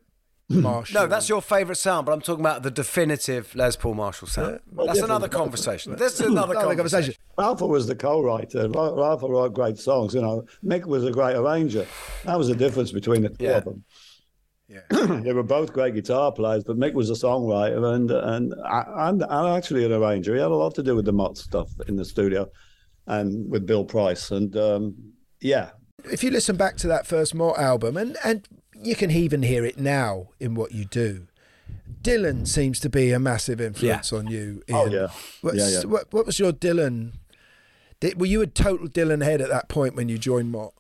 Marshall. 0.51 1.03
no, 1.03 1.07
that's 1.07 1.29
your 1.29 1.43
favourite 1.43 1.77
sound, 1.77 2.07
but 2.07 2.13
I'm 2.13 2.21
talking 2.23 2.41
about 2.45 2.63
the 2.63 2.71
definitive 2.71 3.55
Les 3.55 3.77
Paul 3.77 3.95
Marshall 3.95 4.29
sound. 4.29 4.61
that's 4.73 5.01
another 5.01 5.29
conversation. 5.29 5.95
This 5.97 6.15
is 6.15 6.21
another 6.27 6.55
Another 6.55 6.75
conversation. 6.75 7.15
Ralph 7.37 7.61
was 7.61 7.87
the 7.87 7.95
co-writer. 7.95 8.69
Ra- 8.71 8.95
Ralph 8.95 9.23
wrote 9.23 9.53
great 9.53 9.77
songs. 9.79 10.15
You 10.15 10.23
know, 10.23 10.45
Mick 10.65 10.87
was 10.87 11.05
a 11.05 11.11
great 11.11 11.37
arranger. 11.37 11.87
That 12.25 12.39
was 12.39 12.49
the 12.49 12.55
difference 12.57 12.93
between 12.93 13.23
the 13.23 13.29
two 13.29 13.45
Yeah. 13.45 13.59
of 13.59 13.65
them. 13.65 13.85
Yeah. 14.69 14.81
they 14.91 15.33
were 15.33 15.43
both 15.43 15.73
great 15.73 15.95
guitar 15.95 16.33
players, 16.33 16.65
but 16.65 16.79
Mick 16.79 16.95
was 16.95 17.11
a 17.11 17.15
songwriter 17.15 17.95
and 17.95 18.11
and 18.11 18.55
I, 18.65 19.09
and, 19.09 19.23
and 19.23 19.57
actually 19.57 19.85
an 19.85 19.93
arranger. 19.93 20.35
He 20.35 20.41
had 20.41 20.51
a 20.51 20.55
lot 20.55 20.75
to 20.77 20.83
do 20.83 20.95
with 20.97 21.05
the 21.07 21.13
Mott 21.13 21.37
stuff 21.39 21.71
in 21.89 21.97
the 21.97 22.05
studio, 22.05 22.47
and 23.07 23.51
with 23.51 23.67
Bill 23.67 23.85
Price. 23.85 24.31
And 24.31 24.55
um, 24.57 24.95
yeah, 25.41 25.71
if 26.11 26.23
you 26.23 26.31
listen 26.31 26.57
back 26.57 26.77
to 26.79 26.87
that 26.89 27.07
first 27.07 27.35
Mott 27.35 27.59
album, 27.59 27.97
and 27.97 28.17
and 28.25 28.47
you 28.83 28.95
can 28.95 29.11
even 29.11 29.43
hear 29.43 29.65
it 29.65 29.79
now 29.79 30.29
in 30.39 30.55
what 30.55 30.73
you 30.73 30.85
do. 30.85 31.27
Dylan 32.03 32.47
seems 32.47 32.79
to 32.81 32.89
be 32.89 33.13
a 33.13 33.19
massive 33.19 33.61
influence 33.61 34.13
on 34.13 34.29
you. 34.29 34.63
Oh, 34.71 34.87
yeah. 34.87 35.09
What's, 35.41 35.57
Yeah, 35.57 35.69
yeah. 35.69 35.85
What, 35.85 36.13
what 36.13 36.27
was 36.27 36.39
your 36.39 36.53
Dylan? 36.53 37.13
Did, 38.01 38.21
were 38.21 38.27
you 38.27 38.41
a 38.43 38.47
total 38.47 38.89
Dylan 38.89 39.25
head 39.25 39.41
at 39.41 39.49
that 39.49 39.69
point 39.69 39.97
when 39.97 40.09
you 40.09 40.19
joined 40.19 40.53
Mott? 40.53 40.75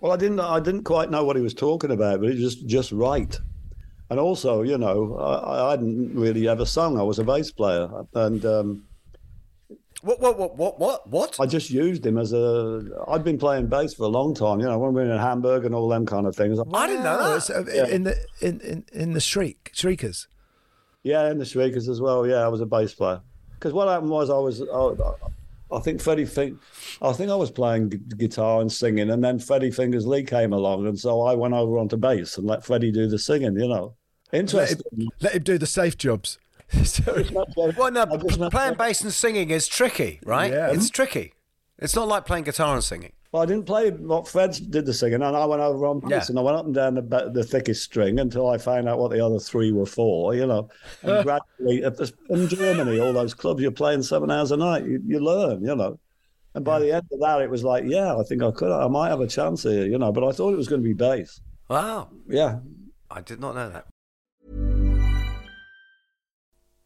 Well, 0.00 0.12
I 0.12 0.16
didn't. 0.16 0.40
I 0.40 0.60
didn't 0.60 0.84
quite 0.84 1.10
know 1.10 1.24
what 1.24 1.36
he 1.36 1.42
was 1.42 1.52
talking 1.52 1.90
about, 1.90 2.20
but 2.20 2.30
he 2.30 2.38
just 2.38 2.66
just 2.66 2.90
right. 2.90 3.38
And 4.08 4.18
also, 4.18 4.62
you 4.62 4.78
know, 4.78 5.16
I, 5.16 5.68
I 5.68 5.70
hadn't 5.72 6.14
really 6.14 6.48
ever 6.48 6.64
sung. 6.64 6.98
I 6.98 7.02
was 7.02 7.18
a 7.18 7.24
bass 7.24 7.50
player, 7.50 7.88
and 8.14 8.44
um, 8.46 8.84
What 10.02 10.20
what 10.20 10.38
what 10.38 10.56
what 10.56 10.78
what 10.80 11.08
what? 11.10 11.36
I 11.40 11.46
just 11.46 11.68
used 11.70 12.06
him 12.06 12.16
as 12.16 12.32
a. 12.32 12.82
I'd 13.08 13.22
been 13.24 13.38
playing 13.38 13.66
bass 13.66 13.92
for 13.94 14.04
a 14.04 14.08
long 14.08 14.34
time. 14.34 14.60
You 14.60 14.66
know, 14.66 14.78
when 14.78 14.94
we 14.94 15.02
were 15.02 15.10
in 15.12 15.18
Hamburg 15.18 15.64
and 15.66 15.74
all 15.74 15.88
them 15.88 16.06
kind 16.06 16.26
of 16.26 16.34
things. 16.34 16.58
I 16.72 16.86
didn't 16.86 17.04
know 17.04 17.18
that. 17.18 17.36
it's, 17.36 17.50
uh, 17.50 17.64
Yeah. 17.72 17.86
in 17.86 18.04
the 18.04 18.16
in, 18.40 18.60
in 18.60 18.84
in 18.92 19.12
the 19.12 19.20
shriek 19.20 19.70
shriekers. 19.74 20.26
Yeah, 21.02 21.30
in 21.30 21.38
the 21.38 21.44
Shriekers 21.46 21.88
as 21.88 21.98
well. 22.00 22.26
Yeah, 22.26 22.44
I 22.44 22.48
was 22.48 22.60
a 22.60 22.66
bass 22.66 22.92
player. 22.94 23.22
Because 23.54 23.72
what 23.72 23.88
happened 23.88 24.10
was 24.10 24.28
I 24.30 24.36
was. 24.38 24.60
I, 24.62 25.74
I 25.76 25.80
think 25.80 26.00
Freddie 26.00 26.26
think. 26.26 26.58
I 27.00 27.12
think 27.12 27.30
I 27.30 27.36
was 27.36 27.50
playing 27.50 27.88
gu- 27.90 27.98
guitar 28.16 28.60
and 28.60 28.70
singing, 28.70 29.08
and 29.10 29.22
then 29.24 29.38
Freddie 29.38 29.70
Fingers 29.70 30.06
Lee 30.06 30.24
came 30.24 30.52
along, 30.52 30.86
and 30.86 30.98
so 30.98 31.22
I 31.22 31.34
went 31.34 31.54
over 31.54 31.78
onto 31.78 31.96
bass 31.96 32.36
and 32.38 32.46
let 32.46 32.64
Freddie 32.64 32.90
do 32.92 33.06
the 33.06 33.18
singing. 33.18 33.54
You 33.58 33.68
know, 33.68 33.94
Let 34.32 34.40
interesting. 34.40 34.80
him, 34.98 35.08
let 35.20 35.32
him 35.34 35.42
do 35.42 35.56
the 35.58 35.66
safe 35.66 35.96
jobs. 35.96 36.38
Sorry. 36.84 37.28
Well, 37.76 37.90
no, 37.90 38.02
I 38.10 38.16
just 38.16 38.38
met- 38.38 38.50
playing 38.52 38.74
bass 38.74 39.00
and 39.02 39.12
singing 39.12 39.50
is 39.50 39.66
tricky, 39.68 40.20
right? 40.24 40.52
Yeah. 40.52 40.70
It's 40.72 40.90
tricky. 40.90 41.32
It's 41.78 41.94
not 41.96 42.08
like 42.08 42.26
playing 42.26 42.44
guitar 42.44 42.74
and 42.74 42.84
singing. 42.84 43.12
Well, 43.32 43.42
I 43.42 43.46
didn't 43.46 43.64
play 43.66 43.90
what 43.90 44.26
Fred 44.26 44.58
did 44.70 44.86
the 44.86 44.92
singing, 44.92 45.22
and 45.22 45.36
I 45.36 45.44
went 45.44 45.62
over 45.62 45.86
on 45.86 46.00
bass, 46.00 46.10
Yeah. 46.10 46.22
and 46.30 46.38
I 46.38 46.42
went 46.42 46.56
up 46.56 46.64
and 46.66 46.74
down 46.74 46.94
the, 46.96 47.30
the 47.32 47.44
thickest 47.44 47.84
string 47.84 48.18
until 48.18 48.48
I 48.48 48.58
found 48.58 48.88
out 48.88 48.98
what 48.98 49.12
the 49.12 49.24
other 49.24 49.38
three 49.38 49.70
were 49.72 49.86
for. 49.86 50.34
You 50.34 50.46
know, 50.46 50.68
and 51.02 51.24
gradually, 51.24 51.82
in 52.28 52.48
Germany, 52.48 52.98
all 53.00 53.12
those 53.12 53.34
clubs 53.34 53.62
you're 53.62 53.70
playing 53.70 54.02
seven 54.02 54.30
hours 54.30 54.50
a 54.50 54.56
night, 54.56 54.84
you, 54.84 55.00
you 55.06 55.20
learn. 55.20 55.64
You 55.64 55.76
know, 55.76 55.98
and 56.54 56.64
by 56.64 56.80
the 56.80 56.90
end 56.92 57.04
of 57.12 57.20
that, 57.20 57.40
it 57.40 57.48
was 57.50 57.62
like, 57.62 57.84
yeah, 57.86 58.16
I 58.16 58.22
think 58.24 58.42
I 58.42 58.50
could, 58.50 58.72
I 58.72 58.88
might 58.88 59.10
have 59.10 59.20
a 59.20 59.28
chance 59.28 59.62
here. 59.62 59.86
You 59.86 59.98
know, 59.98 60.10
but 60.10 60.24
I 60.26 60.32
thought 60.32 60.52
it 60.52 60.56
was 60.56 60.68
going 60.68 60.82
to 60.82 60.88
be 60.88 60.92
bass. 60.94 61.40
Wow, 61.68 62.10
Yeah, 62.28 62.58
I 63.10 63.20
did 63.20 63.38
not 63.38 63.54
know 63.54 63.70
that. 63.70 63.86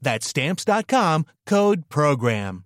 That's 0.00 0.26
stamps.com 0.28 1.26
code 1.46 1.88
PROGRAM. 1.88 2.64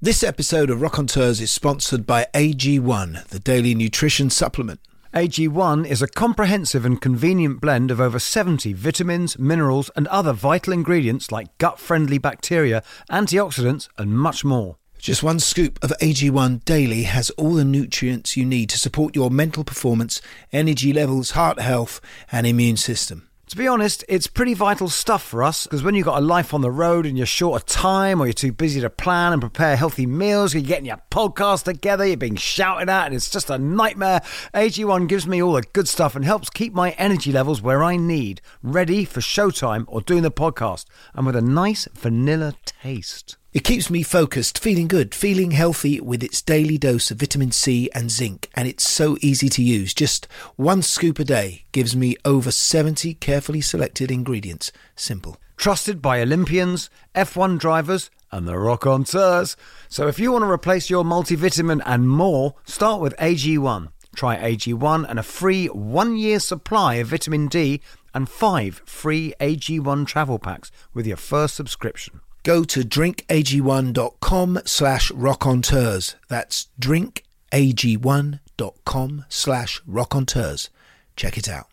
This 0.00 0.24
episode 0.24 0.68
of 0.68 0.80
Rockonteurs 0.80 1.40
is 1.40 1.52
sponsored 1.52 2.06
by 2.06 2.26
AG1, 2.34 3.28
the 3.28 3.38
daily 3.38 3.72
nutrition 3.72 4.30
supplement. 4.30 4.80
AG1 5.14 5.86
is 5.86 6.02
a 6.02 6.08
comprehensive 6.08 6.84
and 6.84 7.00
convenient 7.00 7.60
blend 7.60 7.92
of 7.92 8.00
over 8.00 8.18
70 8.18 8.72
vitamins, 8.72 9.38
minerals, 9.38 9.90
and 9.94 10.08
other 10.08 10.32
vital 10.32 10.72
ingredients 10.72 11.30
like 11.30 11.56
gut 11.58 11.78
friendly 11.78 12.18
bacteria, 12.18 12.82
antioxidants, 13.12 13.88
and 13.96 14.18
much 14.18 14.44
more. 14.44 14.76
Just 14.98 15.22
one 15.22 15.38
scoop 15.38 15.78
of 15.84 15.92
AG1 16.00 16.64
daily 16.64 17.02
has 17.02 17.30
all 17.30 17.54
the 17.54 17.64
nutrients 17.64 18.36
you 18.36 18.44
need 18.44 18.70
to 18.70 18.78
support 18.78 19.14
your 19.14 19.30
mental 19.30 19.62
performance, 19.62 20.20
energy 20.50 20.92
levels, 20.92 21.32
heart 21.32 21.60
health, 21.60 22.00
and 22.32 22.44
immune 22.46 22.76
system. 22.76 23.28
To 23.52 23.58
be 23.58 23.68
honest, 23.68 24.02
it's 24.08 24.28
pretty 24.28 24.54
vital 24.54 24.88
stuff 24.88 25.22
for 25.22 25.42
us 25.42 25.64
because 25.66 25.82
when 25.82 25.94
you've 25.94 26.06
got 26.06 26.16
a 26.16 26.24
life 26.24 26.54
on 26.54 26.62
the 26.62 26.70
road 26.70 27.04
and 27.04 27.18
you're 27.18 27.26
short 27.26 27.60
of 27.60 27.66
time 27.66 28.18
or 28.18 28.24
you're 28.24 28.32
too 28.32 28.50
busy 28.50 28.80
to 28.80 28.88
plan 28.88 29.34
and 29.34 29.42
prepare 29.42 29.76
healthy 29.76 30.06
meals, 30.06 30.54
you're 30.54 30.62
getting 30.62 30.86
your 30.86 31.02
podcast 31.10 31.64
together, 31.64 32.06
you're 32.06 32.16
being 32.16 32.34
shouted 32.34 32.88
at, 32.88 33.04
and 33.04 33.14
it's 33.14 33.28
just 33.28 33.50
a 33.50 33.58
nightmare. 33.58 34.22
AG1 34.54 35.06
gives 35.06 35.26
me 35.26 35.42
all 35.42 35.52
the 35.52 35.60
good 35.74 35.86
stuff 35.86 36.16
and 36.16 36.24
helps 36.24 36.48
keep 36.48 36.72
my 36.72 36.92
energy 36.92 37.30
levels 37.30 37.60
where 37.60 37.84
I 37.84 37.96
need, 37.96 38.40
ready 38.62 39.04
for 39.04 39.20
showtime 39.20 39.84
or 39.86 40.00
doing 40.00 40.22
the 40.22 40.30
podcast, 40.30 40.86
and 41.12 41.26
with 41.26 41.36
a 41.36 41.42
nice 41.42 41.86
vanilla 41.92 42.54
taste. 42.64 43.36
It 43.52 43.64
keeps 43.64 43.90
me 43.90 44.02
focused, 44.02 44.58
feeling 44.58 44.88
good, 44.88 45.14
feeling 45.14 45.50
healthy 45.50 46.00
with 46.00 46.22
its 46.22 46.40
daily 46.40 46.78
dose 46.78 47.10
of 47.10 47.18
vitamin 47.18 47.52
C 47.52 47.90
and 47.94 48.10
zinc, 48.10 48.48
and 48.54 48.66
it's 48.66 48.88
so 48.88 49.18
easy 49.20 49.50
to 49.50 49.62
use. 49.62 49.92
Just 49.92 50.26
one 50.56 50.80
scoop 50.80 51.18
a 51.18 51.24
day 51.24 51.64
gives 51.70 51.94
me 51.94 52.16
over 52.24 52.50
70 52.50 53.12
carefully 53.16 53.60
selected 53.60 54.10
ingredients. 54.10 54.72
Simple. 54.96 55.36
Trusted 55.58 56.00
by 56.00 56.22
Olympians, 56.22 56.88
F1 57.14 57.58
drivers, 57.58 58.08
and 58.30 58.48
the 58.48 58.56
rock-on-teurs. 58.56 59.54
So 59.90 60.08
if 60.08 60.18
you 60.18 60.32
want 60.32 60.44
to 60.44 60.50
replace 60.50 60.88
your 60.88 61.04
multivitamin 61.04 61.82
and 61.84 62.08
more, 62.08 62.54
start 62.64 63.02
with 63.02 63.14
AG1. 63.18 63.88
Try 64.16 64.38
AG1 64.38 65.04
and 65.06 65.18
a 65.18 65.22
free 65.22 65.66
one-year 65.66 66.40
supply 66.40 66.94
of 66.94 67.08
vitamin 67.08 67.48
D 67.48 67.82
and 68.14 68.30
five 68.30 68.80
free 68.86 69.34
AG1 69.40 70.06
travel 70.06 70.38
packs 70.38 70.72
with 70.94 71.06
your 71.06 71.18
first 71.18 71.54
subscription. 71.54 72.22
Go 72.42 72.64
to 72.64 72.80
drinkag1.com 72.80 74.60
slash 74.64 75.12
raconteurs. 75.12 76.16
That's 76.28 76.66
drinkag1.com 76.80 79.24
slash 79.28 79.80
raconteurs. 79.86 80.70
Check 81.16 81.38
it 81.38 81.48
out. 81.48 81.68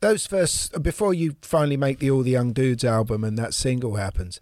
Those 0.00 0.26
first, 0.26 0.82
before 0.82 1.12
you 1.12 1.36
finally 1.42 1.76
make 1.76 1.98
the 1.98 2.10
All 2.10 2.22
the 2.22 2.30
Young 2.30 2.52
Dudes 2.52 2.84
album 2.84 3.22
and 3.22 3.36
that 3.36 3.52
single 3.52 3.96
happens, 3.96 4.40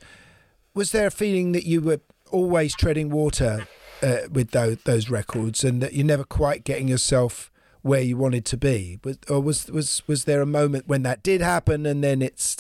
was 0.73 0.93
there 0.93 1.09
a 1.09 1.11
feeling 1.11 1.51
that 1.53 1.65
you 1.65 1.81
were 1.81 2.01
always 2.31 2.77
treading 2.77 3.11
water 3.11 3.67
uh, 4.01 4.19
with 4.31 4.53
those, 4.53 4.77
those 4.85 5.11
records 5.11 5.65
and 5.65 5.83
that 5.83 5.95
you're 5.95 6.07
never 6.07 6.23
quite 6.23 6.63
getting 6.63 6.87
yourself 6.87 7.51
where 7.83 8.01
you 8.01 8.17
wanted 8.17 8.45
to 8.45 8.57
be? 8.57 9.01
Was, 9.03 9.19
or 9.29 9.41
was, 9.41 9.69
was, 9.69 10.01
was 10.07 10.27
there 10.27 10.41
a 10.41 10.47
moment 10.47 10.87
when 10.87 11.03
that 11.03 11.25
did 11.25 11.41
happen 11.41 11.87
and 11.87 12.05
then 12.05 12.23
it's 12.23 12.57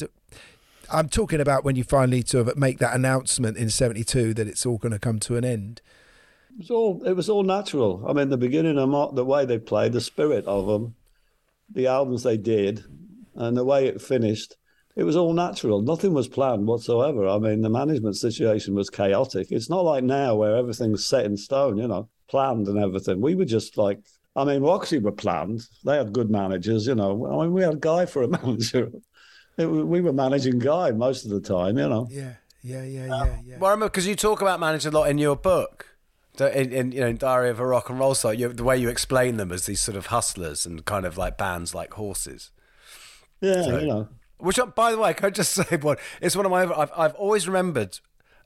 I'm 0.91 1.09
talking 1.09 1.41
about 1.41 1.65
when 1.65 1.77
you 1.77 1.85
finally 1.85 2.23
sort 2.25 2.49
of 2.49 2.57
make 2.57 2.79
that 2.79 2.95
announcement 2.95 3.57
in 3.57 3.71
'72 3.71 4.35
that 4.35 4.49
it's 4.49 4.65
all 4.65 4.79
going 4.79 4.93
to 4.93 4.99
come 4.99 5.19
to 5.21 5.37
an 5.37 5.45
end. 5.45 5.83
It 6.51 6.59
was 6.59 6.71
all 6.71 7.03
it 7.05 7.13
was 7.13 7.29
all 7.29 7.43
natural. 7.43 8.05
I 8.09 8.13
mean, 8.13 8.31
the 8.31 8.39
beginning 8.39 8.79
of 8.79 9.15
the 9.15 9.25
way 9.25 9.45
they 9.45 9.59
played, 9.59 9.93
the 9.93 10.01
spirit 10.01 10.47
of 10.47 10.67
them, 10.67 10.95
the 11.71 11.87
albums 11.87 12.23
they 12.23 12.37
did, 12.37 12.85
and 13.35 13.57
the 13.57 13.65
way 13.65 13.87
it 13.87 14.01
finished. 14.01 14.57
It 14.97 15.05
was 15.05 15.15
all 15.15 15.33
natural. 15.33 15.81
Nothing 15.81 16.13
was 16.13 16.27
planned 16.27 16.67
whatsoever. 16.67 17.29
I 17.29 17.39
mean, 17.39 17.61
the 17.61 17.71
management 17.71 18.17
situation 18.17 18.75
was 18.75 18.91
chaotic. 18.91 19.47
It's 19.53 19.71
not 19.71 19.85
like 19.85 20.03
now 20.03 20.35
where 20.35 20.57
everything's 20.57 21.07
set 21.07 21.25
in 21.25 21.37
stone, 21.37 21.77
you 21.77 21.87
know, 21.87 22.09
planned 22.29 22.67
and 22.67 22.79
everything. 22.79 23.21
We 23.21 23.37
were 23.37 23.45
just 23.45 23.79
like, 23.79 24.01
I 24.35 24.45
mean, 24.45 24.63
Roxy 24.63 24.99
were 24.99 25.13
planned. 25.13 25.61
They 25.85 25.97
had 25.97 26.13
good 26.13 26.31
managers, 26.31 26.89
you 26.89 26.97
know. 26.97 27.27
I 27.27 27.45
mean, 27.45 27.53
we 27.53 27.63
had 27.63 27.75
a 27.75 27.79
guy 27.79 28.07
for 28.07 28.25
a 28.25 28.29
manager 28.43 28.91
it, 29.59 29.67
we 29.67 30.01
were 30.01 30.13
managing 30.13 30.59
Guy 30.59 30.93
most 30.93 31.25
of 31.25 31.31
the 31.31 31.41
time, 31.41 31.79
you 31.79 31.89
know. 31.89 32.09
Yeah, 32.11 32.35
yeah, 32.63 32.85
yeah, 32.85 33.15
um, 33.15 33.29
yeah, 33.29 33.37
yeah. 33.45 33.59
Well, 33.59 33.69
I 33.69 33.73
remember 33.73 33.91
because 33.91 34.07
you 34.07 34.15
talk 34.15 34.41
about 34.41 34.61
managing 34.61 34.93
a 34.93 34.99
lot 34.99 35.11
in 35.11 35.19
your 35.19 35.37
book. 35.37 35.87
In, 36.41 36.73
in 36.73 36.93
you 36.93 37.01
know, 37.01 37.09
in 37.09 37.17
Diary 37.17 37.51
of 37.51 37.59
a 37.59 37.67
Rock 37.67 37.91
and 37.91 37.99
Roll 37.99 38.15
Star, 38.15 38.33
you, 38.33 38.49
the 38.49 38.63
way 38.63 38.79
you 38.79 38.89
explain 38.89 39.39
them 39.39 39.51
as 39.51 39.67
these 39.67 39.81
sort 39.81 39.97
of 39.97 40.07
hustlers 40.07 40.65
and 40.65 40.85
kind 40.85 41.05
of 41.05 41.19
like 41.19 41.37
bands 41.37 41.75
like 41.75 41.95
horses. 41.95 42.53
Yeah, 43.41 43.63
so, 43.63 43.79
you 43.81 43.87
know. 43.89 44.09
Which, 44.39 44.61
by 44.77 44.93
the 44.93 44.99
way, 44.99 45.15
can 45.15 45.27
I 45.27 45.31
just 45.31 45.53
say 45.55 45.77
one? 45.79 45.97
It's 46.23 46.37
one 46.37 46.47
of 46.47 46.53
my. 46.53 46.63
I've, 46.63 46.93
I've 46.97 47.15
always 47.15 47.49
remembered 47.49 47.99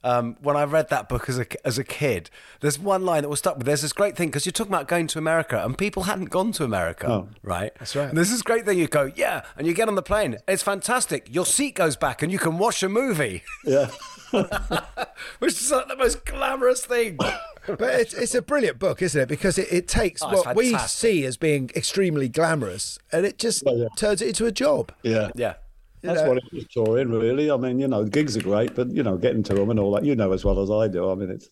um, 0.05 0.37
when 0.41 0.57
I 0.57 0.65
read 0.65 0.89
that 0.91 1.09
book 1.09 1.29
as 1.29 1.39
a 1.39 1.47
as 1.67 1.79
a 1.79 1.85
kid. 1.85 2.31
There's 2.61 2.79
one 2.79 3.05
line 3.05 3.23
that 3.23 3.29
was 3.29 3.41
stuck 3.41 3.57
with. 3.57 3.67
There's 3.67 3.83
this 3.83 3.93
great 3.93 4.17
thing 4.17 4.29
because 4.29 4.47
you're 4.47 4.53
talking 4.53 4.73
about 4.73 4.89
going 4.89 5.07
to 5.09 5.19
America, 5.19 5.63
and 5.65 5.77
people 5.77 6.05
hadn't 6.05 6.31
gone 6.31 6.53
to 6.53 6.65
America, 6.65 7.07
oh, 7.09 7.29
right? 7.43 7.73
That's 7.79 7.95
right. 7.97 8.09
And 8.09 8.17
there's 8.17 8.31
this 8.31 8.43
great 8.43 8.65
thing. 8.65 8.79
You 8.79 8.89
go, 8.89 9.11
yeah, 9.15 9.43
and 9.57 9.67
you 9.67 9.75
get 9.75 9.89
on 9.89 9.95
the 9.95 10.03
plane. 10.03 10.39
It's 10.49 10.63
fantastic. 10.63 11.33
Your 11.33 11.47
seat 11.47 11.75
goes 11.75 11.97
back, 11.97 12.23
and 12.23 12.33
you 12.33 12.39
can 12.39 12.59
watch 12.59 12.83
a 12.83 12.89
movie. 12.89 13.43
Yeah. 13.65 13.91
Which 15.39 15.53
is 15.53 15.71
like 15.71 15.89
the 15.89 15.97
most 15.97 16.25
glamorous 16.25 16.85
thing. 16.85 17.17
but 17.17 17.81
it's, 17.81 18.15
it's 18.15 18.35
a 18.35 18.43
brilliant 18.43 18.79
book, 18.79 19.03
isn't 19.03 19.21
it? 19.21 19.29
Because 19.29 19.59
it, 19.59 19.69
it 19.71 19.89
takes 19.89 20.23
oh, 20.23 20.31
what 20.31 20.57
we 20.57 20.77
see 20.79 21.25
as 21.25 21.37
being 21.37 21.71
extremely 21.77 22.29
glamorous 22.29 22.99
and 23.13 23.27
it 23.27 23.39
just 23.39 23.63
yeah. 23.67 23.89
turns 23.97 24.23
it 24.23 24.29
into 24.29 24.47
a 24.47 24.53
job. 24.53 24.93
Yeah. 25.03 25.31
Yeah. 25.35 25.55
That's 26.03 26.23
know. 26.23 26.29
what 26.29 26.39
it 26.39 26.45
is 26.53 26.67
touring, 26.69 27.11
really. 27.11 27.51
I 27.51 27.57
mean, 27.57 27.79
you 27.79 27.89
know, 27.89 28.05
gigs 28.05 28.37
are 28.37 28.43
great, 28.43 28.75
but 28.75 28.91
you 28.91 29.03
know, 29.03 29.17
getting 29.17 29.43
to 29.45 29.55
them 29.55 29.71
and 29.71 29.79
all 29.79 29.93
that, 29.93 30.05
you 30.05 30.17
know 30.17 30.33
as 30.33 30.45
well 30.45 30.61
as 30.61 30.71
I 30.71 30.89
do. 30.89 31.11
I 31.11 31.15
mean, 31.15 31.31
it 31.31 31.45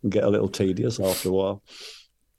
can 0.00 0.10
get 0.10 0.24
a 0.24 0.28
little 0.28 0.48
tedious 0.48 0.98
after 0.98 1.28
a 1.28 1.32
while. 1.32 1.62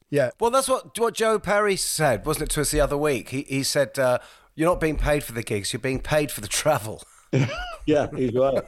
Yeah. 0.10 0.32
Well, 0.40 0.52
that's 0.52 0.68
what 0.68 0.98
what 1.00 1.14
Joe 1.14 1.40
Perry 1.40 1.76
said, 1.76 2.26
wasn't 2.26 2.50
it, 2.50 2.54
to 2.54 2.62
us 2.62 2.72
the 2.72 2.82
other 2.82 2.98
week? 2.98 3.30
He 3.30 3.42
he 3.44 3.64
said, 3.64 3.98
uh, 3.98 4.20
"You're 4.54 4.70
not 4.70 4.80
being 4.80 4.98
paid 4.98 5.24
for 5.24 5.32
the 5.32 5.44
gigs; 5.44 5.74
you're 5.74 5.80
being 5.80 6.02
paid 6.02 6.32
for 6.32 6.42
the 6.42 6.48
travel." 6.48 7.04
yeah, 7.86 8.08
he's 8.16 8.34
right. 8.34 8.64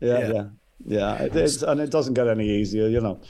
Yeah, 0.00 0.18
yeah, 0.18 0.32
yeah. 0.32 0.44
yeah. 0.86 1.22
It 1.22 1.36
is, 1.36 1.62
and 1.62 1.80
it 1.80 1.90
doesn't 1.90 2.14
get 2.14 2.28
any 2.28 2.48
easier, 2.48 2.88
you 2.88 3.00
know. 3.00 3.20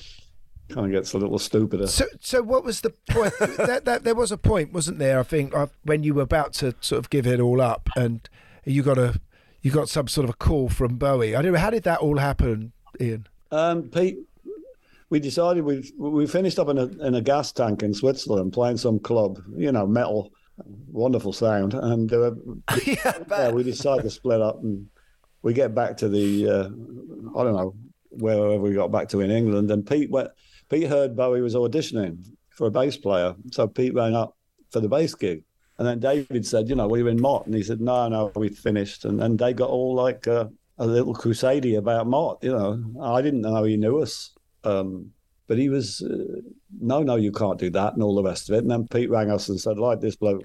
Kind 0.69 0.87
of 0.87 0.93
gets 0.93 1.15
a 1.15 1.19
little 1.19 1.39
stupider. 1.39 1.87
So, 1.87 2.05
so 2.21 2.43
what 2.43 2.63
was 2.63 2.83
the 2.83 2.91
point? 3.09 3.33
that, 3.39 3.87
that 3.87 4.05
there 4.05 4.15
was 4.15 4.31
a 4.31 4.37
point, 4.37 4.71
wasn't 4.73 4.99
there? 4.99 5.19
I 5.19 5.23
think 5.23 5.57
uh, 5.57 5.69
when 5.83 6.03
you 6.03 6.13
were 6.13 6.23
about 6.23 6.53
to 6.55 6.75
sort 6.81 6.99
of 6.99 7.09
give 7.09 7.27
it 7.27 7.41
all 7.41 7.63
up 7.63 7.89
and 7.97 8.29
you 8.69 8.83
got 8.83 8.99
a 8.99 9.19
you 9.63 9.71
got 9.71 9.89
some 9.89 10.07
sort 10.07 10.25
of 10.25 10.31
a 10.31 10.37
call 10.37 10.69
from 10.69 10.97
Bowie. 10.97 11.35
I 11.35 11.43
don't 11.43 11.53
know 11.53 11.59
how 11.59 11.71
did 11.71 11.83
that 11.85 11.99
all 11.99 12.19
happen, 12.19 12.73
Ian? 13.01 13.27
Um, 13.51 13.85
Pete, 13.85 14.19
we 15.11 15.21
decided 15.21 15.65
we 15.65 15.91
we 15.99 16.27
finished 16.27 16.59
up 16.59 16.69
in 16.69 16.79
a 16.79 16.87
in 17.07 17.15
a 17.15 17.21
gas 17.21 17.53
tank 17.53 17.83
in 17.83 17.95
Switzerland 17.95 18.53
playing 18.53 18.77
some 18.77 18.99
club, 18.99 19.43
you 19.57 19.73
know, 19.73 19.87
metal, 19.87 20.33
wonderful 20.93 21.33
sound, 21.33 21.75
and 21.75 22.13
uh, 22.13 22.33
yeah, 22.85 23.19
yeah, 23.31 23.51
we 23.51 23.63
decided 23.63 24.03
to 24.03 24.11
split 24.11 24.41
up 24.41 24.63
and 24.63 24.87
we 25.43 25.53
get 25.53 25.75
back 25.75 25.97
to 25.97 26.09
the 26.09 26.49
uh, 26.49 26.69
I 27.39 27.45
don't 27.45 27.57
know 27.57 27.75
wherever 28.11 28.59
we 28.59 28.75
got 28.75 28.93
back 28.93 29.09
to 29.09 29.21
in 29.21 29.31
England, 29.31 29.71
and 29.71 29.87
Pete 29.87 30.11
went. 30.11 30.31
Pete 30.69 30.87
heard 30.87 31.17
Bowie 31.17 31.41
was 31.41 31.55
auditioning 31.55 32.23
for 32.51 32.67
a 32.67 32.71
bass 32.71 32.99
player, 32.99 33.35
so 33.51 33.67
Pete 33.67 33.95
rang 33.95 34.15
up 34.15 34.37
for 34.71 34.81
the 34.81 34.89
bass 34.89 35.15
gig. 35.15 35.45
And 35.79 35.87
then 35.87 36.01
David 36.01 36.45
said, 36.45 36.69
you 36.69 36.75
know, 36.75 36.89
we 36.89 37.03
were 37.03 37.11
in 37.11 37.21
Mott. 37.21 37.47
And 37.47 37.55
he 37.55 37.63
said, 37.63 37.81
no, 37.81 38.09
no, 38.09 38.33
we 38.35 38.49
finished. 38.49 39.05
And 39.05 39.21
then 39.21 39.37
they 39.37 39.53
got 39.53 39.71
all 39.71 39.95
like 39.95 40.27
uh, 40.27 40.47
a 40.79 40.87
little 40.87 41.15
crusade 41.15 41.73
about 41.75 42.07
Mott, 42.07 42.39
you 42.43 42.51
know. 42.51 42.83
I 43.01 43.23
didn't 43.23 43.43
know 43.43 43.63
he 43.63 43.77
knew 43.77 43.99
us. 43.99 44.33
Um, 44.65 45.13
but 45.47 45.57
he 45.57 45.69
was, 45.69 46.03
uh, 46.03 46.41
no, 46.81 47.03
no, 47.03 47.17
you 47.17 47.33
can't 47.33 47.59
do 47.59 47.71
that 47.71 47.95
and 47.95 48.03
all 48.03 48.15
the 48.15 48.23
rest 48.23 48.49
of 48.49 48.57
it. 48.57 48.59
And 48.59 48.71
then 48.71 48.89
Pete 48.89 49.09
rang 49.09 49.31
us 49.31 49.49
and 49.49 49.61
said, 49.61 49.79
like, 49.79 50.01
this 50.01 50.17
bloke 50.17 50.45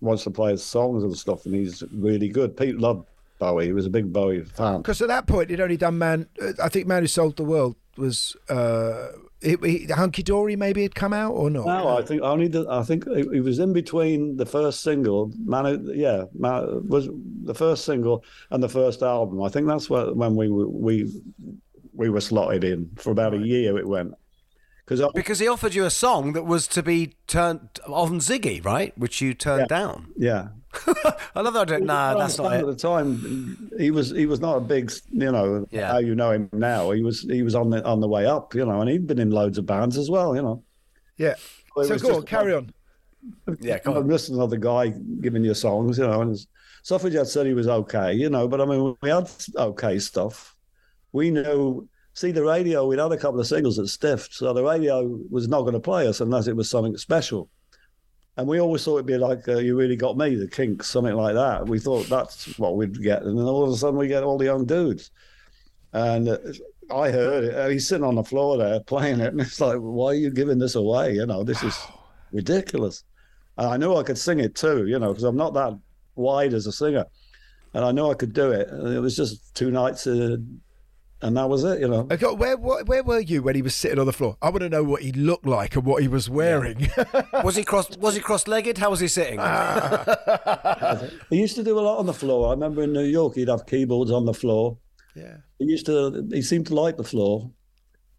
wants 0.00 0.24
to 0.24 0.30
play 0.30 0.50
his 0.50 0.62
songs 0.62 1.02
and 1.02 1.16
stuff. 1.16 1.46
And 1.46 1.54
he's 1.54 1.82
really 1.92 2.28
good. 2.28 2.56
Pete 2.56 2.78
loved 2.78 3.06
Bowie. 3.38 3.66
He 3.66 3.72
was 3.72 3.86
a 3.86 3.90
big 3.90 4.12
Bowie 4.12 4.44
fan. 4.44 4.78
Because 4.78 5.00
at 5.00 5.08
that 5.08 5.26
point, 5.26 5.50
he'd 5.50 5.60
only 5.60 5.76
done 5.76 5.98
Man, 5.98 6.28
uh, 6.42 6.52
I 6.62 6.68
think 6.68 6.86
Man 6.86 7.02
Who 7.02 7.06
Sold 7.06 7.36
the 7.36 7.44
World 7.44 7.76
was 7.96 8.36
uh, 8.48 9.08
it, 9.44 9.90
Hunky 9.90 10.22
Dory 10.22 10.56
maybe 10.56 10.82
had 10.82 10.94
come 10.94 11.12
out 11.12 11.32
or 11.32 11.50
not? 11.50 11.66
No, 11.66 11.96
I 11.96 12.02
think 12.02 12.22
only 12.22 12.48
the, 12.48 12.66
I 12.68 12.82
think 12.82 13.06
it, 13.06 13.42
was 13.42 13.58
in 13.58 13.72
between 13.72 14.36
the 14.36 14.46
first 14.46 14.80
single, 14.80 15.32
man. 15.44 15.86
Yeah, 15.94 16.24
man, 16.38 16.88
was 16.88 17.08
the 17.42 17.54
first 17.54 17.84
single 17.84 18.24
and 18.50 18.62
the 18.62 18.68
first 18.68 19.02
album. 19.02 19.42
I 19.42 19.48
think 19.48 19.66
that's 19.66 19.90
what, 19.90 20.16
when 20.16 20.34
we 20.36 20.48
we 20.48 21.22
we 21.92 22.10
were 22.10 22.20
slotted 22.20 22.64
in 22.64 22.90
for 22.96 23.10
about 23.10 23.34
a 23.34 23.38
year. 23.38 23.78
It 23.78 23.86
went. 23.86 24.14
Cause 24.86 25.00
I, 25.00 25.08
because 25.14 25.38
he 25.38 25.48
offered 25.48 25.74
you 25.74 25.86
a 25.86 25.90
song 25.90 26.34
that 26.34 26.44
was 26.44 26.68
to 26.68 26.82
be 26.82 27.14
turned 27.26 27.80
on 27.86 28.18
Ziggy, 28.18 28.62
right? 28.62 28.96
Which 28.98 29.22
you 29.22 29.32
turned 29.32 29.66
yeah, 29.70 29.78
down. 29.78 30.12
Yeah, 30.16 30.48
I 31.34 31.40
love 31.40 31.54
that. 31.54 31.82
Nah, 31.82 32.18
that's 32.18 32.38
not 32.38 32.52
it. 32.54 32.60
At 32.60 32.66
the 32.66 32.74
time, 32.74 33.70
he 33.78 33.90
was 33.90 34.10
he 34.10 34.26
was 34.26 34.40
not 34.40 34.56
a 34.56 34.60
big, 34.60 34.92
you 35.10 35.30
know, 35.30 35.66
yeah. 35.70 35.92
how 35.92 35.98
you 35.98 36.14
know 36.14 36.30
him 36.30 36.48
now. 36.52 36.90
He 36.90 37.02
was 37.02 37.22
he 37.22 37.42
was 37.42 37.54
on 37.54 37.70
the 37.70 37.84
on 37.84 38.00
the 38.00 38.08
way 38.08 38.26
up, 38.26 38.54
you 38.54 38.64
know, 38.64 38.80
and 38.80 38.90
he'd 38.90 39.06
been 39.06 39.18
in 39.18 39.30
loads 39.30 39.58
of 39.58 39.66
bands 39.66 39.96
as 39.96 40.10
well, 40.10 40.34
you 40.34 40.42
know. 40.42 40.62
Yeah. 41.16 41.34
So, 41.76 41.96
so 41.96 41.98
go 41.98 42.16
on, 42.16 42.22
carry 42.24 42.54
on. 42.54 42.72
Yeah, 43.60 43.78
come 43.78 43.96
on. 43.96 44.10
Another 44.10 44.56
guy 44.56 44.88
giving 45.20 45.44
you 45.44 45.54
songs, 45.54 45.98
you 45.98 46.06
know, 46.06 46.20
and 46.20 46.36
Suffragette 46.82 47.26
City 47.26 47.50
he 47.50 47.54
was 47.54 47.68
okay, 47.68 48.12
you 48.12 48.28
know, 48.28 48.46
but 48.46 48.60
I 48.60 48.66
mean, 48.66 48.96
we 49.02 49.08
had 49.08 49.30
okay 49.56 49.98
stuff. 49.98 50.54
We 51.12 51.30
knew. 51.30 51.88
See, 52.16 52.30
the 52.30 52.44
radio, 52.44 52.86
we'd 52.86 53.00
had 53.00 53.10
a 53.10 53.16
couple 53.16 53.40
of 53.40 53.46
singles 53.48 53.76
at 53.80 53.88
Stiff, 53.88 54.28
so 54.30 54.52
the 54.52 54.62
radio 54.62 55.18
was 55.30 55.48
not 55.48 55.62
going 55.62 55.72
to 55.72 55.80
play 55.80 56.06
us 56.06 56.20
unless 56.20 56.46
it 56.46 56.54
was 56.54 56.70
something 56.70 56.96
special. 56.96 57.48
And 58.36 58.48
we 58.48 58.60
always 58.60 58.84
thought 58.84 58.96
it'd 58.96 59.06
be 59.06 59.16
like 59.16 59.48
uh, 59.48 59.58
"You 59.58 59.76
Really 59.76 59.96
Got 59.96 60.16
Me," 60.16 60.34
the 60.34 60.48
Kinks, 60.48 60.88
something 60.88 61.14
like 61.14 61.34
that. 61.34 61.68
We 61.68 61.78
thought 61.78 62.08
that's 62.08 62.58
what 62.58 62.76
we'd 62.76 63.00
get, 63.00 63.22
and 63.22 63.38
then 63.38 63.46
all 63.46 63.62
of 63.62 63.70
a 63.70 63.76
sudden 63.76 63.98
we 63.98 64.08
get 64.08 64.24
all 64.24 64.38
the 64.38 64.44
young 64.46 64.64
dudes. 64.64 65.10
And 65.92 66.28
uh, 66.28 66.38
I 66.90 67.10
heard 67.10 67.44
it. 67.44 67.54
Uh, 67.54 67.68
he's 67.68 67.86
sitting 67.86 68.04
on 68.04 68.16
the 68.16 68.24
floor 68.24 68.58
there 68.58 68.80
playing 68.80 69.20
it, 69.20 69.28
and 69.28 69.40
it's 69.40 69.60
like, 69.60 69.78
"Why 69.78 70.08
are 70.08 70.14
you 70.14 70.30
giving 70.30 70.58
this 70.58 70.74
away? 70.74 71.14
You 71.14 71.26
know, 71.26 71.44
this 71.44 71.62
is 71.62 71.78
ridiculous." 72.32 73.04
And 73.56 73.68
I 73.68 73.76
knew 73.76 73.94
I 73.94 74.02
could 74.02 74.18
sing 74.18 74.40
it 74.40 74.56
too, 74.56 74.86
you 74.86 74.98
know, 74.98 75.08
because 75.08 75.22
I'm 75.22 75.36
not 75.36 75.54
that 75.54 75.78
wide 76.16 76.54
as 76.54 76.66
a 76.66 76.72
singer, 76.72 77.04
and 77.72 77.84
I 77.84 77.92
knew 77.92 78.10
I 78.10 78.14
could 78.14 78.32
do 78.32 78.50
it. 78.50 78.68
And 78.68 78.92
it 78.92 79.00
was 79.00 79.16
just 79.16 79.54
two 79.54 79.70
nights. 79.70 80.08
Uh, 80.08 80.38
and 81.24 81.38
that 81.38 81.48
was 81.48 81.64
it, 81.64 81.80
you 81.80 81.88
know. 81.88 82.06
Okay, 82.10 82.26
where, 82.26 82.58
where, 82.58 82.84
where 82.84 83.02
were 83.02 83.18
you 83.18 83.42
when 83.42 83.54
he 83.54 83.62
was 83.62 83.74
sitting 83.74 83.98
on 83.98 84.04
the 84.04 84.12
floor? 84.12 84.36
I 84.42 84.50
want 84.50 84.60
to 84.60 84.68
know 84.68 84.84
what 84.84 85.00
he 85.00 85.10
looked 85.10 85.46
like 85.46 85.74
and 85.74 85.84
what 85.84 86.02
he 86.02 86.08
was 86.08 86.28
wearing. 86.28 86.80
Yeah. 86.80 87.42
was 87.42 87.56
he 87.56 87.64
cross 87.64 87.96
Was 87.96 88.14
he 88.14 88.20
cross-legged? 88.20 88.76
How 88.76 88.90
was 88.90 89.00
he 89.00 89.08
sitting? 89.08 89.38
he 91.30 91.40
used 91.40 91.56
to 91.56 91.64
do 91.64 91.78
a 91.78 91.80
lot 91.80 91.98
on 91.98 92.04
the 92.04 92.12
floor. 92.12 92.48
I 92.48 92.50
remember 92.50 92.82
in 92.82 92.92
New 92.92 93.04
York, 93.04 93.36
he'd 93.36 93.48
have 93.48 93.64
keyboards 93.64 94.10
on 94.10 94.26
the 94.26 94.34
floor. 94.34 94.76
Yeah. 95.16 95.38
He 95.58 95.64
used 95.64 95.86
to. 95.86 96.28
He 96.30 96.42
seemed 96.42 96.66
to 96.66 96.74
like 96.74 96.98
the 96.98 97.04
floor. 97.04 97.50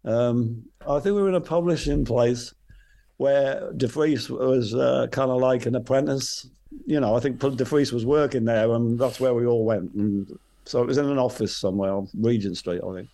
Um, 0.04 0.64
I 0.80 0.98
think 0.98 1.14
we 1.14 1.22
were 1.22 1.28
in 1.28 1.36
a 1.36 1.40
publishing 1.40 2.04
place 2.04 2.54
where 3.18 3.72
DeFries 3.74 4.30
was 4.30 4.74
uh, 4.74 5.06
kind 5.12 5.30
of 5.30 5.40
like 5.40 5.66
an 5.66 5.76
apprentice. 5.76 6.48
You 6.86 6.98
know, 6.98 7.14
I 7.14 7.20
think 7.20 7.38
DeFries 7.38 7.92
was 7.92 8.04
working 8.04 8.46
there, 8.46 8.72
and 8.72 8.98
that's 8.98 9.20
where 9.20 9.32
we 9.32 9.46
all 9.46 9.64
went. 9.64 9.94
And 9.94 10.36
so 10.66 10.82
it 10.82 10.86
was 10.86 10.98
in 10.98 11.06
an 11.06 11.18
office 11.18 11.56
somewhere 11.56 11.92
on 11.92 12.08
Regent 12.18 12.56
Street, 12.56 12.80
I 12.86 12.94
think. 12.94 13.08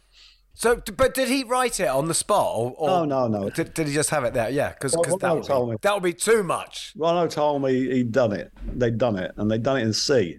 So, 0.55 0.82
but 0.96 1.14
did 1.14 1.28
he 1.28 1.44
write 1.44 1.80
it 1.80 1.88
on 1.88 2.09
the 2.09 2.14
spot? 2.14 2.46
Or, 2.55 2.74
or 2.76 3.07
no, 3.07 3.26
no, 3.26 3.40
no. 3.40 3.50
Did, 3.50 3.72
did 3.72 3.88
he 3.88 3.94
just 3.94 4.11
have 4.11 4.24
it 4.24 4.34
there? 4.34 4.50
Yeah, 4.50 4.70
because 4.70 4.94
well, 4.94 5.16
that, 5.16 5.34
would 5.34 5.70
be, 5.70 5.76
that 5.80 5.94
would 5.94 6.03
be 6.03 6.12
too 6.12 6.42
much. 6.42 6.92
Ronno 6.96 7.30
told 7.30 7.62
me 7.62 7.72
he'd 7.72 8.12
done 8.12 8.32
it. 8.32 8.53
They'd 8.66 8.98
done 8.98 9.18
it, 9.18 9.32
and 9.36 9.50
they'd 9.50 9.62
done 9.62 9.78
it 9.78 9.82
in 9.82 9.92
C. 9.92 10.38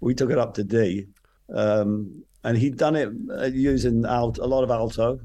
We 0.00 0.14
took 0.14 0.30
it 0.30 0.38
up 0.38 0.54
to 0.54 0.64
D. 0.64 1.06
Um, 1.52 2.22
and 2.44 2.56
he'd 2.56 2.76
done 2.76 2.94
it 2.94 3.08
uh, 3.36 3.46
using 3.46 4.04
alt, 4.06 4.38
a 4.38 4.46
lot 4.46 4.62
of 4.62 4.70
alto. 4.70 5.18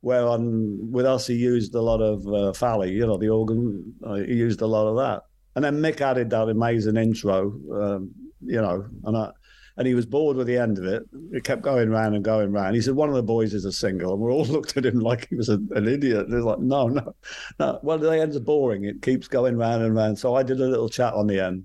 Where 0.00 0.26
on 0.26 0.90
with 0.90 1.04
us, 1.04 1.26
he 1.26 1.34
used 1.34 1.74
a 1.74 1.82
lot 1.82 2.00
of 2.00 2.20
uh, 2.26 2.52
Fally, 2.58 2.90
you 2.90 3.06
know, 3.06 3.18
the 3.18 3.28
organ. 3.28 3.94
Uh, 4.02 4.14
he 4.14 4.34
used 4.34 4.62
a 4.62 4.66
lot 4.66 4.86
of 4.88 4.96
that, 4.96 5.24
and 5.54 5.62
then 5.62 5.82
Mick 5.82 6.00
added 6.00 6.30
that 6.30 6.48
amazing 6.48 6.96
intro, 6.96 7.52
um, 7.74 8.10
you 8.40 8.62
know, 8.62 8.86
and 9.04 9.16
I, 9.16 9.30
and 9.76 9.86
he 9.86 9.94
was 9.94 10.06
bored 10.06 10.36
with 10.36 10.46
the 10.46 10.56
end 10.56 10.78
of 10.78 10.84
it. 10.84 11.04
It 11.32 11.44
kept 11.44 11.62
going 11.62 11.90
round 11.90 12.14
and 12.14 12.24
going 12.24 12.52
round. 12.52 12.74
He 12.74 12.82
said, 12.82 12.94
"One 12.94 13.08
of 13.08 13.14
the 13.14 13.22
boys 13.22 13.54
is 13.54 13.64
a 13.64 13.72
single," 13.72 14.12
and 14.12 14.22
we 14.22 14.30
all 14.30 14.44
looked 14.56 14.76
at 14.76 14.86
him 14.86 15.00
like 15.00 15.28
he 15.28 15.36
was 15.36 15.48
a, 15.48 15.54
an 15.74 15.88
idiot. 15.88 16.28
They're 16.28 16.42
like, 16.42 16.58
"No, 16.58 16.88
no, 16.88 17.14
no." 17.58 17.78
Well, 17.82 17.98
the 17.98 18.10
end's 18.10 18.38
boring. 18.40 18.84
It 18.84 19.02
keeps 19.02 19.28
going 19.28 19.56
round 19.56 19.82
and 19.82 19.94
round. 19.94 20.18
So 20.18 20.34
I 20.34 20.42
did 20.42 20.60
a 20.60 20.66
little 20.66 20.88
chat 20.88 21.14
on 21.14 21.26
the 21.26 21.40
end, 21.40 21.64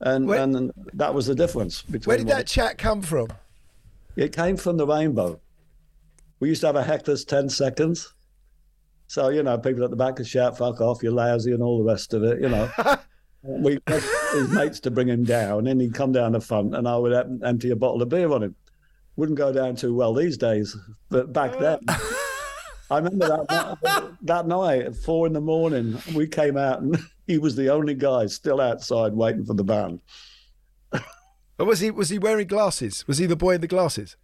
and 0.00 0.26
Where- 0.26 0.42
and 0.42 0.70
that 0.94 1.14
was 1.14 1.26
the 1.26 1.34
difference 1.34 1.82
between. 1.82 2.06
Where 2.06 2.18
did 2.18 2.28
that 2.28 2.46
chat 2.46 2.78
come 2.78 3.02
from? 3.02 3.28
It 4.16 4.34
came 4.34 4.56
from 4.56 4.76
the 4.76 4.86
Rainbow. 4.86 5.40
We 6.40 6.48
used 6.48 6.60
to 6.62 6.66
have 6.66 6.76
a 6.76 6.82
heckler's 6.82 7.24
ten 7.24 7.48
seconds. 7.48 8.12
So 9.06 9.28
you 9.28 9.42
know, 9.42 9.58
people 9.58 9.84
at 9.84 9.90
the 9.90 9.96
back 9.96 10.16
could 10.16 10.26
shout 10.26 10.58
"fuck 10.58 10.80
off," 10.80 11.02
"you're 11.02 11.12
lousy," 11.12 11.52
and 11.52 11.62
all 11.62 11.78
the 11.78 11.84
rest 11.90 12.14
of 12.14 12.22
it. 12.24 12.40
You 12.40 12.48
know. 12.48 12.70
we 13.42 13.78
his 13.88 14.48
mates 14.50 14.80
to 14.80 14.90
bring 14.90 15.08
him 15.08 15.24
down, 15.24 15.66
and 15.66 15.80
he'd 15.80 15.94
come 15.94 16.12
down 16.12 16.32
the 16.32 16.40
front, 16.40 16.74
and 16.74 16.86
I 16.86 16.96
would 16.96 17.12
empty 17.44 17.70
a 17.70 17.76
bottle 17.76 18.02
of 18.02 18.08
beer 18.08 18.30
on 18.30 18.42
him. 18.42 18.56
Wouldn't 19.16 19.38
go 19.38 19.52
down 19.52 19.76
too 19.76 19.94
well 19.94 20.14
these 20.14 20.36
days, 20.36 20.76
but 21.10 21.32
back 21.32 21.58
then, 21.58 21.80
I 22.90 22.98
remember 22.98 23.28
that 23.28 23.50
night, 23.82 24.04
that 24.22 24.46
night 24.46 24.82
at 24.82 24.96
four 24.96 25.26
in 25.26 25.32
the 25.32 25.40
morning, 25.40 25.98
we 26.14 26.26
came 26.26 26.56
out, 26.56 26.82
and 26.82 26.98
he 27.26 27.38
was 27.38 27.56
the 27.56 27.68
only 27.68 27.94
guy 27.94 28.26
still 28.26 28.60
outside 28.60 29.12
waiting 29.12 29.44
for 29.44 29.54
the 29.54 29.64
band. 29.64 30.00
Was 31.58 31.80
he 31.80 31.90
was 31.90 32.08
he 32.08 32.18
wearing 32.18 32.48
glasses? 32.48 33.06
Was 33.06 33.18
he 33.18 33.26
the 33.26 33.36
boy 33.36 33.54
in 33.54 33.60
the 33.60 33.68
glasses? 33.68 34.16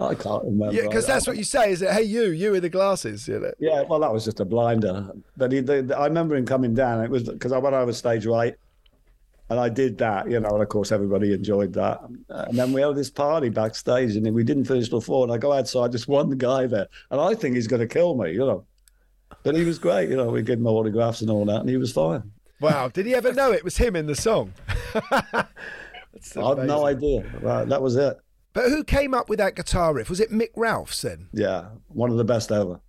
I 0.00 0.14
can't 0.14 0.44
remember. 0.44 0.74
Yeah, 0.74 0.82
because 0.82 1.06
that's 1.06 1.26
what 1.26 1.36
you 1.36 1.44
say. 1.44 1.72
Is 1.72 1.82
it? 1.82 1.90
Hey, 1.90 2.02
you, 2.02 2.30
you 2.30 2.52
with 2.52 2.62
the 2.62 2.68
glasses. 2.68 3.26
You 3.26 3.40
know. 3.40 3.52
Yeah, 3.58 3.82
well, 3.82 4.00
that 4.00 4.12
was 4.12 4.24
just 4.24 4.40
a 4.40 4.44
blinder. 4.44 5.10
But 5.36 5.52
he, 5.52 5.60
the, 5.60 5.82
the- 5.82 5.98
I 5.98 6.06
remember 6.06 6.36
him 6.36 6.46
coming 6.46 6.74
down. 6.74 7.02
It 7.04 7.10
was 7.10 7.24
because 7.24 7.52
I 7.52 7.58
went 7.58 7.74
over 7.74 7.92
stage 7.92 8.24
right, 8.24 8.54
and 9.48 9.58
I 9.58 9.68
did 9.68 9.98
that, 9.98 10.30
you 10.30 10.38
know. 10.38 10.50
And 10.50 10.62
of 10.62 10.68
course, 10.68 10.92
everybody 10.92 11.32
enjoyed 11.32 11.72
that. 11.74 12.00
And 12.28 12.56
then 12.56 12.72
we 12.72 12.82
had 12.82 12.94
this 12.94 13.10
party 13.10 13.48
backstage, 13.48 14.14
and 14.16 14.32
we 14.34 14.44
didn't 14.44 14.64
finish 14.66 14.88
till 14.88 15.00
four. 15.00 15.24
And 15.24 15.32
I 15.32 15.38
go 15.38 15.52
outside, 15.52 15.92
just 15.92 16.06
one 16.08 16.30
guy 16.38 16.66
there, 16.66 16.86
and 17.10 17.20
I 17.20 17.34
think 17.34 17.56
he's 17.56 17.66
going 17.66 17.80
to 17.80 17.88
kill 17.88 18.14
me, 18.14 18.32
you 18.32 18.38
know. 18.38 18.64
But 19.42 19.56
he 19.56 19.64
was 19.64 19.78
great, 19.78 20.08
you 20.08 20.16
know. 20.16 20.28
We 20.30 20.42
gave 20.42 20.58
him 20.58 20.66
autographs 20.66 21.20
and 21.20 21.30
all 21.30 21.44
that, 21.46 21.60
and 21.60 21.68
he 21.68 21.76
was 21.76 21.92
fine. 21.92 22.30
Wow. 22.60 22.88
Did 22.88 23.06
he 23.06 23.14
ever 23.14 23.32
know 23.32 23.52
it 23.52 23.64
was 23.64 23.76
him 23.78 23.96
in 23.96 24.06
the 24.06 24.14
song? 24.14 24.52
I 24.94 25.46
have 26.36 26.58
no 26.58 26.84
idea. 26.86 27.24
Right, 27.40 27.66
that 27.68 27.80
was 27.80 27.96
it. 27.96 28.18
But 28.52 28.68
who 28.70 28.82
came 28.84 29.14
up 29.14 29.28
with 29.28 29.38
that 29.38 29.54
guitar 29.54 29.94
riff? 29.94 30.10
Was 30.10 30.20
it 30.20 30.30
Mick 30.30 30.50
Ralphs 30.56 31.02
then? 31.02 31.28
Yeah, 31.32 31.66
one 31.88 32.10
of 32.10 32.16
the 32.16 32.24
best 32.24 32.50
ever. 32.50 32.80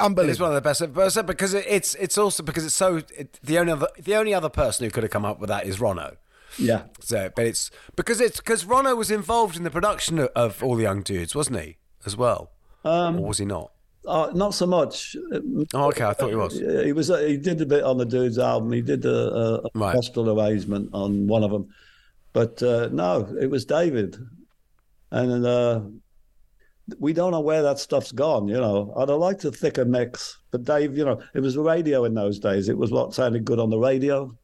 Unbelievable. 0.00 0.30
It's 0.30 0.40
one 0.40 0.50
of 0.50 0.54
the 0.54 0.60
best, 0.62 0.80
but 0.94 1.06
it's- 1.06 1.22
because 1.26 1.52
it's 1.54 1.94
it's 1.96 2.16
also 2.16 2.42
because 2.42 2.64
it's 2.64 2.74
so 2.74 2.96
it, 3.16 3.38
the 3.42 3.58
only 3.58 3.72
other 3.72 3.88
the 3.98 4.14
only 4.14 4.32
other 4.32 4.48
person 4.48 4.84
who 4.84 4.90
could 4.90 5.02
have 5.02 5.10
come 5.12 5.24
up 5.24 5.38
with 5.40 5.48
that 5.48 5.66
is 5.66 5.78
Ronno. 5.78 6.16
Yeah. 6.58 6.84
So, 7.00 7.30
but 7.34 7.46
it's 7.46 7.70
because 7.96 8.20
it's 8.20 8.38
because 8.38 8.64
Ronno 8.64 8.96
was 8.96 9.10
involved 9.10 9.56
in 9.56 9.64
the 9.64 9.70
production 9.70 10.18
of, 10.18 10.28
of 10.34 10.62
all 10.62 10.76
the 10.76 10.82
young 10.82 11.02
dudes, 11.02 11.34
wasn't 11.34 11.60
he? 11.60 11.76
As 12.06 12.16
well, 12.16 12.50
Um, 12.84 13.18
or 13.20 13.28
was 13.28 13.38
he 13.38 13.44
not? 13.44 13.70
Uh, 14.06 14.30
not 14.34 14.52
so 14.54 14.66
much. 14.66 15.14
Oh, 15.74 15.88
okay, 15.88 16.04
I 16.04 16.12
thought 16.12 16.30
he 16.30 16.34
was. 16.36 16.58
He 16.58 16.92
was. 16.92 17.10
uh, 17.10 17.18
He 17.18 17.36
did 17.36 17.60
a 17.60 17.66
bit 17.66 17.84
on 17.84 17.98
the 17.98 18.04
dude's 18.04 18.38
album. 18.38 18.72
He 18.72 18.82
did 18.82 19.04
a, 19.04 19.10
a, 19.10 19.54
a 19.58 19.68
Right. 19.74 19.94
gospel 19.94 20.28
arrangement 20.40 20.90
on 20.92 21.26
one 21.28 21.44
of 21.44 21.50
them, 21.52 21.68
but 22.32 22.60
uh, 22.62 22.88
no, 22.92 23.28
it 23.40 23.46
was 23.50 23.64
David, 23.64 24.16
and 25.12 25.46
uh, 25.46 25.80
we 26.98 27.12
don't 27.12 27.30
know 27.30 27.40
where 27.40 27.62
that 27.62 27.78
stuff's 27.78 28.10
gone. 28.12 28.48
You 28.48 28.54
know, 28.60 28.92
I'd 28.96 29.08
have 29.08 29.18
liked 29.18 29.44
a 29.44 29.52
thicker 29.52 29.84
mix, 29.84 30.38
but 30.50 30.64
Dave, 30.64 30.96
you 30.98 31.04
know, 31.04 31.22
it 31.34 31.40
was 31.40 31.54
the 31.54 31.60
radio 31.62 32.04
in 32.04 32.14
those 32.14 32.38
days. 32.38 32.68
It 32.68 32.76
was 32.76 32.90
what 32.90 33.14
sounded 33.14 33.44
good 33.44 33.58
on 33.60 33.70
the 33.70 33.78
radio, 33.78 34.36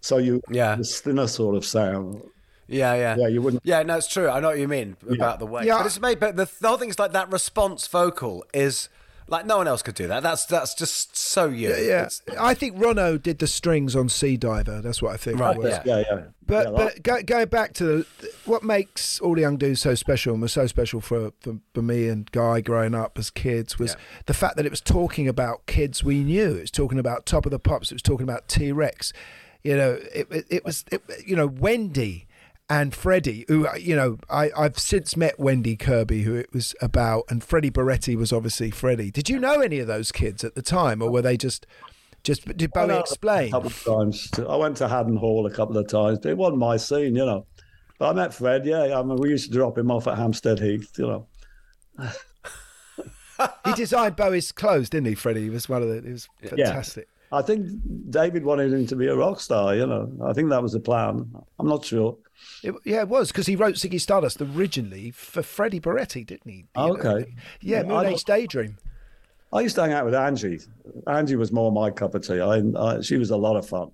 so 0.00 0.18
you 0.18 0.40
Yeah. 0.50 0.76
this 0.76 1.00
thinner 1.00 1.26
sort 1.26 1.54
of 1.56 1.64
sound. 1.64 2.22
Yeah, 2.68 2.94
yeah, 2.94 3.16
Yeah, 3.16 3.28
you 3.28 3.42
wouldn't. 3.42 3.62
Yeah, 3.64 3.82
no, 3.84 3.96
it's 3.96 4.08
true. 4.08 4.28
I 4.28 4.40
know 4.40 4.48
what 4.48 4.58
you 4.58 4.66
mean 4.66 4.96
about 5.08 5.38
the 5.38 5.46
way. 5.46 5.64
Yeah. 5.66 5.78
But 5.78 5.86
it's 5.86 6.00
made. 6.00 6.18
But 6.18 6.34
the, 6.36 6.50
the 6.60 6.68
whole 6.68 6.78
thing 6.78 6.88
is 6.88 6.98
like 6.98 7.12
that 7.12 7.30
response 7.30 7.86
vocal 7.86 8.44
is 8.52 8.88
like 9.28 9.46
no 9.46 9.56
one 9.58 9.66
else 9.66 9.82
could 9.82 9.94
do 9.94 10.06
that. 10.08 10.22
That's 10.22 10.46
that's 10.46 10.74
just 10.74 11.16
so 11.16 11.46
you. 11.48 11.70
Yeah, 11.70 12.08
yeah. 12.28 12.34
I 12.40 12.54
think 12.54 12.76
Ronno 12.76 13.20
did 13.20 13.38
the 13.38 13.46
strings 13.46 13.96
on 13.96 14.08
Sea 14.08 14.36
Diver. 14.36 14.80
That's 14.80 15.02
what 15.02 15.12
I 15.12 15.16
think. 15.16 15.40
Right, 15.40 15.56
was. 15.56 15.70
yeah. 15.70 15.82
Yeah, 15.84 16.02
yeah. 16.08 16.22
But 16.46 16.66
Yeah, 16.66 16.72
but 16.76 17.02
go, 17.02 17.22
going 17.22 17.48
back 17.48 17.72
to 17.74 17.84
the, 17.84 18.06
what 18.44 18.62
makes 18.62 19.18
All 19.20 19.34
the 19.34 19.40
Young 19.40 19.56
Dudes 19.56 19.80
so 19.80 19.94
special 19.96 20.32
and 20.34 20.42
was 20.42 20.52
so 20.52 20.66
special 20.68 21.00
for, 21.00 21.32
for, 21.40 21.56
for 21.74 21.82
me 21.82 22.08
and 22.08 22.30
Guy 22.30 22.60
growing 22.60 22.94
up 22.94 23.18
as 23.18 23.30
kids 23.30 23.78
was 23.80 23.92
Yeah. 23.92 24.00
the 24.26 24.34
fact 24.34 24.56
that 24.56 24.64
it 24.64 24.70
was 24.70 24.80
talking 24.80 25.26
about 25.26 25.66
kids 25.66 26.04
we 26.04 26.22
knew. 26.22 26.54
It 26.54 26.60
was 26.60 26.70
talking 26.70 27.00
about 27.00 27.26
Top 27.26 27.46
of 27.46 27.50
the 27.50 27.58
Pops. 27.58 27.90
It 27.90 27.96
was 27.96 28.02
talking 28.02 28.24
about 28.24 28.46
T 28.48 28.70
Rex. 28.70 29.12
You 29.64 29.76
know, 29.76 29.98
it, 30.14 30.28
it, 30.30 30.46
it 30.48 30.64
was 30.64 30.84
it, 30.92 31.02
you 31.26 31.34
know 31.34 31.48
Wendy 31.48 32.25
and 32.68 32.94
Freddie, 32.94 33.44
who 33.48 33.66
uh, 33.66 33.74
you 33.74 33.94
know 33.94 34.18
I 34.28 34.50
I've 34.56 34.78
since 34.78 35.16
met 35.16 35.38
Wendy 35.38 35.76
Kirby, 35.76 36.22
who 36.22 36.34
it 36.34 36.52
was 36.52 36.74
about, 36.80 37.24
and 37.28 37.42
Freddie 37.42 37.70
Burretti 37.70 38.16
was 38.16 38.32
obviously 38.32 38.70
Freddie. 38.70 39.10
Did 39.10 39.28
you 39.28 39.38
know 39.38 39.60
any 39.60 39.78
of 39.78 39.86
those 39.86 40.12
kids 40.12 40.44
at 40.44 40.54
the 40.54 40.62
time, 40.62 41.00
or 41.02 41.10
were 41.10 41.22
they 41.22 41.36
just 41.36 41.66
just 42.22 42.44
did 42.56 42.72
I 42.74 42.80
Bowie 42.80 42.88
know 42.88 43.00
explain? 43.00 43.48
A 43.48 43.50
couple 43.52 43.68
of 43.68 43.84
times. 43.84 44.30
I 44.48 44.56
went 44.56 44.76
to 44.78 44.88
Haddon 44.88 45.16
Hall 45.16 45.46
a 45.46 45.50
couple 45.50 45.78
of 45.78 45.86
times, 45.86 46.18
but 46.18 46.30
it 46.30 46.36
wasn't 46.36 46.58
my 46.58 46.76
scene, 46.76 47.14
you 47.14 47.24
know. 47.24 47.46
But 47.98 48.10
I 48.10 48.12
met 48.12 48.34
Fred, 48.34 48.66
yeah. 48.66 48.98
I 48.98 49.02
mean, 49.02 49.16
we 49.16 49.30
used 49.30 49.46
to 49.46 49.52
drop 49.52 49.78
him 49.78 49.90
off 49.90 50.06
at 50.06 50.18
Hampstead 50.18 50.58
Heath, 50.58 50.92
you 50.98 51.06
know. 51.06 51.26
he 53.64 53.72
designed 53.74 54.16
Bowie's 54.16 54.52
clothes, 54.52 54.90
didn't 54.90 55.06
he, 55.06 55.14
Freddie? 55.14 55.44
He 55.44 55.50
was 55.50 55.68
one 55.68 55.82
of 55.82 55.88
the. 55.88 55.96
It 55.96 56.12
was 56.12 56.28
fantastic. 56.42 57.08
I 57.32 57.42
think 57.42 57.68
David 58.10 58.44
wanted 58.44 58.72
him 58.72 58.86
to 58.86 58.96
be 58.96 59.08
a 59.08 59.16
rock 59.16 59.40
star, 59.40 59.74
you 59.74 59.86
know. 59.86 60.10
I 60.24 60.32
think 60.32 60.50
that 60.50 60.62
was 60.62 60.72
the 60.72 60.80
plan. 60.80 61.30
I'm 61.58 61.68
not 61.68 61.84
sure. 61.84 62.18
It, 62.62 62.74
yeah, 62.84 63.00
it 63.00 63.08
was 63.08 63.32
because 63.32 63.46
he 63.46 63.56
wrote 63.56 63.74
Ziggy 63.74 64.00
Stardust 64.00 64.40
originally 64.40 65.10
for 65.10 65.42
Freddie 65.42 65.80
Burretti, 65.80 66.24
didn't 66.24 66.50
he? 66.50 66.66
Know, 66.76 66.82
uh, 66.82 66.88
Okay. 66.92 67.34
Yeah, 67.60 67.80
I 67.80 67.82
Moon 67.82 68.06
Age 68.06 68.24
Daydream. 68.24 68.78
I 69.52 69.60
used 69.60 69.74
to 69.76 69.82
hang 69.82 69.92
out 69.92 70.04
with 70.04 70.14
Angie. 70.14 70.60
Angie 71.06 71.36
was 71.36 71.52
more 71.52 71.72
my 71.72 71.90
cup 71.90 72.14
of 72.14 72.26
tea. 72.26 72.40
I, 72.40 72.62
I, 72.78 73.00
she 73.00 73.16
was 73.16 73.30
a 73.30 73.36
lot 73.36 73.56
of 73.56 73.66
fun. 73.68 73.90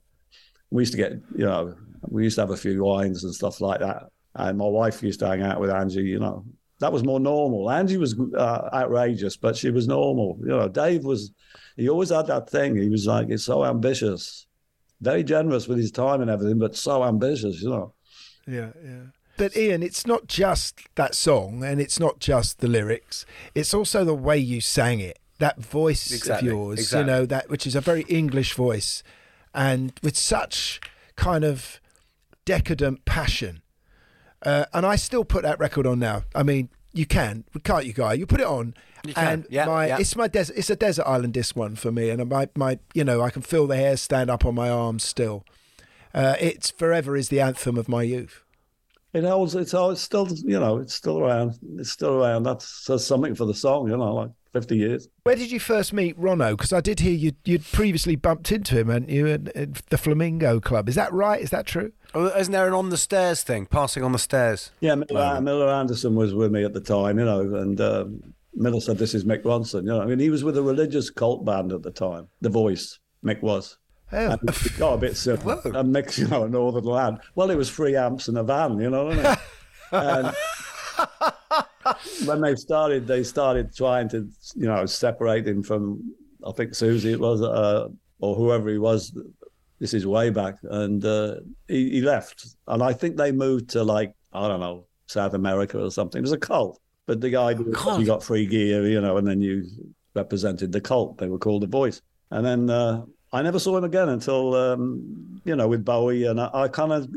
We 0.70 0.82
used 0.82 0.92
to 0.92 0.98
get, 0.98 1.12
you 1.36 1.44
know, 1.44 1.74
we 2.08 2.24
used 2.24 2.36
to 2.36 2.42
have 2.42 2.50
a 2.50 2.56
few 2.56 2.82
wines 2.82 3.24
and 3.24 3.34
stuff 3.34 3.60
like 3.60 3.80
that. 3.80 4.04
And 4.34 4.58
my 4.58 4.66
wife 4.66 5.02
used 5.02 5.20
to 5.20 5.28
hang 5.28 5.42
out 5.42 5.60
with 5.60 5.70
Angie, 5.70 6.02
you 6.02 6.18
know. 6.18 6.44
That 6.82 6.92
was 6.92 7.04
more 7.04 7.20
normal. 7.20 7.70
Angie 7.70 7.96
was 7.96 8.18
uh, 8.36 8.68
outrageous, 8.74 9.36
but 9.36 9.56
she 9.56 9.70
was 9.70 9.86
normal. 9.86 10.36
You 10.40 10.48
know, 10.48 10.68
Dave 10.68 11.04
was, 11.04 11.30
he 11.76 11.88
always 11.88 12.10
had 12.10 12.26
that 12.26 12.50
thing. 12.50 12.76
He 12.76 12.88
was 12.88 13.06
like, 13.06 13.28
he's 13.28 13.44
so 13.44 13.64
ambitious, 13.64 14.46
very 15.00 15.22
generous 15.22 15.68
with 15.68 15.78
his 15.78 15.92
time 15.92 16.20
and 16.22 16.28
everything, 16.28 16.58
but 16.58 16.74
so 16.74 17.04
ambitious, 17.04 17.62
you 17.62 17.70
know. 17.70 17.94
Yeah, 18.48 18.70
yeah. 18.84 19.04
But 19.36 19.56
Ian, 19.56 19.84
it's 19.84 20.06
not 20.08 20.26
just 20.26 20.80
that 20.96 21.14
song, 21.14 21.62
and 21.62 21.80
it's 21.80 22.00
not 22.00 22.18
just 22.18 22.58
the 22.58 22.66
lyrics. 22.68 23.24
It's 23.54 23.72
also 23.72 24.04
the 24.04 24.12
way 24.14 24.38
you 24.38 24.60
sang 24.60 24.98
it. 24.98 25.20
That 25.38 25.60
voice 25.60 26.10
Exactly, 26.10 26.48
of 26.48 26.54
yours, 26.54 26.78
exactly. 26.80 27.00
you 27.00 27.06
know, 27.06 27.26
that 27.26 27.48
which 27.48 27.64
is 27.64 27.76
a 27.76 27.80
very 27.80 28.02
English 28.08 28.54
voice, 28.54 29.04
and 29.54 29.92
with 30.02 30.16
such 30.16 30.80
kind 31.14 31.44
of 31.44 31.80
decadent 32.44 33.04
passion. 33.04 33.61
Uh, 34.43 34.64
and 34.72 34.84
I 34.84 34.97
still 34.97 35.24
put 35.24 35.43
that 35.43 35.59
record 35.59 35.86
on 35.86 35.99
now. 35.99 36.24
I 36.34 36.43
mean, 36.43 36.68
you 36.93 37.07
can, 37.07 37.45
can't 37.64 37.86
you, 37.86 37.93
guy? 37.93 38.14
You 38.14 38.26
put 38.26 38.40
it 38.40 38.47
on, 38.47 38.74
You 39.07 39.14
can, 39.14 39.26
and 39.26 39.47
yeah, 39.51 39.66
my 39.66 39.86
yeah. 39.86 39.99
it's 39.99 40.16
my 40.16 40.28
desert. 40.28 40.57
It's 40.57 40.68
a 40.70 40.76
desert 40.76 41.07
island 41.07 41.32
disc 41.34 41.57
one 41.57 41.76
for 41.76 41.90
me, 41.93 42.11
and 42.11 42.28
my 42.28 42.49
my 42.57 42.78
you 42.93 43.05
know 43.05 43.22
I 43.22 43.30
can 43.30 43.43
feel 43.43 43.66
the 43.66 43.76
hair 43.76 43.97
stand 43.97 44.30
up 44.30 44.45
on 44.45 44.55
my 44.55 44.68
arms 44.68 45.05
still. 45.05 45.45
Uh, 46.14 46.34
it's 46.40 46.70
forever 46.70 47.16
is 47.16 47.28
the 47.30 47.40
anthem 47.40 47.78
of 47.78 47.88
my 47.88 48.03
youth. 48.03 48.45
It 49.14 49.24
holds, 49.24 49.55
it's, 49.55 49.74
all- 49.74 49.90
it's 49.90 50.01
still, 50.01 50.26
you 50.30 50.59
know, 50.59 50.78
it's 50.78 50.95
still 50.95 51.18
around. 51.20 51.59
It's 51.78 51.90
still 51.90 52.22
around. 52.24 52.45
That 52.45 52.62
says 52.62 53.07
something 53.07 53.34
for 53.34 53.45
the 53.45 53.53
song, 53.55 53.90
you 53.90 53.97
know, 53.97 54.14
like 54.14 54.30
50 54.55 54.74
years. 54.76 55.09
Where 55.24 55.36
did 55.36 55.51
you 55.51 55.61
first 55.61 55.93
meet 55.93 56.18
Ronno? 56.18 56.53
Because 56.53 56.72
I 56.72 56.80
did 56.80 57.01
hear 57.01 57.12
you 57.12 57.32
you'd 57.45 57.64
previously 57.64 58.16
bumped 58.16 58.51
into 58.53 58.78
him, 58.78 58.88
hadn't 58.88 59.11
you, 59.11 59.26
at, 59.26 59.49
at 59.55 59.74
the 59.90 59.99
Flamingo 59.99 60.61
Club? 60.61 60.88
Is 60.88 60.95
that 60.95 61.12
right? 61.12 61.40
Is 61.43 61.51
that 61.51 61.66
true? 61.66 61.93
Oh, 62.14 62.26
isn't 62.26 62.52
there 62.52 62.66
an 62.66 62.74
on 62.74 62.90
the 62.90 62.96
stairs 62.96 63.42
thing? 63.42 63.66
Passing 63.66 64.02
on 64.02 64.12
the 64.12 64.18
stairs. 64.18 64.70
Yeah, 64.80 64.96
Miller, 64.96 65.40
Miller 65.40 65.68
Anderson 65.68 66.14
was 66.14 66.34
with 66.34 66.52
me 66.52 66.64
at 66.64 66.74
the 66.74 66.80
time, 66.80 67.18
you 67.18 67.24
know, 67.24 67.40
and 67.40 67.80
um, 67.80 68.34
Miller 68.54 68.80
said, 68.80 68.98
This 68.98 69.14
is 69.14 69.24
Mick 69.24 69.42
Ronson. 69.42 69.82
You 69.82 69.88
know, 69.88 70.02
I 70.02 70.06
mean, 70.06 70.18
he 70.18 70.30
was 70.30 70.44
with 70.44 70.56
a 70.58 70.62
religious 70.62 71.10
cult 71.10 71.44
band 71.44 71.72
at 71.72 71.82
the 71.82 71.90
time, 71.90 72.28
The 72.40 72.50
Voice, 72.50 72.98
Mick 73.24 73.40
was. 73.40 73.78
Oh. 74.12 74.32
And 74.32 74.40
it 74.48 74.78
got 74.78 74.94
a 74.94 74.98
bit 74.98 75.16
silly. 75.18 75.40
And 75.40 75.94
Mick's, 75.94 76.18
you 76.18 76.28
know, 76.28 76.44
a 76.44 76.48
northern 76.48 76.84
lad. 76.84 77.18
Well, 77.34 77.50
it 77.50 77.56
was 77.56 77.70
three 77.70 77.96
amps 77.96 78.28
and 78.28 78.36
a 78.36 78.42
van, 78.42 78.78
you 78.78 78.90
know 78.90 79.06
what 79.06 79.18
I 79.18 79.38
mean? 79.92 80.34
and 81.86 82.26
when 82.26 82.40
they 82.40 82.54
started, 82.54 83.06
they 83.06 83.22
started 83.22 83.74
trying 83.74 84.08
to, 84.10 84.28
you 84.54 84.66
know, 84.66 84.84
separate 84.86 85.46
him 85.46 85.62
from, 85.62 86.14
I 86.46 86.52
think 86.52 86.74
Susie 86.74 87.12
it 87.12 87.20
was, 87.20 87.40
uh, 87.42 87.88
or 88.20 88.34
whoever 88.34 88.68
he 88.68 88.78
was. 88.78 89.16
This 89.82 89.94
is 89.94 90.06
way 90.06 90.30
back. 90.30 90.58
And 90.62 91.04
uh, 91.04 91.40
he, 91.66 91.90
he 91.90 92.00
left. 92.02 92.46
And 92.68 92.84
I 92.84 92.92
think 92.92 93.16
they 93.16 93.32
moved 93.32 93.70
to 93.70 93.82
like, 93.82 94.14
I 94.32 94.46
don't 94.46 94.60
know, 94.60 94.86
South 95.06 95.34
America 95.34 95.82
or 95.82 95.90
something. 95.90 96.20
It 96.20 96.22
was 96.22 96.30
a 96.30 96.38
cult, 96.38 96.80
but 97.06 97.20
the 97.20 97.30
guy 97.30 97.50
you 97.50 98.06
got 98.06 98.22
free 98.22 98.46
gear, 98.46 98.86
you 98.86 99.00
know, 99.00 99.16
and 99.16 99.26
then 99.26 99.40
you 99.40 99.66
represented 100.14 100.70
the 100.70 100.80
cult. 100.80 101.18
They 101.18 101.26
were 101.26 101.36
called 101.36 101.64
the 101.64 101.66
Voice, 101.66 102.00
and 102.30 102.46
then 102.46 102.70
uh, 102.70 103.02
I 103.32 103.42
never 103.42 103.58
saw 103.58 103.76
him 103.76 103.82
again 103.82 104.08
until 104.08 104.54
um, 104.54 105.40
you 105.44 105.56
know 105.56 105.66
with 105.66 105.84
Bowie, 105.84 106.26
and 106.26 106.40
I, 106.40 106.50
I 106.52 106.68
kind 106.68 106.92
of 106.92 107.08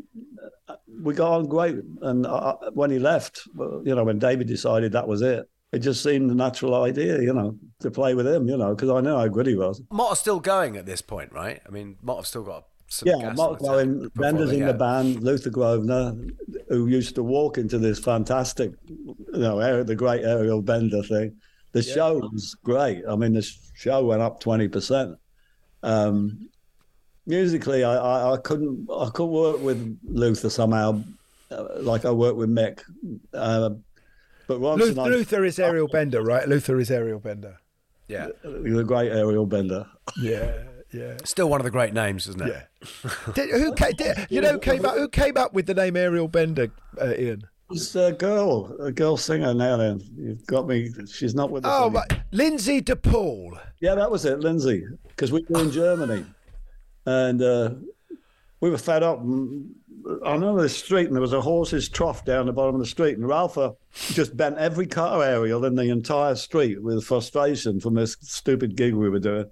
we 1.03 1.13
got 1.13 1.33
on 1.33 1.45
great. 1.47 1.75
And 2.01 2.25
I, 2.25 2.55
when 2.73 2.89
he 2.89 2.97
left, 2.97 3.47
you 3.55 3.93
know, 3.95 4.03
when 4.03 4.17
David 4.17 4.47
decided 4.47 4.91
that 4.93 5.07
was 5.07 5.21
it, 5.21 5.47
it 5.71 5.79
just 5.79 6.03
seemed 6.03 6.31
a 6.31 6.35
natural 6.35 6.83
idea, 6.83 7.21
you 7.21 7.33
know, 7.33 7.57
to 7.79 7.91
play 7.91 8.13
with 8.13 8.27
him, 8.27 8.47
you 8.47 8.57
know, 8.57 8.75
because 8.75 8.89
I 8.89 9.01
know 9.01 9.17
how 9.17 9.27
good 9.27 9.47
he 9.47 9.55
was. 9.55 9.81
Mott 9.91 10.11
are 10.11 10.15
still 10.15 10.39
going 10.39 10.77
at 10.77 10.85
this 10.85 11.01
point, 11.01 11.31
right? 11.31 11.61
I 11.67 11.69
mean, 11.69 11.97
Mott 12.01 12.17
have 12.17 12.27
still 12.27 12.43
got 12.43 12.65
some 12.87 13.09
yeah, 13.09 13.19
gas 13.19 13.37
Mott 13.37 13.49
on 13.49 13.57
the 13.57 13.63
going, 13.63 14.11
Bender's 14.15 14.51
in 14.51 14.65
the 14.65 14.73
band, 14.73 15.23
Luther 15.23 15.49
Grosvenor, 15.49 16.15
who 16.69 16.87
used 16.87 17.15
to 17.15 17.23
walk 17.23 17.57
into 17.57 17.77
this 17.77 17.99
fantastic, 17.99 18.71
you 18.87 19.15
know, 19.33 19.83
the 19.83 19.95
great 19.95 20.23
Ariel 20.23 20.61
Bender 20.61 21.03
thing. 21.03 21.35
The 21.73 21.83
show 21.83 22.19
was 22.19 22.55
great. 22.63 23.03
I 23.05 23.17
mean, 23.17 23.33
the 23.33 23.45
show 23.73 24.05
went 24.05 24.21
up 24.21 24.41
20%. 24.41 25.17
Um, 25.83 26.49
musically, 27.25 27.83
I, 27.83 27.95
I, 27.95 28.33
I 28.33 28.37
couldn't 28.37 28.87
I 28.89 29.09
couldn't 29.09 29.31
work 29.31 29.59
with 29.61 29.99
Luther 30.05 30.49
somehow, 30.49 31.03
uh, 31.51 31.65
like 31.79 32.05
I 32.05 32.11
worked 32.11 32.37
with 32.37 32.49
Mick. 32.49 32.81
Uh, 33.33 33.71
but 34.47 34.59
Ronson, 34.59 34.79
Luther, 34.79 35.01
I- 35.01 35.07
Luther 35.07 35.45
is 35.45 35.59
Ariel 35.59 35.87
Bender, 35.87 36.21
right? 36.21 36.47
Luther 36.47 36.79
is 36.79 36.91
Ariel 36.91 37.19
Bender. 37.19 37.57
Yeah, 38.07 38.27
the 38.43 38.83
great 38.85 39.11
Ariel 39.11 39.45
Bender. 39.45 39.87
Yeah, 40.21 40.53
yeah. 40.93 41.17
Still 41.23 41.49
one 41.49 41.59
of 41.59 41.65
the 41.65 41.71
great 41.71 41.93
names, 41.93 42.27
isn't 42.27 42.41
it? 42.41 42.47
Yeah. 42.83 43.11
Did, 43.33 43.49
who 43.49 43.73
came, 43.73 43.93
did, 43.93 44.27
you 44.29 44.39
know, 44.39 44.53
who 44.53 44.59
came 44.59 44.85
up? 44.85 44.95
Who 44.95 45.09
came 45.09 45.35
up 45.35 45.53
with 45.53 45.65
the 45.65 45.73
name 45.73 45.97
Ariel 45.97 46.27
Bender, 46.27 46.71
uh, 47.01 47.13
Ian? 47.17 47.41
It's 47.71 47.95
a 47.95 48.11
girl, 48.11 48.75
a 48.79 48.91
girl 48.91 49.17
singer 49.17 49.53
now. 49.55 49.77
Then 49.77 49.99
you've 50.15 50.45
got 50.45 50.67
me. 50.67 50.91
She's 51.11 51.33
not 51.33 51.49
with 51.49 51.65
us. 51.65 51.71
Oh, 51.73 51.85
anymore. 51.85 52.05
right. 52.11 52.21
Lynsey 52.31 52.81
de 52.81 52.95
Paul. 52.95 53.57
Yeah, 53.81 53.95
that 53.95 54.11
was 54.11 54.23
it, 54.25 54.39
Lynsey, 54.39 54.85
because 55.07 55.31
we 55.31 55.43
were 55.49 55.61
in 55.61 55.71
Germany, 55.71 56.23
and 57.07 57.41
uh, 57.41 57.71
we 58.61 58.69
were 58.69 58.77
fed 58.77 59.01
up. 59.01 59.19
And 59.21 59.73
I 60.25 60.37
know 60.37 60.59
the 60.59 60.69
street, 60.69 61.07
and 61.07 61.15
there 61.15 61.21
was 61.21 61.33
a 61.33 61.41
horse's 61.41 61.89
trough 61.89 62.25
down 62.25 62.45
the 62.45 62.53
bottom 62.53 62.75
of 62.75 62.81
the 62.81 62.87
street, 62.87 63.17
and 63.17 63.27
Ralph 63.27 63.57
uh, 63.57 63.71
just 63.93 64.37
bent 64.37 64.57
every 64.57 64.85
car 64.85 65.23
aerial 65.23 65.65
in 65.65 65.75
the 65.75 65.89
entire 65.89 66.35
street 66.35 66.81
with 66.81 67.03
frustration 67.03 67.79
from 67.79 67.95
this 67.95 68.15
stupid 68.21 68.75
gig 68.75 68.93
we 68.93 69.09
were 69.09 69.19
doing, 69.19 69.45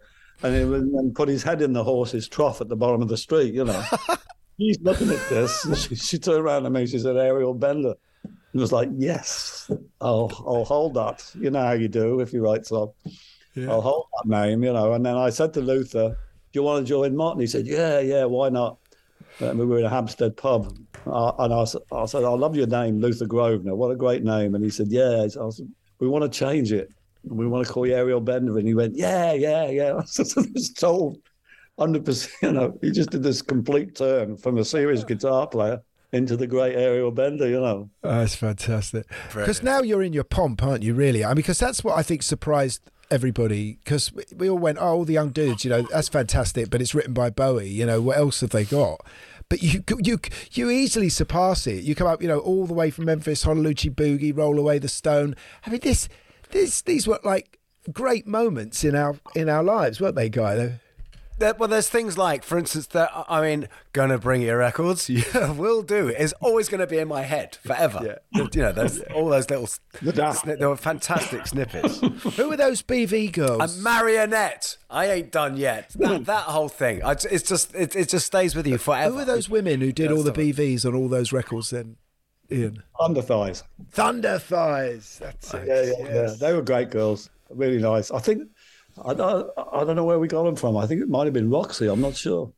and 0.43 0.56
he 0.56 0.64
then 0.64 1.12
put 1.16 1.28
his 1.30 1.41
head 1.41 1.62
in 1.62 1.74
the 1.74 1.84
horse's 1.84 2.28
trough 2.28 2.62
at 2.62 2.70
the 2.70 2.76
bottom 2.76 3.01
of 3.01 3.08
the 3.08 3.18
street. 3.18 3.54
You 3.54 3.66
know, 3.66 3.84
he's 4.58 4.80
looking 4.82 5.10
at 5.10 5.30
this. 5.30 5.66
And 5.66 5.78
she, 5.78 5.95
she 5.95 6.20
turned 6.20 6.39
around 6.39 6.64
to 6.64 6.70
me. 6.70 6.86
She 6.86 6.99
said, 6.99 7.18
"Aerial 7.18 7.56
Bender." 7.56 7.95
And 8.24 8.62
was 8.62 8.72
like, 8.72 8.89
"Yes, 8.95 9.72
I'll 10.01 10.32
I'll 10.45 10.66
hold 10.66 10.93
that." 10.95 11.32
You 11.39 11.49
know 11.49 11.64
how 11.64 11.74
you 11.74 11.88
do 11.88 12.20
if 12.20 12.32
you 12.32 12.43
write 12.43 12.68
song. 12.68 12.91
I'll 13.58 13.82
hold 13.82 14.08
that 14.18 14.30
name, 14.30 14.64
you 14.64 14.74
know. 14.74 14.93
And 14.93 15.06
then 15.06 15.16
I 15.16 15.32
said 15.32 15.54
to 15.54 15.62
Luther, 15.62 16.10
"Do 16.10 16.60
you 16.60 16.64
want 16.64 16.86
to 16.86 16.89
join 16.89 17.16
Martin?" 17.16 17.41
He 17.41 17.47
said, 17.47 17.66
"Yeah, 17.66 17.99
yeah, 17.99 18.26
why 18.26 18.49
not?" 18.49 18.78
And 19.40 19.60
we 19.60 19.66
were 19.66 19.80
in 19.80 19.86
a 19.86 19.90
Hampstead 19.90 20.38
pub, 20.38 20.78
uh, 21.06 21.32
and 21.40 21.54
I 21.54 21.66
said, 22.06 22.24
"I 22.24 22.30
love 22.30 22.56
your 22.56 22.68
name, 22.68 23.00
Luther 23.00 23.26
Grosvenor. 23.26 23.76
What 23.76 23.92
a 23.92 23.96
great 23.96 24.24
name!" 24.24 24.56
And 24.56 24.64
he 24.64 24.70
said, 24.70 24.88
"Yeah." 24.90 25.24
I 25.24 25.28
said, 25.28 25.68
"We 26.00 26.08
want 26.08 26.24
to 26.24 26.30
change 26.30 26.72
it. 26.72 26.90
We 27.24 27.48
want 27.48 27.66
to 27.66 27.72
call 27.72 27.88
you 27.88 27.96
Ariel 27.96 28.22
Bender." 28.22 28.58
And 28.58 28.68
he 28.68 28.74
went, 28.74 28.96
"Yeah, 28.96 29.34
yeah, 29.34 29.70
yeah." 29.70 29.96
I 30.00 30.06
said, 30.06 30.28
"I 30.38 30.48
was 30.54 30.72
told, 30.72 31.18
hundred 31.80 32.06
percent." 32.06 32.34
You 32.42 32.52
know, 32.52 32.78
he 32.82 32.92
just 32.92 33.10
did 33.10 33.24
this 33.24 33.42
complete 33.42 33.96
turn 33.96 34.38
from 34.38 34.58
a 34.58 34.66
serious 34.66 35.04
guitar 35.04 35.48
player 35.48 35.82
into 36.12 36.38
the 36.38 36.48
great 36.48 36.76
Ariel 36.76 37.12
Bender. 37.12 37.48
You 37.48 37.60
know. 37.60 37.90
Oh, 38.04 38.20
that's 38.20 38.36
fantastic. 38.36 39.06
Because 39.34 39.64
now 39.64 39.82
you're 39.82 40.04
in 40.04 40.14
your 40.14 40.24
pomp, 40.24 40.62
aren't 40.64 40.84
you? 40.84 40.94
Really? 40.94 41.26
I 41.26 41.30
mean, 41.30 41.38
because 41.38 41.60
that's 41.60 41.84
what 41.84 41.98
I 41.98 42.04
think 42.04 42.24
surprised 42.24 42.90
everybody. 43.14 43.78
Because 43.84 44.11
we, 44.11 44.24
we 44.36 44.49
all 44.49 44.57
went, 44.57 44.78
"Oh, 44.80 44.88
all 44.88 45.05
the 45.05 45.14
young 45.14 45.30
dudes, 45.30 45.64
you 45.64 45.70
know, 45.70 45.84
that's 45.84 46.09
fantastic," 46.09 46.70
but 46.70 46.82
it's 46.82 46.95
written 46.95 47.14
by 47.14 47.30
Bowie. 47.30 47.70
You 47.70 47.86
know, 47.86 48.01
what 48.01 48.18
else 48.18 48.41
have 48.41 48.49
they 48.49 48.66
got? 48.66 49.05
But 49.49 49.61
you 49.61 49.84
you 49.99 50.20
you 50.51 50.70
easily 50.70 51.09
surpass 51.09 51.68
it. 51.68 51.84
You 51.84 51.95
come 51.95 52.07
up, 52.07 52.22
you 52.22 52.28
know, 52.28 52.39
all 52.39 52.66
the 52.66 52.74
way 52.74 52.89
from 52.89 53.05
Memphis, 53.05 53.45
Honaloochie 53.45 53.93
Boogie, 53.93 54.36
Roll 54.36 54.57
Away 54.59 54.80
the 54.80 54.88
Stone. 54.88 55.36
I 55.66 55.70
mean, 55.70 55.82
this 55.82 56.09
this 56.51 56.82
these 56.82 57.07
were 57.07 57.20
like 57.24 57.59
great 57.91 58.26
moments 58.26 58.84
in 58.84 58.95
our 58.95 59.16
in 59.36 59.49
our 59.49 59.64
lives, 59.64 60.01
weren't 60.01 60.16
they, 60.16 60.30
Guy? 60.30 60.80
They- 61.44 61.50
There, 61.50 61.54
well, 61.60 61.68
there's 61.68 61.89
things 61.89 62.18
like, 62.18 62.44
for 62.44 62.58
instance, 62.58 62.88
that 62.88 63.12
I 63.28 63.41
mean, 63.41 63.68
gonna 63.91 64.18
bring 64.18 64.41
your 64.44 64.58
records. 64.58 65.10
Yeah, 65.10 65.52
will 65.52 65.82
do. 65.82 66.08
It's 66.08 66.34
always 66.39 66.70
going 66.70 66.80
to 66.80 66.88
be 66.88 66.98
in 67.00 67.08
my 67.10 67.24
head 67.24 67.58
forever. 67.66 68.00
Yeah. 68.34 68.44
You 68.54 68.62
know, 68.62 68.72
there's 68.72 69.00
all 69.14 69.28
those 69.30 69.50
little. 69.50 69.68
Sni- 69.68 70.58
there 70.60 70.70
were 70.70 70.78
fantastic 70.78 71.46
snippets. 71.48 72.00
Who 72.38 72.50
were 72.50 72.56
those 72.58 72.82
BV 72.82 73.34
girls? 73.34 73.78
A 73.78 73.82
marionette. 73.82 74.78
I 74.89 75.08
ain't 75.12 75.32
done 75.32 75.58
yet. 75.58 75.89
That, 75.96 76.26
that 76.26 76.44
whole 76.44 76.70
thing. 76.70 77.04
I, 77.04 77.12
it's 77.12 77.44
just 77.48 77.76
it, 77.76 77.96
it 77.96 78.08
just 78.10 78.26
stays 78.26 78.56
with 78.56 78.66
you 78.68 78.78
forever. 78.78 79.12
Who 79.12 79.18
were 79.18 79.26
those 79.26 79.50
women 79.50 79.82
who 79.82 79.91
did 79.91 80.12
all 80.12 80.24
the 80.24 80.32
BVs 80.32 80.86
on 80.86 80.96
all 80.96 81.10
those 81.10 81.34
records? 81.34 81.72
Then, 81.72 81.98
Ian. 82.52 82.84
Thunder 83.00 83.22
Thighs. 83.22 83.64
Thunder 83.91 84.39
Thighs. 84.39 85.20
That's 85.20 85.54
it. 85.54 85.68
Yeah, 85.68 86.08
yeah, 86.08 86.14
yeah. 86.24 86.36
They 86.39 86.54
were 86.54 86.62
great 86.62 86.89
girls. 86.89 87.30
Really 87.50 87.80
nice. 87.80 88.10
I 88.12 88.20
think 88.20 88.50
I 89.04 89.14
don't, 89.14 89.50
I 89.72 89.84
don't 89.84 89.96
know 89.96 90.04
where 90.04 90.20
we 90.20 90.28
got 90.28 90.44
them 90.44 90.56
from. 90.56 90.78
I 90.78 90.86
think 90.86 91.02
it 91.02 91.10
might 91.10 91.26
have 91.26 91.34
been 91.34 91.50
Roxy. 91.50 91.88
I'm 91.88 92.02
not 92.02 92.16
sure. 92.16 92.52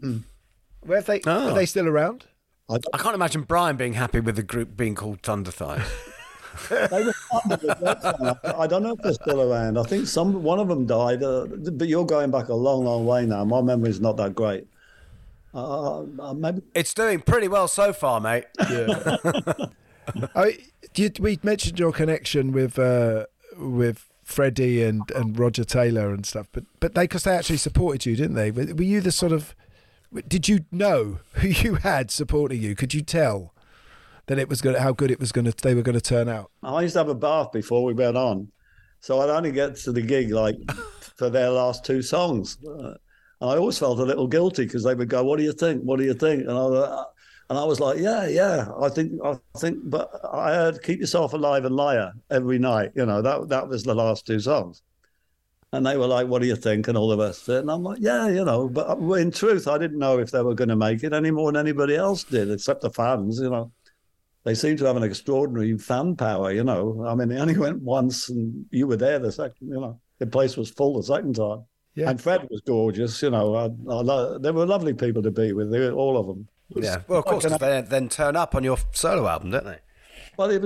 Where 0.00 0.98
have 0.98 1.06
they? 1.06 1.20
Oh. 1.26 1.50
Are 1.50 1.54
they 1.54 1.66
still 1.66 1.86
around? 1.86 2.26
I, 2.68 2.78
I 2.92 2.98
can't 2.98 3.14
imagine 3.14 3.42
Brian 3.42 3.76
being 3.76 3.94
happy 3.94 4.20
with 4.20 4.36
the 4.36 4.42
group 4.42 4.76
being 4.76 4.94
called 4.94 5.22
Thunder 5.22 5.50
Thighs. 5.50 5.86
I 6.70 8.66
don't 8.66 8.82
know 8.82 8.92
if 8.92 9.02
they're 9.02 9.12
still 9.12 9.52
around. 9.52 9.78
I 9.78 9.82
think 9.84 10.06
some 10.06 10.42
one 10.42 10.58
of 10.58 10.68
them 10.68 10.86
died, 10.86 11.22
uh, 11.22 11.46
but 11.46 11.86
you're 11.86 12.06
going 12.06 12.30
back 12.30 12.48
a 12.48 12.54
long, 12.54 12.84
long 12.84 13.06
way 13.06 13.26
now. 13.26 13.44
My 13.44 13.60
memory's 13.60 14.00
not 14.00 14.16
that 14.16 14.34
great. 14.34 14.66
Uh, 15.54 16.00
uh, 16.18 16.34
maybe 16.34 16.62
it's 16.74 16.92
doing 16.92 17.20
pretty 17.20 17.48
well 17.48 17.68
so 17.68 17.92
far, 17.92 18.20
mate. 18.20 18.44
Yeah. 18.70 19.16
I, 20.34 20.58
you, 20.94 21.10
we 21.18 21.38
mentioned 21.42 21.78
your 21.78 21.92
connection 21.92 22.52
with 22.52 22.78
uh, 22.78 23.26
with 23.56 24.08
Freddie 24.26 24.82
and, 24.82 25.08
and 25.12 25.38
Roger 25.38 25.62
Taylor 25.62 26.12
and 26.12 26.26
stuff, 26.26 26.48
but 26.50 26.64
but 26.80 26.96
they 26.96 27.04
because 27.04 27.22
they 27.22 27.36
actually 27.36 27.58
supported 27.58 28.06
you, 28.06 28.16
didn't 28.16 28.34
they? 28.34 28.50
Were, 28.50 28.74
were 28.74 28.82
you 28.82 29.00
the 29.00 29.12
sort 29.12 29.30
of? 29.30 29.54
Did 30.26 30.48
you 30.48 30.64
know 30.72 31.20
who 31.34 31.46
you 31.46 31.76
had 31.76 32.10
supporting 32.10 32.60
you? 32.60 32.74
Could 32.74 32.92
you 32.92 33.02
tell 33.02 33.54
that 34.26 34.36
it 34.36 34.48
was 34.48 34.60
going 34.60 34.74
how 34.74 34.92
good 34.92 35.12
it 35.12 35.20
was 35.20 35.30
going 35.30 35.44
to 35.44 35.54
they 35.62 35.76
were 35.76 35.82
going 35.82 35.94
to 35.94 36.00
turn 36.00 36.28
out? 36.28 36.50
I 36.64 36.82
used 36.82 36.94
to 36.94 36.98
have 36.98 37.08
a 37.08 37.14
bath 37.14 37.52
before 37.52 37.84
we 37.84 37.94
went 37.94 38.16
on, 38.16 38.48
so 38.98 39.20
I'd 39.20 39.30
only 39.30 39.52
get 39.52 39.76
to 39.76 39.92
the 39.92 40.02
gig 40.02 40.32
like 40.32 40.56
for 41.16 41.30
their 41.30 41.50
last 41.50 41.84
two 41.84 42.02
songs. 42.02 42.58
Uh, 42.66 42.94
and 43.40 43.50
I 43.50 43.56
always 43.56 43.78
felt 43.78 44.00
a 44.00 44.04
little 44.04 44.26
guilty 44.26 44.64
because 44.64 44.82
they 44.82 44.96
would 44.96 45.08
go, 45.08 45.22
"What 45.22 45.38
do 45.38 45.44
you 45.44 45.52
think? 45.52 45.82
What 45.82 46.00
do 46.00 46.04
you 46.04 46.14
think?" 46.14 46.40
And 46.42 46.50
I, 46.50 46.62
uh, 46.62 47.04
and 47.48 47.58
I 47.58 47.64
was 47.64 47.80
like, 47.80 47.98
"Yeah, 47.98 48.26
yeah, 48.26 48.68
I 48.80 48.88
think, 48.88 49.12
I 49.24 49.36
think." 49.58 49.78
But 49.84 50.10
I 50.32 50.54
heard 50.54 50.82
"Keep 50.82 51.00
Yourself 51.00 51.32
Alive 51.32 51.64
and 51.64 51.76
Liar" 51.76 52.12
every 52.30 52.58
night. 52.58 52.92
You 52.94 53.06
know 53.06 53.22
that 53.22 53.48
that 53.48 53.68
was 53.68 53.84
the 53.84 53.94
last 53.94 54.26
two 54.26 54.40
songs. 54.40 54.82
And 55.72 55.84
they 55.84 55.96
were 55.96 56.06
like, 56.06 56.26
"What 56.28 56.42
do 56.42 56.48
you 56.48 56.56
think?" 56.56 56.88
and 56.88 56.96
all 56.96 57.08
the 57.08 57.18
rest 57.18 57.48
of 57.48 57.56
it. 57.56 57.60
And 57.60 57.70
I'm 57.70 57.82
like, 57.82 57.98
"Yeah, 58.00 58.28
you 58.28 58.44
know." 58.44 58.68
But 58.68 58.98
in 58.98 59.30
truth, 59.30 59.68
I 59.68 59.78
didn't 59.78 59.98
know 59.98 60.18
if 60.18 60.30
they 60.30 60.42
were 60.42 60.54
going 60.54 60.70
to 60.70 60.76
make 60.76 61.04
it 61.04 61.12
any 61.12 61.30
more 61.30 61.52
than 61.52 61.60
anybody 61.60 61.96
else 61.96 62.24
did, 62.24 62.50
except 62.50 62.80
the 62.82 62.90
fans. 62.90 63.38
You 63.40 63.50
know, 63.50 63.72
they 64.44 64.54
seem 64.54 64.76
to 64.78 64.84
have 64.86 64.96
an 64.96 65.02
extraordinary 65.02 65.76
fan 65.78 66.16
power. 66.16 66.50
You 66.52 66.64
know, 66.64 67.04
I 67.06 67.14
mean, 67.14 67.28
they 67.28 67.38
only 67.38 67.58
went 67.58 67.82
once, 67.82 68.28
and 68.28 68.66
you 68.70 68.86
were 68.86 68.96
there 68.96 69.18
the 69.18 69.32
second. 69.32 69.68
You 69.68 69.80
know, 69.80 70.00
the 70.18 70.26
place 70.26 70.56
was 70.56 70.70
full 70.70 70.96
the 70.96 71.02
second 71.02 71.36
time. 71.36 71.64
Yeah. 71.94 72.10
And 72.10 72.20
Fred 72.20 72.46
was 72.50 72.60
gorgeous. 72.66 73.22
You 73.22 73.30
know, 73.30 73.54
I, 73.54 73.64
I, 73.64 74.00
lo- 74.02 74.38
they 74.38 74.50
were 74.50 74.66
lovely 74.66 74.94
people 74.94 75.22
to 75.22 75.30
be 75.30 75.52
with. 75.52 75.70
They 75.70 75.80
were, 75.80 75.92
all 75.92 76.18
of 76.18 76.26
them. 76.26 76.46
It 76.70 76.76
was 76.76 76.84
Yeah. 76.84 77.02
Well, 77.08 77.18
of 77.20 77.24
course, 77.24 77.44
like 77.44 77.52
'cause 77.52 77.60
they 77.60 77.80
then 77.82 78.08
turn 78.08 78.36
up 78.36 78.54
on 78.54 78.64
your 78.64 78.78
solo 78.92 79.26
album, 79.28 79.50
don't 79.50 79.64
they? 79.64 79.78
well, 80.36 80.50
it 80.50 80.62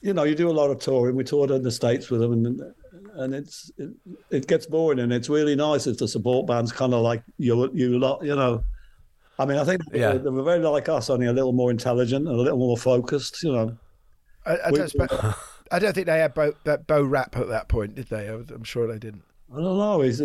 you 0.00 0.12
know, 0.12 0.24
you 0.24 0.34
do 0.34 0.50
a 0.50 0.52
lot 0.52 0.70
of 0.70 0.78
touring. 0.78 1.16
We 1.16 1.24
toured 1.24 1.50
in 1.50 1.62
the 1.62 1.70
states 1.70 2.10
with 2.10 2.20
them, 2.20 2.32
and 2.32 2.60
and 3.16 3.34
it's 3.34 3.70
it, 3.78 3.90
it 4.30 4.46
gets 4.46 4.66
boring, 4.66 4.98
and 4.98 5.12
it's 5.12 5.28
really 5.28 5.56
nice 5.56 5.86
if 5.86 5.98
the 5.98 6.06
support 6.08 6.46
band's 6.46 6.72
kind 6.72 6.92
of 6.94 7.00
like 7.02 7.22
you, 7.38 7.70
you 7.72 7.98
lot, 7.98 8.22
you 8.24 8.34
know. 8.36 8.62
I 9.38 9.46
mean, 9.46 9.58
I 9.58 9.64
think 9.64 9.82
Yeah. 9.92 10.12
they, 10.12 10.18
they 10.18 10.30
were 10.30 10.42
very 10.44 10.58
like 10.60 10.88
us, 10.88 11.10
only 11.10 11.26
a 11.26 11.32
little 11.32 11.52
more 11.52 11.70
intelligent 11.70 12.28
and 12.28 12.36
a 12.38 12.40
little 12.42 12.58
more 12.58 12.76
focused, 12.76 13.42
you 13.42 13.52
know. 13.52 13.76
I, 14.46 14.56
I, 14.56 14.70
We- 14.70 14.78
don't, 14.78 14.88
spe- 14.90 15.34
I 15.72 15.78
don't 15.80 15.92
think 15.94 16.06
they 16.06 16.18
had 16.20 16.34
Bo, 16.34 16.52
that 16.64 16.86
Bo 16.86 17.02
Rap 17.02 17.36
at 17.36 17.48
that 17.48 17.68
point, 17.68 17.94
did 17.96 18.08
they? 18.08 18.28
I 18.28 18.34
was- 18.36 18.50
I'm 18.50 18.62
sure 18.62 18.86
they 18.86 18.98
didn't. 18.98 19.24
I 19.52 19.56
don't 19.56 19.78
know. 19.78 20.00
He's, 20.02 20.18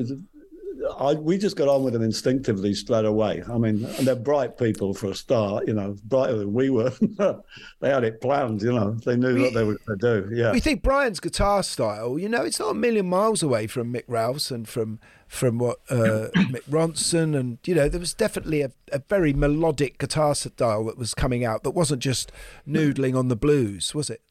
I, 0.97 1.13
we 1.13 1.37
just 1.37 1.55
got 1.55 1.67
on 1.67 1.83
with 1.83 1.93
them 1.93 2.01
instinctively 2.01 2.73
straight 2.73 3.05
away. 3.05 3.43
I 3.51 3.57
mean, 3.57 3.85
and 3.85 4.07
they're 4.07 4.15
bright 4.15 4.57
people 4.57 4.93
for 4.93 5.07
a 5.07 5.15
start, 5.15 5.67
you 5.67 5.73
know, 5.73 5.95
brighter 6.05 6.37
than 6.37 6.53
we 6.53 6.69
were. 6.69 6.91
they 7.79 7.89
had 7.89 8.03
it 8.03 8.21
planned, 8.21 8.61
you 8.61 8.71
know. 8.71 8.91
They 8.91 9.15
knew 9.15 9.41
what 9.41 9.53
they 9.53 9.63
were 9.63 9.77
going 9.85 9.99
to 9.99 10.21
do. 10.21 10.35
Yeah. 10.35 10.51
We 10.51 10.59
think 10.59 10.81
Brian's 10.81 11.19
guitar 11.19 11.63
style, 11.63 12.17
you 12.17 12.29
know, 12.29 12.43
it's 12.43 12.59
not 12.59 12.71
a 12.71 12.75
million 12.75 13.07
miles 13.07 13.43
away 13.43 13.67
from 13.67 13.93
Mick 13.93 14.03
Ralph's 14.07 14.51
and 14.51 14.67
from 14.67 14.99
from 15.27 15.59
what 15.59 15.77
uh, 15.89 16.29
Mick 16.35 16.63
Ronson, 16.69 17.37
and 17.39 17.59
you 17.63 17.75
know 17.75 17.87
there 17.87 17.99
was 17.99 18.15
definitely 18.15 18.61
a, 18.61 18.71
a 18.91 18.99
very 19.07 19.31
melodic 19.31 19.99
guitar 19.99 20.33
style 20.33 20.85
that 20.85 20.97
was 20.97 21.13
coming 21.13 21.45
out 21.45 21.63
that 21.63 21.71
wasn't 21.71 22.01
just 22.01 22.31
noodling 22.67 23.15
on 23.17 23.27
the 23.27 23.35
blues, 23.35 23.93
was 23.93 24.09
it? 24.09 24.21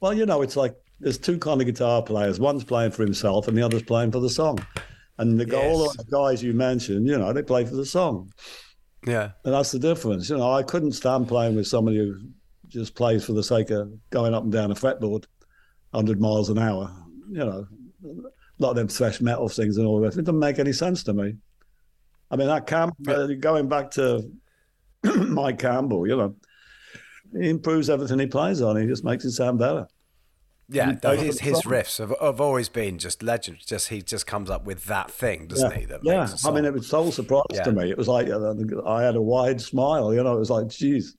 Well, 0.00 0.12
you 0.12 0.26
know, 0.26 0.42
it's 0.42 0.56
like 0.56 0.74
there's 0.98 1.18
two 1.18 1.38
kind 1.38 1.60
of 1.60 1.66
guitar 1.66 2.02
players. 2.02 2.40
One's 2.40 2.64
playing 2.64 2.90
for 2.90 3.04
himself, 3.04 3.48
and 3.48 3.56
the 3.56 3.62
other's 3.62 3.82
playing 3.82 4.10
for 4.10 4.20
the 4.20 4.28
song. 4.28 4.58
And 5.20 5.38
the, 5.38 5.56
all 5.56 5.84
Yes. 5.84 5.96
those 5.96 6.06
guys 6.06 6.42
you 6.42 6.52
mentioned, 6.54 7.06
you 7.06 7.18
know, 7.18 7.32
they 7.32 7.42
play 7.42 7.64
for 7.64 7.76
the 7.76 7.84
song. 7.86 8.32
Yeah. 9.06 9.30
And 9.44 9.54
that's 9.54 9.70
the 9.70 9.78
difference. 9.78 10.28
You 10.30 10.38
know, 10.38 10.50
I 10.52 10.62
couldn't 10.62 10.92
stand 10.92 11.28
playing 11.28 11.56
with 11.56 11.66
somebody 11.66 11.98
who 11.98 12.16
just 12.68 12.94
plays 12.94 13.24
for 13.24 13.32
the 13.32 13.42
sake 13.42 13.70
of 13.70 13.92
going 14.10 14.34
up 14.34 14.42
and 14.44 14.52
down 14.52 14.70
a 14.70 14.74
fretboard, 14.74 15.26
100 15.90 16.20
miles 16.20 16.48
an 16.50 16.58
hour. 16.58 16.90
You 17.30 17.44
know, 17.44 17.66
a 18.04 18.62
lot 18.62 18.70
of 18.70 18.76
them 18.76 18.88
thrash 18.88 19.20
metal 19.20 19.48
things 19.48 19.76
and 19.76 19.86
all 19.86 20.00
that. 20.00 20.16
It 20.16 20.24
doesn't 20.24 20.38
make 20.38 20.58
any 20.58 20.72
sense 20.72 21.02
to 21.04 21.12
me. 21.12 21.36
I 22.30 22.36
mean, 22.36 22.48
that 22.48 22.66
Cam, 22.66 22.92
uh, 23.08 23.26
going 23.40 23.68
back 23.68 23.90
to 23.92 24.30
Mike 25.04 25.58
Campbell, 25.58 26.06
you 26.06 26.16
know, 26.16 26.34
he 27.38 27.48
improves 27.48 27.90
everything 27.90 28.18
he 28.18 28.26
plays 28.26 28.60
on. 28.62 28.80
He 28.80 28.86
just 28.86 29.04
makes 29.04 29.24
it 29.24 29.32
sound 29.32 29.58
better. 29.58 29.86
Yeah, 30.72 30.94
play 30.94 31.16
his 31.16 31.40
his 31.40 31.62
riffs 31.62 31.98
have, 31.98 32.14
have 32.20 32.40
always 32.40 32.68
been 32.68 32.98
just 32.98 33.22
legend. 33.22 33.58
Just 33.66 33.88
he 33.88 34.02
just 34.02 34.26
comes 34.26 34.50
up 34.50 34.64
with 34.64 34.84
that 34.84 35.10
thing, 35.10 35.48
doesn't 35.48 35.70
yeah, 35.70 35.78
he? 35.78 35.84
That 35.86 36.00
yeah. 36.04 36.28
I 36.44 36.50
mean, 36.52 36.64
it 36.64 36.72
was 36.72 36.88
total 36.88 37.10
surprise 37.10 37.42
Yeah. 37.52 37.64
to 37.64 37.72
me. 37.72 37.90
It 37.90 37.98
was 37.98 38.08
like 38.08 38.28
uh, 38.28 38.54
I 38.86 39.02
had 39.02 39.16
a 39.16 39.22
wide 39.22 39.60
smile. 39.60 40.14
You 40.14 40.22
know, 40.22 40.34
it 40.34 40.38
was 40.38 40.50
like, 40.50 40.68
geez, 40.68 41.16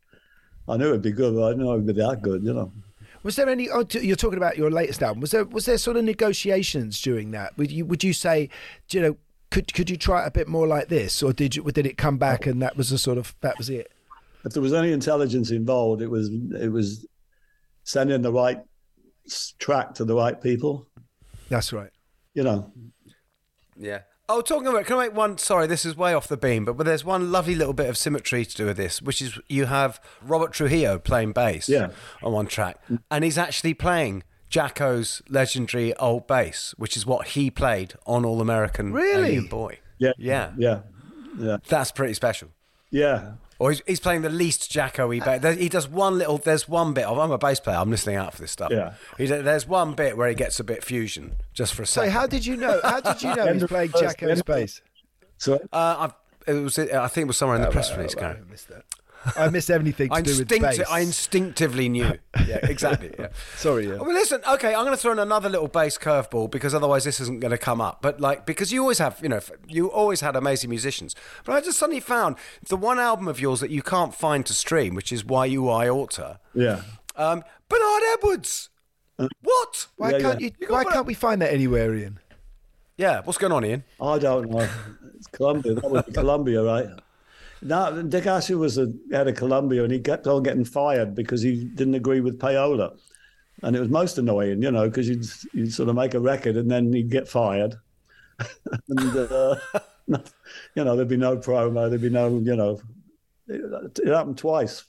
I 0.69 0.77
knew 0.77 0.87
it'd 0.89 1.01
be 1.01 1.11
good, 1.11 1.35
but 1.35 1.43
I 1.43 1.49
didn't 1.51 1.65
know 1.65 1.73
it'd 1.73 1.85
be 1.85 1.93
that 1.93 2.21
good. 2.21 2.43
You 2.43 2.53
know. 2.53 2.71
Was 3.23 3.35
there 3.35 3.49
any? 3.49 3.69
Oh, 3.69 3.85
you're 3.91 4.15
talking 4.15 4.37
about 4.37 4.57
your 4.57 4.71
latest 4.71 5.03
album. 5.03 5.21
Was 5.21 5.31
there 5.31 5.45
was 5.45 5.65
there 5.65 5.77
sort 5.77 5.97
of 5.97 6.05
negotiations 6.05 7.01
during 7.01 7.31
that? 7.31 7.57
Would 7.57 7.71
you 7.71 7.85
would 7.85 8.03
you 8.03 8.13
say, 8.13 8.49
you 8.89 9.01
know, 9.01 9.17
could 9.51 9.73
could 9.73 9.89
you 9.89 9.97
try 9.97 10.23
it 10.23 10.27
a 10.27 10.31
bit 10.31 10.47
more 10.47 10.65
like 10.65 10.87
this, 10.87 11.21
or 11.21 11.33
did 11.33 11.55
you 11.55 11.63
did 11.63 11.85
it 11.85 11.97
come 11.97 12.17
back 12.17 12.47
and 12.47 12.61
that 12.61 12.77
was 12.77 12.89
the 12.89 12.97
sort 12.97 13.17
of 13.17 13.35
that 13.41 13.57
was 13.57 13.69
it? 13.69 13.91
If 14.43 14.53
there 14.53 14.63
was 14.63 14.73
any 14.73 14.91
intelligence 14.91 15.51
involved, 15.51 16.01
it 16.01 16.07
was 16.07 16.29
it 16.59 16.71
was 16.71 17.05
sending 17.83 18.21
the 18.21 18.31
right 18.31 18.59
track 19.59 19.93
to 19.95 20.05
the 20.05 20.15
right 20.15 20.39
people. 20.41 20.87
That's 21.49 21.71
right. 21.73 21.91
You 22.33 22.43
know, 22.43 22.71
Yeah. 23.77 24.01
Oh, 24.29 24.39
talking 24.39 24.67
about, 24.67 24.85
can 24.85 24.95
I 24.97 25.07
make 25.07 25.15
one? 25.15 25.37
Sorry, 25.37 25.67
this 25.67 25.85
is 25.85 25.97
way 25.97 26.13
off 26.13 26.29
the 26.29 26.37
beam, 26.37 26.63
but, 26.63 26.77
but 26.77 26.85
there's 26.85 27.03
one 27.03 27.33
lovely 27.33 27.53
little 27.53 27.73
bit 27.73 27.89
of 27.89 27.97
symmetry 27.97 28.45
to 28.45 28.55
do 28.55 28.65
with 28.65 28.77
this, 28.77 29.01
which 29.01 29.21
is 29.21 29.37
you 29.49 29.65
have 29.65 29.99
Robert 30.21 30.53
Trujillo 30.53 30.99
playing 30.99 31.33
bass 31.33 31.67
Yeah. 31.67 31.89
on 32.23 32.31
one 32.31 32.47
track, 32.47 32.77
and 33.09 33.23
he's 33.25 33.37
actually 33.37 33.73
playing 33.73 34.23
Jaco's 34.47 35.21
legendary 35.27 35.93
old 35.97 36.27
bass, 36.27 36.73
which 36.77 36.95
is 36.95 37.05
what 37.05 37.29
he 37.29 37.51
played 37.51 37.95
on 38.05 38.23
All 38.23 38.39
American 38.39 38.93
Really? 38.93 39.29
Alien 39.29 39.47
Boy. 39.47 39.79
yeah, 39.97 40.11
Yeah. 40.17 40.53
yeah, 40.57 40.79
yeah, 41.37 41.57
That's 41.67 41.91
pretty 41.91 42.13
special. 42.13 42.49
yeah. 42.89 43.33
Or 43.61 43.69
he's, 43.69 43.81
he's 43.85 43.99
playing 43.99 44.23
the 44.23 44.29
least 44.31 44.71
Jaco-y 44.71 45.19
bass. 45.23 45.39
There- 45.39 45.53
He 45.53 45.69
does 45.69 45.87
one 45.87 46.17
little. 46.17 46.39
There's 46.39 46.67
one 46.67 46.93
bit 46.95 47.05
of. 47.05 47.19
I'm 47.19 47.29
a 47.29 47.37
bass 47.37 47.59
player. 47.59 47.77
I'm 47.77 47.91
listening 47.91 48.15
out 48.15 48.33
for 48.33 48.41
this 48.41 48.49
stuff. 48.51 48.71
Yeah. 48.71 48.93
He, 49.19 49.27
there's 49.27 49.67
one 49.67 49.93
bit 49.93 50.17
where 50.17 50.27
he 50.27 50.33
gets 50.33 50.59
a 50.59 50.63
bit 50.63 50.83
fusion 50.83 51.35
just 51.53 51.75
for 51.75 51.83
a 51.83 51.85
second. 51.85 52.09
So 52.09 52.11
second. 52.11 52.19
how 52.21 52.25
did 52.25 52.43
you 52.47 52.57
know? 52.57 52.79
How 52.83 52.99
did 53.01 53.21
you 53.21 53.35
know 53.35 53.53
he's 53.53 53.63
playing 53.65 53.91
Jaco's 53.99 54.41
bass? 54.41 54.81
So 55.37 55.59
Uh, 55.71 55.95
I've, 55.99 56.13
it 56.47 56.53
was. 56.59 56.79
I 56.79 57.07
think 57.07 57.25
it 57.25 57.27
was 57.27 57.37
somewhere 57.37 57.55
in 57.55 57.61
the 57.61 57.69
press 57.69 57.95
release. 57.95 58.15
Gary. 58.15 58.39
I 58.43 58.49
missed 58.51 58.67
that. 58.69 58.83
I 59.37 59.49
missed 59.49 59.69
everything 59.69 60.09
to 60.09 60.15
I, 60.15 60.21
do 60.21 60.37
with 60.37 60.47
bass. 60.47 60.79
I 60.89 60.99
instinctively 60.99 61.89
knew. 61.89 62.13
Yeah, 62.47 62.57
exactly. 62.63 63.13
Yeah. 63.19 63.27
Sorry, 63.55 63.87
yeah. 63.87 63.95
Well, 63.97 64.13
listen. 64.13 64.41
Okay, 64.47 64.69
I'm 64.73 64.83
going 64.85 64.95
to 64.95 64.97
throw 64.97 65.11
in 65.11 65.19
another 65.19 65.47
little 65.49 65.67
bass 65.67 65.97
curveball 65.97 66.49
because 66.49 66.73
otherwise 66.73 67.03
this 67.03 67.19
isn't 67.19 67.39
going 67.39 67.51
to 67.51 67.57
come 67.57 67.79
up. 67.81 68.01
But 68.01 68.19
like, 68.19 68.45
because 68.45 68.71
you 68.73 68.81
always 68.81 68.97
have, 68.97 69.19
you 69.21 69.29
know, 69.29 69.39
you 69.67 69.91
always 69.91 70.21
had 70.21 70.35
amazing 70.35 70.69
musicians. 70.69 71.13
But 71.45 71.53
I 71.53 71.61
just 71.61 71.77
suddenly 71.77 71.99
found 71.99 72.37
the 72.67 72.77
one 72.77 72.99
album 72.99 73.27
of 73.27 73.39
yours 73.39 73.59
that 73.59 73.69
you 73.69 73.81
can't 73.81 74.15
find 74.15 74.45
to 74.47 74.53
stream, 74.53 74.95
which 74.95 75.11
is 75.11 75.23
Y 75.25 75.45
U 75.47 75.69
I 75.69 75.87
Orta. 75.89 76.39
yeah. 76.55 76.81
Um, 77.15 77.43
Bernard 77.69 78.03
Edwards. 78.13 78.69
What? 79.43 79.87
Why 79.97 80.11
Yeah, 80.11 80.19
can't 80.19 80.41
yeah. 80.41 80.49
you? 80.59 80.67
Why 80.67 80.83
can't 80.85 81.05
we 81.05 81.13
find 81.13 81.41
that 81.41 81.53
anywhere, 81.53 81.93
Ian? 81.93 82.19
Yeah. 82.97 83.21
What's 83.23 83.37
going 83.37 83.53
on, 83.53 83.63
Ian? 83.65 83.83
I 84.01 84.17
don't 84.17 84.49
know. 84.49 84.67
It's 85.15 85.27
Columbia. 85.27 85.75
That 85.75 85.91
would 85.91 86.05
be 86.07 86.11
Columbia, 86.13 86.63
right? 86.63 86.87
No, 87.61 88.01
Dick 88.01 88.25
Asher 88.25 88.57
was 88.57 88.77
a 88.77 88.91
head 89.11 89.27
of 89.27 89.35
Columbia, 89.35 89.83
and 89.83 89.93
he 89.93 89.99
kept 89.99 90.25
on 90.25 90.43
getting 90.43 90.65
fired 90.65 91.13
because 91.13 91.41
he 91.41 91.63
didn't 91.63 91.93
agree 91.93 92.19
with 92.19 92.39
payola, 92.39 92.97
and 93.61 93.75
it 93.75 93.79
was 93.79 93.89
most 93.89 94.17
annoying, 94.17 94.63
you 94.63 94.71
know, 94.71 94.87
because 94.89 95.07
you'd 95.07 95.25
you'd 95.53 95.73
sort 95.73 95.89
of 95.89 95.95
make 95.95 96.13
a 96.13 96.19
record 96.19 96.57
and 96.57 96.71
then 96.71 96.91
he'd 96.91 97.11
get 97.11 97.27
fired, 97.27 97.75
and 98.89 99.15
uh, 99.15 99.55
you 100.07 100.83
know 100.83 100.95
there'd 100.95 101.07
be 101.07 101.17
no 101.17 101.37
promo, 101.37 101.87
there'd 101.87 102.01
be 102.01 102.09
no, 102.09 102.29
you 102.39 102.55
know, 102.55 102.81
it, 103.47 103.99
it 103.99 104.07
happened 104.07 104.37
twice. 104.37 104.83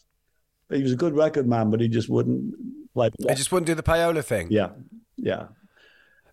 He 0.70 0.82
was 0.82 0.92
a 0.92 0.96
good 0.96 1.14
record 1.14 1.46
man, 1.46 1.70
but 1.70 1.80
he 1.80 1.88
just 1.88 2.08
wouldn't 2.08 2.54
play. 2.94 3.10
They 3.18 3.34
just 3.34 3.52
wouldn't 3.52 3.66
do 3.66 3.74
the 3.74 3.82
payola 3.82 4.24
thing. 4.24 4.48
yeah, 4.50 4.70
yeah. 5.16 5.48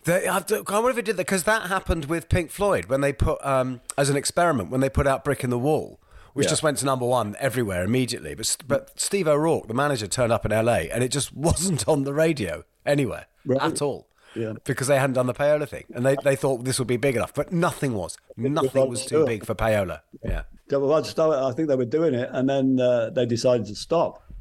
They, 0.06 0.28
I 0.28 0.40
wonder 0.40 0.90
if 0.90 0.98
it 0.98 1.06
did 1.06 1.18
that 1.18 1.28
because 1.28 1.44
that 1.44 1.64
happened 1.64 2.06
with 2.06 2.30
Pink 2.30 2.52
Floyd 2.52 2.86
when 2.86 3.02
they 3.02 3.12
put 3.12 3.46
um, 3.46 3.82
as 3.98 4.10
an 4.10 4.16
experiment 4.16 4.72
when 4.72 4.80
they 4.80 4.90
put 4.90 5.06
out 5.06 5.26
"Brick 5.26 5.44
in 5.44 5.50
the 5.50 5.60
Wall," 5.60 6.00
which 6.40 6.46
Yeah. 6.46 6.52
just 6.52 6.64
went 6.64 6.78
to 6.78 6.86
number 6.86 7.06
one 7.06 7.36
everywhere 7.38 7.84
immediately. 7.84 8.34
But 8.34 8.56
but 8.66 8.98
Steve 8.98 9.28
O'Rourke, 9.28 9.68
the 9.68 9.74
manager, 9.74 10.08
turned 10.08 10.32
up 10.32 10.46
in 10.46 10.52
LA 10.52 10.88
and 10.90 11.04
it 11.04 11.10
just 11.10 11.34
wasn't 11.50 11.86
on 11.86 12.06
the 12.06 12.14
radio 12.14 12.64
anywhere 12.86 13.26
Right. 13.46 13.62
at 13.62 13.82
all. 13.82 14.08
Yeah. 14.36 14.54
Because 14.64 14.88
they 14.88 14.98
hadn't 14.98 15.16
done 15.16 15.26
the 15.26 15.34
payola 15.34 15.68
thing, 15.68 15.84
and 15.94 16.06
they, 16.06 16.16
they 16.24 16.38
thought 16.38 16.64
this 16.64 16.80
would 16.80 16.88
be 16.88 16.96
big 16.96 17.16
enough, 17.18 17.34
but 17.34 17.52
nothing 17.52 17.94
was. 17.94 18.16
Nothing 18.38 18.88
was 18.90 19.06
too 19.06 19.26
big 19.26 19.44
for 19.46 19.54
payola. 19.54 20.00
Yeah, 20.24 20.44
I, 20.72 21.52
think 21.56 21.68
they 21.68 21.76
were 21.76 21.84
doing 21.84 22.14
it, 22.14 22.30
and 22.32 22.48
then 22.48 22.80
uh, 22.80 23.10
they 23.10 23.26
decided 23.26 23.66
to 23.68 23.76
stop, 23.76 24.32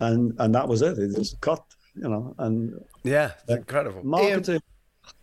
and 0.00 0.34
and 0.38 0.54
that 0.54 0.66
was 0.66 0.80
it. 0.82 0.98
It 0.98 1.14
just 1.14 1.40
cut, 1.42 1.62
you 1.94 2.08
know, 2.08 2.34
and 2.38 2.82
yeah, 3.04 3.32
incredible. 3.48 4.02
marketing. 4.02 4.60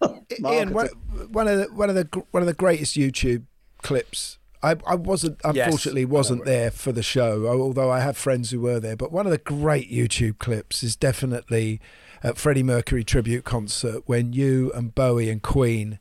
Ian, 0.03 0.71
one, 0.71 0.73
marketing. 0.73 0.99
one 1.31 1.47
of 1.47 1.57
the 1.57 1.67
one 1.73 1.89
of 1.89 1.95
the 1.95 2.23
one 2.31 2.43
of 2.43 2.47
the 2.47 2.53
greatest 2.53 2.95
YouTube 2.95 3.43
clips. 3.81 4.37
I, 4.71 4.75
I 4.85 4.95
wasn't 4.95 5.39
unfortunately 5.43 6.05
know 6.05 6.13
wasn't 6.13 6.45
there 6.45 6.71
for 6.71 6.91
the 6.91 7.03
show, 7.03 7.45
although 7.47 7.91
I 7.91 7.99
have 8.01 8.17
friends 8.17 8.51
who 8.51 8.59
were 8.61 8.79
there. 8.79 8.95
But 8.95 9.11
one 9.11 9.25
of 9.25 9.31
the 9.31 9.37
great 9.37 9.91
YouTube 9.91 10.39
clips 10.39 10.83
is 10.83 10.95
definitely 10.95 11.79
at 12.23 12.37
Freddie 12.37 12.63
Mercury 12.63 13.03
tribute 13.03 13.43
concert 13.45 14.03
when 14.05 14.33
you 14.33 14.71
and 14.73 14.95
Bowie 14.95 15.29
and 15.29 15.41
Queen 15.41 15.99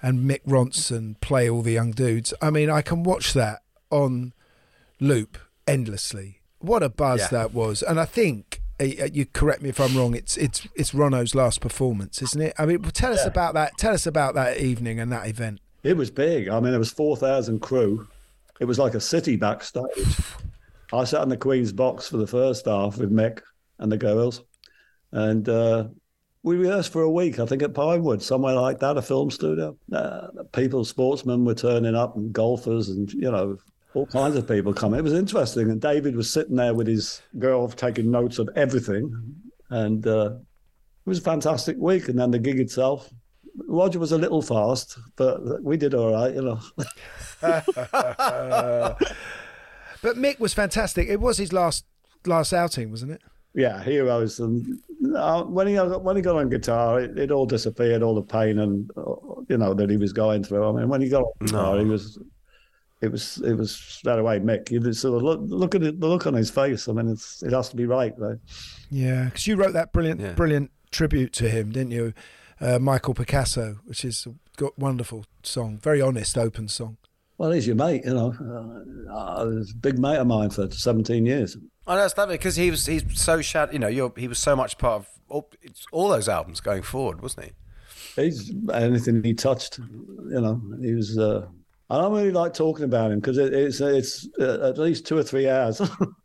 and 0.00 0.28
Mick 0.30 0.42
Ronson 0.46 1.18
play 1.20 1.48
all 1.48 1.62
the 1.62 1.72
young 1.72 1.90
dudes. 1.92 2.32
I 2.40 2.50
mean, 2.50 2.70
I 2.70 2.82
can 2.82 3.02
watch 3.02 3.32
that 3.32 3.62
on 3.90 4.32
loop 5.00 5.38
endlessly. 5.66 6.40
What 6.58 6.82
a 6.82 6.88
buzz 6.88 7.20
Yeah. 7.20 7.28
that 7.38 7.52
was, 7.54 7.82
and 7.82 7.98
I 8.00 8.04
think. 8.04 8.60
uh, 8.80 8.84
You 8.84 9.24
correct 9.26 9.62
me 9.62 9.68
if 9.68 9.78
I'm 9.80 9.96
wrong. 9.96 10.14
It's 10.14 10.36
it's 10.36 10.66
it's 10.74 10.90
Ronno's 10.92 11.34
last 11.34 11.60
performance, 11.60 12.20
isn't 12.22 12.40
it? 12.42 12.54
I 12.58 12.66
mean, 12.66 12.82
tell 12.82 13.12
us 13.12 13.24
about 13.24 13.54
that. 13.54 13.78
Tell 13.78 13.94
us 13.94 14.04
about 14.06 14.34
that 14.34 14.58
evening 14.58 14.98
and 14.98 15.12
that 15.12 15.28
event. 15.28 15.60
It 15.84 15.96
was 15.96 16.10
big. 16.10 16.48
I 16.48 16.58
mean, 16.60 16.70
there 16.70 16.78
was 16.78 16.90
four 16.90 17.16
thousand 17.16 17.60
crew. 17.60 18.08
It 18.58 18.64
was 18.64 18.78
like 18.78 18.94
a 18.94 19.00
city 19.00 19.36
backstage. 19.36 20.18
I 20.92 21.04
sat 21.04 21.22
in 21.22 21.28
the 21.28 21.36
Queen's 21.36 21.72
box 21.72 22.08
for 22.08 22.16
the 22.16 22.26
first 22.26 22.66
half 22.66 22.98
with 22.98 23.12
Mick 23.12 23.40
and 23.78 23.92
the 23.92 23.98
girls, 23.98 24.42
and 25.12 25.48
uh, 25.48 25.88
we 26.42 26.56
rehearsed 26.56 26.92
for 26.92 27.02
a 27.02 27.10
week. 27.10 27.38
I 27.38 27.46
think 27.46 27.62
at 27.62 27.74
Pinewood, 27.74 28.22
somewhere 28.22 28.54
like 28.54 28.80
that, 28.80 28.96
a 28.96 29.02
film 29.02 29.30
studio. 29.30 29.76
Uh, 29.92 30.28
people, 30.52 30.84
sportsmen 30.84 31.44
were 31.44 31.54
turning 31.54 31.94
up, 31.94 32.16
and 32.16 32.32
golfers, 32.32 32.88
and 32.88 33.12
you 33.12 33.30
know. 33.30 33.58
All 33.92 34.06
kinds 34.06 34.34
of 34.34 34.48
people 34.48 34.74
coming. 34.74 34.98
It 34.98 35.04
was 35.04 35.12
interesting, 35.12 35.70
and 35.70 35.80
David 35.80 36.16
was 36.16 36.28
sitting 36.28 36.56
there 36.56 36.74
with 36.74 36.88
his 36.88 37.22
girl, 37.38 37.68
taking 37.68 38.10
notes 38.10 38.40
of 38.40 38.48
everything, 38.56 39.14
and 39.70 40.04
uh, 40.04 40.32
it 40.34 41.08
was 41.08 41.18
a 41.18 41.22
fantastic 41.22 41.76
week. 41.78 42.08
And 42.08 42.18
then 42.18 42.32
the 42.32 42.40
gig 42.40 42.58
itself, 42.58 43.08
Roger 43.68 43.98
was 43.98 44.12
a 44.12 44.18
little 44.18 44.42
fast, 44.42 44.98
but 45.16 45.62
we 45.62 45.76
did 45.76 45.94
all 45.94 46.12
right, 46.12 46.34
you 46.34 46.42
know. 46.42 46.60
But 50.02 50.16
Mick 50.16 50.38
was 50.38 50.52
fantastic. 50.52 51.08
It 51.08 51.20
was 51.20 51.38
his 51.38 51.52
last 51.52 51.84
last 52.26 52.52
outing, 52.52 52.90
wasn't 52.90 53.12
it? 53.12 53.22
yeah, 53.54 53.82
heroes. 53.82 54.40
And 54.40 54.78
uh, 55.16 55.44
when 55.44 55.66
he 55.68 55.74
got, 55.74 56.02
when 56.02 56.16
he 56.16 56.22
got 56.22 56.36
on 56.36 56.48
guitar, 56.50 57.00
it, 57.00 57.18
it 57.18 57.30
all 57.30 57.46
disappeared, 57.46 58.02
all 58.02 58.14
the 58.14 58.22
pain 58.22 58.58
and 58.58 58.90
uh, 58.96 59.14
you 59.48 59.56
know 59.56 59.72
that 59.74 59.88
he 59.88 59.96
was 59.96 60.12
going 60.12 60.42
through. 60.44 60.68
I 60.68 60.72
mean, 60.72 60.88
when 60.88 61.00
he 61.00 61.08
got 61.08 61.22
on 61.22 61.46
guitar, 61.46 61.78
he 61.78 61.84
was. 61.84 62.18
It 63.00 63.12
was 63.12 63.36
it 63.44 63.52
was 63.54 63.74
straight 63.74 64.18
away 64.18 64.38
Mick. 64.40 64.70
You 64.70 64.80
just 64.80 65.02
sort 65.02 65.16
of 65.16 65.22
look 65.22 65.40
look 65.42 65.74
at 65.74 65.82
it, 65.82 66.00
the 66.00 66.06
look 66.06 66.26
on 66.26 66.32
his 66.32 66.50
face. 66.50 66.88
I 66.88 66.92
mean, 66.92 67.08
it's 67.08 67.42
it 67.42 67.52
has 67.52 67.68
to 67.68 67.76
be 67.76 67.84
right, 67.86 68.14
right? 68.16 68.38
Yeah, 68.90 69.24
because 69.26 69.46
you 69.46 69.56
wrote 69.56 69.74
that 69.74 69.92
brilliant 69.92 70.20
Yeah. 70.22 70.32
brilliant 70.32 70.70
tribute 70.90 71.32
to 71.34 71.50
him, 71.50 71.70
didn't 71.70 71.90
you? 71.90 72.14
Uh, 72.64 72.78
Michael 72.78 73.12
Picasso, 73.12 73.80
which 73.84 74.06
is 74.06 74.26
a 74.26 74.68
wonderful 74.78 75.26
song, 75.42 75.76
very 75.76 76.00
honest, 76.00 76.38
open 76.38 76.66
song. 76.66 76.96
Well, 77.36 77.50
he's 77.50 77.66
your 77.66 77.76
mate, 77.76 78.04
you 78.06 78.14
know. 78.14 78.34
Uh, 78.40 79.12
uh, 79.12 79.46
a 79.46 79.74
big 79.80 79.98
mate 79.98 80.16
of 80.16 80.26
mine 80.26 80.48
for 80.48 80.70
17 80.70 81.26
years. 81.26 81.58
I 81.86 81.96
know 81.96 82.04
it's 82.04 82.16
lovely 82.16 82.36
because 82.36 82.56
he 82.56 82.70
was 82.70 82.86
he's 82.86 83.04
so 83.20 83.42
shad. 83.42 83.72
You 83.72 83.80
know, 83.80 83.88
you're, 83.88 84.14
he 84.16 84.28
was 84.28 84.38
so 84.38 84.56
much 84.56 84.78
part 84.78 85.02
of 85.02 85.08
all, 85.28 85.50
it's 85.60 85.84
all 85.92 86.08
those 86.08 86.26
albums 86.26 86.60
going 86.60 86.80
forward, 86.80 87.20
wasn't 87.20 87.46
he? 87.46 87.52
he's 88.16 88.52
anything 88.72 89.22
he 89.22 89.34
touched. 89.34 89.78
You 89.78 90.40
know, 90.40 90.62
he 90.80 90.94
was. 90.94 91.18
Uh, 91.18 91.46
I 91.90 91.98
don't 91.98 92.14
really 92.14 92.30
like 92.30 92.54
talking 92.54 92.86
about 92.86 93.12
him 93.12 93.20
because 93.20 93.36
it, 93.36 93.52
it's 93.52 93.80
it's 93.80 94.26
uh, 94.40 94.70
at 94.70 94.78
least 94.78 95.06
two 95.06 95.18
or 95.18 95.22
three 95.22 95.48
hours. 95.48 95.80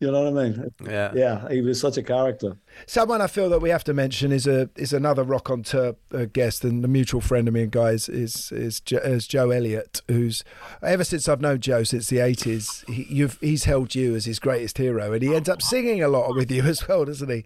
you 0.00 0.10
know 0.10 0.30
what 0.30 0.42
I 0.42 0.48
mean? 0.48 0.70
Yeah. 0.84 1.12
Yeah, 1.14 1.48
he 1.48 1.60
was 1.60 1.80
such 1.80 1.96
a 1.96 2.02
character. 2.02 2.56
Someone 2.86 3.20
I 3.20 3.26
feel 3.26 3.48
that 3.50 3.60
we 3.60 3.70
have 3.70 3.84
to 3.84 3.94
mention 3.94 4.32
is 4.32 4.46
a 4.46 4.70
is 4.76 4.92
another 4.92 5.22
rock 5.22 5.50
on 5.50 5.62
tour 5.62 5.96
uh, 6.12 6.26
guest 6.32 6.64
and 6.64 6.84
a 6.84 6.88
mutual 6.88 7.20
friend 7.20 7.46
of 7.48 7.54
me 7.54 7.62
and 7.62 7.72
guys 7.72 8.08
is 8.08 8.50
is 8.52 8.80
Jo- 8.80 8.98
is 8.98 9.26
Joe 9.26 9.50
Elliott, 9.50 10.02
who's 10.08 10.42
ever 10.82 11.04
since 11.04 11.28
I've 11.28 11.40
known 11.40 11.60
Joe 11.60 11.84
since 11.84 12.08
the 12.08 12.18
eighties, 12.18 12.84
he, 12.88 13.06
you've 13.08 13.38
he's 13.40 13.64
held 13.64 13.94
you 13.94 14.14
as 14.14 14.24
his 14.24 14.38
greatest 14.38 14.78
hero, 14.78 15.12
and 15.12 15.22
he 15.22 15.34
ends 15.34 15.48
up 15.48 15.62
singing 15.62 16.02
a 16.02 16.08
lot 16.08 16.34
with 16.34 16.50
you 16.50 16.62
as 16.64 16.86
well, 16.88 17.04
doesn't 17.04 17.30
he? 17.30 17.44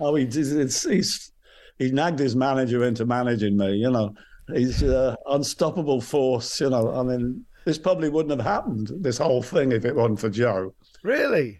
Oh, 0.00 0.14
he, 0.14 0.26
he's, 0.26 0.52
it's, 0.52 0.84
he's 0.84 1.32
he 1.78 1.90
nagged 1.90 2.18
his 2.18 2.36
manager 2.36 2.84
into 2.84 3.06
managing 3.06 3.56
me. 3.56 3.74
You 3.76 3.90
know, 3.90 4.14
he's 4.54 4.82
an 4.82 5.16
unstoppable 5.26 6.00
force. 6.00 6.60
You 6.60 6.70
know, 6.70 6.94
I 6.94 7.02
mean, 7.02 7.44
this 7.64 7.78
probably 7.78 8.08
wouldn't 8.08 8.38
have 8.38 8.46
happened. 8.46 8.90
This 9.00 9.18
whole 9.18 9.42
thing 9.42 9.72
if 9.72 9.84
it 9.84 9.94
wasn't 9.94 10.20
for 10.20 10.30
Joe. 10.30 10.74
Really? 11.08 11.58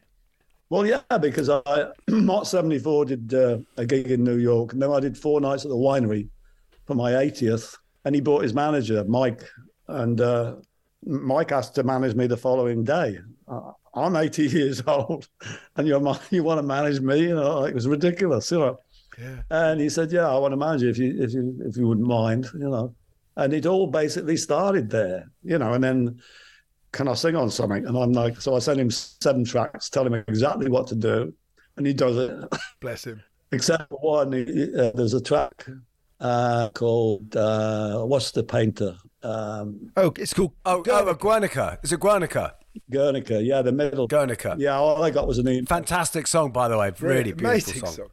Well, 0.68 0.86
yeah, 0.86 1.00
because 1.18 1.48
I 1.48 1.62
March 2.10 2.48
'74 2.48 3.04
did 3.06 3.32
uh, 3.32 3.58
a 3.78 3.86
gig 3.86 4.10
in 4.10 4.22
New 4.22 4.36
York, 4.36 4.74
and 4.74 4.82
then 4.82 4.92
I 4.92 5.00
did 5.00 5.16
four 5.16 5.40
nights 5.40 5.64
at 5.64 5.70
the 5.70 5.76
winery 5.76 6.28
for 6.84 6.94
my 6.94 7.12
80th, 7.12 7.74
and 8.04 8.14
he 8.14 8.20
brought 8.20 8.42
his 8.42 8.52
manager 8.52 9.02
Mike, 9.04 9.42
and 9.86 10.20
uh, 10.20 10.56
Mike 11.06 11.50
asked 11.50 11.74
to 11.76 11.82
manage 11.82 12.14
me 12.14 12.26
the 12.26 12.36
following 12.36 12.84
day. 12.84 13.20
Uh, 13.50 13.72
I'm 13.94 14.16
80 14.16 14.42
years 14.48 14.82
old, 14.86 15.26
and 15.76 15.88
you're 15.88 15.98
ma- 15.98 16.18
you 16.30 16.42
want 16.42 16.58
to 16.58 16.62
manage 16.66 17.00
me? 17.00 17.20
You 17.20 17.34
know, 17.34 17.64
it 17.64 17.74
was 17.74 17.88
ridiculous, 17.88 18.50
you 18.50 18.58
know. 18.58 18.78
Yeah. 19.18 19.40
And 19.50 19.80
he 19.80 19.88
said, 19.88 20.12
"Yeah, 20.12 20.28
I 20.28 20.36
want 20.36 20.52
to 20.52 20.58
manage 20.58 20.82
you 20.82 20.90
if 20.90 20.98
you 20.98 21.22
if 21.22 21.32
you 21.32 21.58
if 21.64 21.76
you 21.78 21.88
wouldn't 21.88 22.06
mind, 22.06 22.48
you 22.52 22.68
know." 22.68 22.94
And 23.38 23.54
it 23.54 23.64
all 23.64 23.86
basically 23.86 24.36
started 24.36 24.90
there, 24.90 25.24
you 25.42 25.56
know. 25.56 25.72
And 25.72 25.82
then, 25.82 26.20
can 26.92 27.08
I 27.08 27.14
sing 27.14 27.36
on 27.36 27.50
something? 27.50 27.86
And 27.86 27.96
I'm 27.96 28.12
like, 28.12 28.40
so 28.40 28.56
I 28.56 28.58
sent 28.60 28.80
him 28.80 28.90
seven 28.90 29.44
tracks, 29.44 29.88
tell 29.90 30.06
him 30.06 30.14
exactly 30.14 30.68
what 30.70 30.86
to 30.88 30.94
do, 30.94 31.32
and 31.76 31.86
he 31.86 31.92
does 31.92 32.16
it. 32.16 32.32
Bless 32.80 33.04
him. 33.04 33.22
Except 33.52 33.88
for 33.88 33.98
one, 33.98 34.32
he- 34.32 34.74
uh, 34.78 34.90
there's 34.94 35.14
a 35.14 35.20
track 35.22 35.66
uh, 36.20 36.68
called 36.70 37.34
uh, 37.36 38.02
"What's 38.04 38.30
the 38.32 38.42
Painter." 38.42 38.96
Um, 39.22 39.90
Oh, 39.96 40.12
it's 40.16 40.32
called 40.34 40.52
Oh, 40.64 40.82
oh, 40.86 41.14
Guernica. 41.14 41.78
Is 41.82 41.92
it 41.92 42.00
Guernica? 42.00 42.54
Guernica, 42.90 43.42
yeah, 43.42 43.62
the 43.62 43.72
middle. 43.72 44.06
Guernica. 44.06 44.54
Yeah, 44.58 44.76
all 44.78 45.02
I 45.02 45.10
got 45.10 45.26
was 45.26 45.38
an 45.38 45.48
email. 45.48 45.64
Fantastic 45.66 46.26
song, 46.26 46.52
by 46.52 46.68
the 46.68 46.78
way. 46.78 46.92
Really 47.00 47.32
beautiful 47.32 47.46
amazing 47.50 47.80
song. 47.80 47.92
song. 47.92 48.08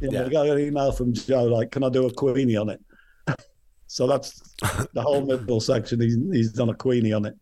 Yeah, 0.00 0.10
Yeah. 0.10 0.24
I 0.26 0.28
got 0.28 0.46
an 0.48 0.58
email 0.58 0.90
from 0.92 1.12
Joe 1.12 1.44
like, 1.44 1.70
"Can 1.70 1.84
I 1.84 1.88
do 1.90 2.06
a 2.06 2.12
Queenie 2.12 2.56
on 2.56 2.70
it?" 2.70 2.80
so 3.86 4.06
that's 4.06 4.40
the 4.94 5.02
whole 5.02 5.24
middle 5.24 5.60
section. 5.60 6.00
He's, 6.00 6.16
he's 6.32 6.52
done 6.52 6.70
a 6.70 6.74
Queenie 6.74 7.12
on 7.12 7.26
it. 7.26 7.36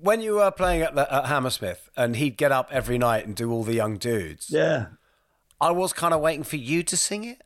When 0.00 0.20
you 0.22 0.34
were 0.36 0.50
playing 0.50 0.82
at, 0.82 0.94
the, 0.94 1.12
at 1.12 1.26
Hammersmith 1.26 1.90
and 1.96 2.16
he'd 2.16 2.36
get 2.36 2.52
up 2.52 2.68
every 2.72 2.98
night 2.98 3.26
and 3.26 3.34
do 3.36 3.50
all 3.52 3.64
the 3.64 3.74
young 3.74 3.98
dudes, 3.98 4.48
Yeah, 4.50 4.86
I 5.60 5.70
was 5.70 5.92
kind 5.92 6.14
of 6.14 6.20
waiting 6.20 6.44
for 6.44 6.56
you 6.56 6.82
to 6.84 6.96
sing 6.96 7.24
it. 7.24 7.42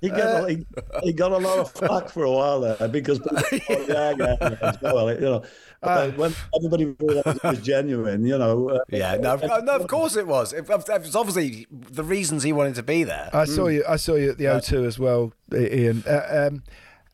he 0.00 0.08
got 0.08 0.48
he, 0.48 0.64
he 1.02 1.12
got 1.12 1.32
a 1.32 1.38
lot 1.38 1.58
of 1.58 1.72
flack 1.72 2.08
for 2.08 2.22
a 2.22 2.30
while 2.30 2.60
there 2.60 2.88
because 2.88 3.18
people 3.50 3.84
yeah, 3.88 4.14
yeah, 4.16 4.36
yeah, 4.40 4.76
well, 4.80 5.12
you 5.12 5.20
know, 5.20 5.42
but 5.80 6.16
when 6.16 6.32
everybody 6.56 6.84
realised 7.00 7.26
it 7.26 7.42
was 7.42 7.60
genuine, 7.60 8.24
you 8.24 8.38
know. 8.38 8.70
Uh, 8.70 8.78
Yeah, 8.90 9.16
no, 9.16 9.34
of- 9.34 9.64
no, 9.64 9.72
of 9.74 9.88
course 9.88 10.14
it 10.16 10.28
was. 10.28 10.52
It, 10.52 10.70
it 10.70 11.02
was 11.02 11.16
obviously 11.16 11.66
the 11.70 12.04
reasons 12.04 12.44
he 12.44 12.52
wanted 12.52 12.76
to 12.76 12.84
be 12.84 13.02
there. 13.04 13.28
I 13.32 13.44
saw 13.44 13.66
you. 13.66 13.84
I 13.88 13.96
saw 13.96 14.14
you 14.14 14.30
at 14.30 14.38
the 14.38 14.44
O2 14.44 14.86
as 14.86 14.98
well, 15.00 15.32
Ian. 15.52 16.04
Uh, 16.06 16.48
um, 16.48 16.62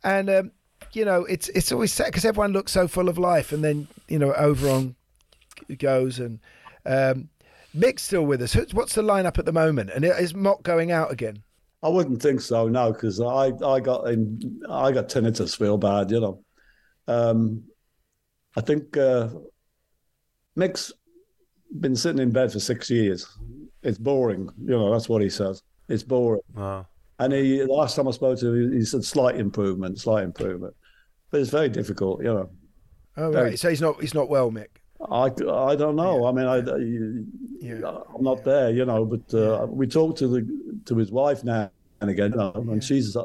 and 0.04 0.28
um, 0.30 0.52
you 0.92 1.04
know, 1.04 1.24
it's 1.24 1.48
it's 1.50 1.72
always 1.72 1.92
sad 1.92 2.06
because 2.06 2.24
everyone 2.24 2.52
looks 2.52 2.72
so 2.72 2.88
full 2.88 3.08
of 3.08 3.18
life, 3.18 3.52
and 3.52 3.64
then 3.64 3.88
you 4.08 4.18
know, 4.18 4.32
over 4.34 4.68
on 4.68 4.94
goes 5.78 6.18
and 6.18 6.38
um, 6.86 7.28
Mick's 7.74 8.02
still 8.02 8.24
with 8.24 8.40
us. 8.42 8.54
What's 8.72 8.94
the 8.94 9.02
lineup 9.02 9.38
at 9.38 9.44
the 9.44 9.52
moment? 9.52 9.90
And 9.90 10.04
is 10.04 10.34
Mott 10.34 10.62
going 10.62 10.90
out 10.90 11.12
again? 11.12 11.42
I 11.82 11.88
wouldn't 11.88 12.20
think 12.20 12.40
so, 12.40 12.66
no, 12.68 12.92
because 12.92 13.20
I, 13.20 13.52
I 13.64 13.80
got 13.80 14.08
in, 14.08 14.62
I 14.68 14.90
got 14.90 15.08
tinnitus 15.08 15.60
real 15.60 15.78
bad, 15.78 16.10
you 16.10 16.20
know. 16.20 16.44
Um, 17.06 17.62
I 18.56 18.62
think 18.62 18.96
uh, 18.96 19.28
Mick's 20.56 20.92
been 21.78 21.94
sitting 21.94 22.20
in 22.20 22.32
bed 22.32 22.50
for 22.50 22.58
six 22.58 22.90
years. 22.90 23.26
It's 23.82 23.98
boring, 23.98 24.50
you 24.60 24.70
know. 24.70 24.90
That's 24.90 25.08
what 25.08 25.22
he 25.22 25.30
says. 25.30 25.62
It's 25.88 26.02
boring. 26.02 26.42
Wow. 26.54 26.86
And 27.20 27.32
he, 27.32 27.58
the 27.58 27.66
last 27.66 27.94
time 27.94 28.08
I 28.08 28.12
spoke 28.12 28.38
to 28.40 28.52
him, 28.52 28.72
he 28.72 28.84
said 28.84 29.04
slight 29.04 29.36
improvement, 29.36 30.00
slight 30.00 30.24
improvement, 30.24 30.74
but 31.30 31.40
it's 31.40 31.50
very 31.50 31.68
difficult, 31.68 32.22
you 32.22 32.32
know. 32.32 32.50
Oh 33.16 33.30
Very- 33.32 33.50
right. 33.50 33.58
So 33.58 33.70
he's 33.70 33.80
not 33.80 34.00
he's 34.00 34.14
not 34.14 34.28
well, 34.28 34.50
Mick. 34.50 34.68
I, 35.10 35.26
I 35.26 35.76
don't 35.76 35.94
know. 35.94 36.26
I 36.26 36.32
mean, 36.32 36.46
I, 36.46 36.56
I 36.56 38.04
I'm 38.14 38.22
not 38.24 38.42
there, 38.44 38.70
you 38.70 38.84
know. 38.84 39.04
But 39.04 39.32
uh, 39.32 39.66
we 39.66 39.86
talk 39.86 40.16
to 40.16 40.26
the 40.26 40.46
to 40.86 40.96
his 40.96 41.12
wife 41.12 41.44
now 41.44 41.70
and 42.00 42.10
again, 42.10 42.32
you 42.32 42.36
know, 42.36 42.52
and 42.54 42.82
she's 42.82 43.16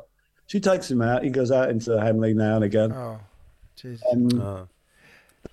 she 0.48 0.60
takes 0.60 0.90
him 0.90 1.02
out. 1.02 1.24
He 1.24 1.30
goes 1.30 1.52
out 1.52 1.70
into 1.70 2.00
Hamley 2.00 2.34
now 2.34 2.56
and 2.56 2.64
again. 2.64 2.92
Oh, 2.92 3.20
jeez. 3.78 4.02
And 4.12 4.68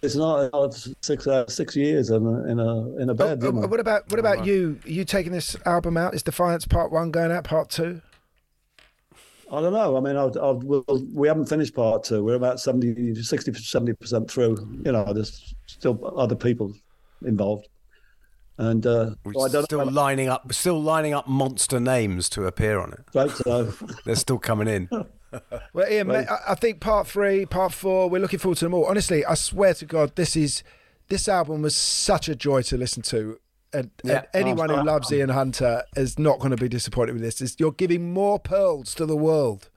it's 0.02 0.16
not 0.16 0.50
uh, 0.54 0.70
six 1.02 1.26
uh, 1.26 1.46
six 1.48 1.76
years 1.76 2.10
in 2.10 2.24
a 2.26 2.44
in 2.44 2.58
a 2.58 2.96
in 2.96 3.10
a 3.10 3.14
bed. 3.14 3.40
Oh, 3.42 3.46
you 3.46 3.52
what 3.52 3.80
about 3.80 4.10
what 4.10 4.18
about 4.20 4.46
you? 4.46 4.78
Are 4.84 4.90
you 4.90 5.04
taking 5.04 5.32
this 5.32 5.56
album 5.66 5.96
out? 5.96 6.14
Is 6.14 6.22
Defiance 6.22 6.66
Part 6.66 6.90
One 6.92 7.10
going 7.10 7.30
out? 7.32 7.44
Part 7.44 7.70
Two? 7.70 8.00
I 9.52 9.60
don't 9.60 9.72
know. 9.72 9.96
I 9.96 10.00
mean, 10.00 10.16
I've, 10.16 10.36
I've, 10.36 10.62
we'll, 10.62 10.84
we 11.12 11.26
haven't 11.26 11.46
finished 11.46 11.74
part 11.74 12.04
two. 12.04 12.22
We're 12.22 12.34
about 12.36 12.60
70, 12.60 13.20
60, 13.22 13.50
70% 13.52 14.30
through. 14.30 14.56
You 14.84 14.92
know, 14.92 15.12
there's 15.12 15.54
still 15.66 16.12
other 16.16 16.36
people 16.36 16.72
involved. 17.24 17.68
And 18.58 18.86
uh, 18.86 19.10
We're 19.24 19.32
so 19.32 19.40
I 19.40 19.48
don't 19.48 19.64
still 19.64 19.84
know. 19.86 19.90
lining 19.90 20.28
up, 20.28 20.52
still 20.52 20.80
lining 20.80 21.14
up 21.14 21.26
monster 21.26 21.80
names 21.80 22.28
to 22.30 22.46
appear 22.46 22.78
on 22.78 22.92
it. 22.92 23.00
Right, 23.14 23.30
so. 23.44 23.72
They're 24.04 24.14
still 24.16 24.38
coming 24.38 24.68
in. 24.68 24.88
Well, 25.72 25.88
Ian, 25.88 26.08
mate, 26.08 26.26
I, 26.28 26.38
I 26.48 26.54
think 26.56 26.80
Part 26.80 27.06
Three, 27.06 27.46
Part 27.46 27.72
Four. 27.72 28.10
We're 28.10 28.20
looking 28.20 28.40
forward 28.40 28.58
to 28.58 28.64
them 28.64 28.74
all. 28.74 28.86
Honestly, 28.86 29.24
I 29.24 29.34
swear 29.34 29.74
to 29.74 29.86
God, 29.86 30.16
this 30.16 30.34
is 30.34 30.64
this 31.06 31.28
album 31.28 31.62
was 31.62 31.76
such 31.76 32.28
a 32.28 32.34
joy 32.34 32.62
to 32.62 32.76
listen 32.76 33.04
to. 33.04 33.38
And, 33.72 33.90
and 34.04 34.26
anyone 34.34 34.70
oh, 34.70 34.78
who 34.78 34.84
loves 34.84 35.12
oh. 35.12 35.16
Ian 35.16 35.28
Hunter 35.28 35.84
is 35.96 36.18
not 36.18 36.38
going 36.38 36.50
to 36.50 36.56
be 36.56 36.68
disappointed 36.68 37.12
with 37.12 37.22
this. 37.22 37.40
It's, 37.40 37.56
you're 37.58 37.72
giving 37.72 38.12
more 38.12 38.38
pearls 38.38 38.94
to 38.96 39.06
the 39.06 39.16
world. 39.16 39.68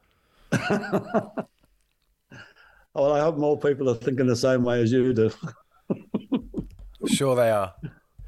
Oh, 0.52 1.32
well, 2.96 3.14
I 3.14 3.20
hope 3.20 3.38
more 3.38 3.60
people 3.60 3.90
are 3.90 3.96
thinking 3.96 4.26
the 4.26 4.36
same 4.36 4.64
way 4.64 4.82
as 4.82 4.92
you 4.92 5.14
do. 5.14 5.32
Sure, 7.08 7.36
they 7.36 7.50
are. 7.50 7.74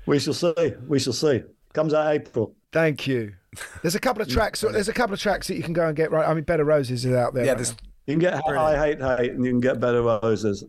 We 0.05 0.19
shall 0.19 0.33
see. 0.33 0.73
We 0.87 0.99
shall 0.99 1.13
see. 1.13 1.43
Comes 1.73 1.93
out 1.93 2.13
April. 2.13 2.55
Thank 2.71 3.07
you. 3.07 3.33
There's 3.81 3.95
a 3.95 3.99
couple 3.99 4.21
of 4.21 4.27
tracks. 4.29 4.61
There's 4.61 4.89
a 4.89 4.93
couple 4.93 5.13
of 5.13 5.19
tracks 5.19 5.47
that 5.47 5.55
you 5.55 5.63
can 5.63 5.73
go 5.73 5.87
and 5.87 5.95
get 5.95 6.11
right. 6.11 6.27
I 6.27 6.33
mean, 6.33 6.43
Bed 6.43 6.59
of 6.59 6.67
Roses 6.67 7.05
is 7.05 7.13
out 7.13 7.33
there. 7.33 7.45
Yeah, 7.45 7.53
right. 7.53 7.75
You 8.05 8.13
can 8.13 8.19
get 8.19 8.33
I 8.47 8.77
Hate 8.77 9.01
Hate 9.01 9.31
and 9.31 9.43
you 9.43 9.51
can 9.51 9.59
get 9.59 9.79
Bed 9.79 9.95
of 9.95 10.05
Roses. 10.05 10.63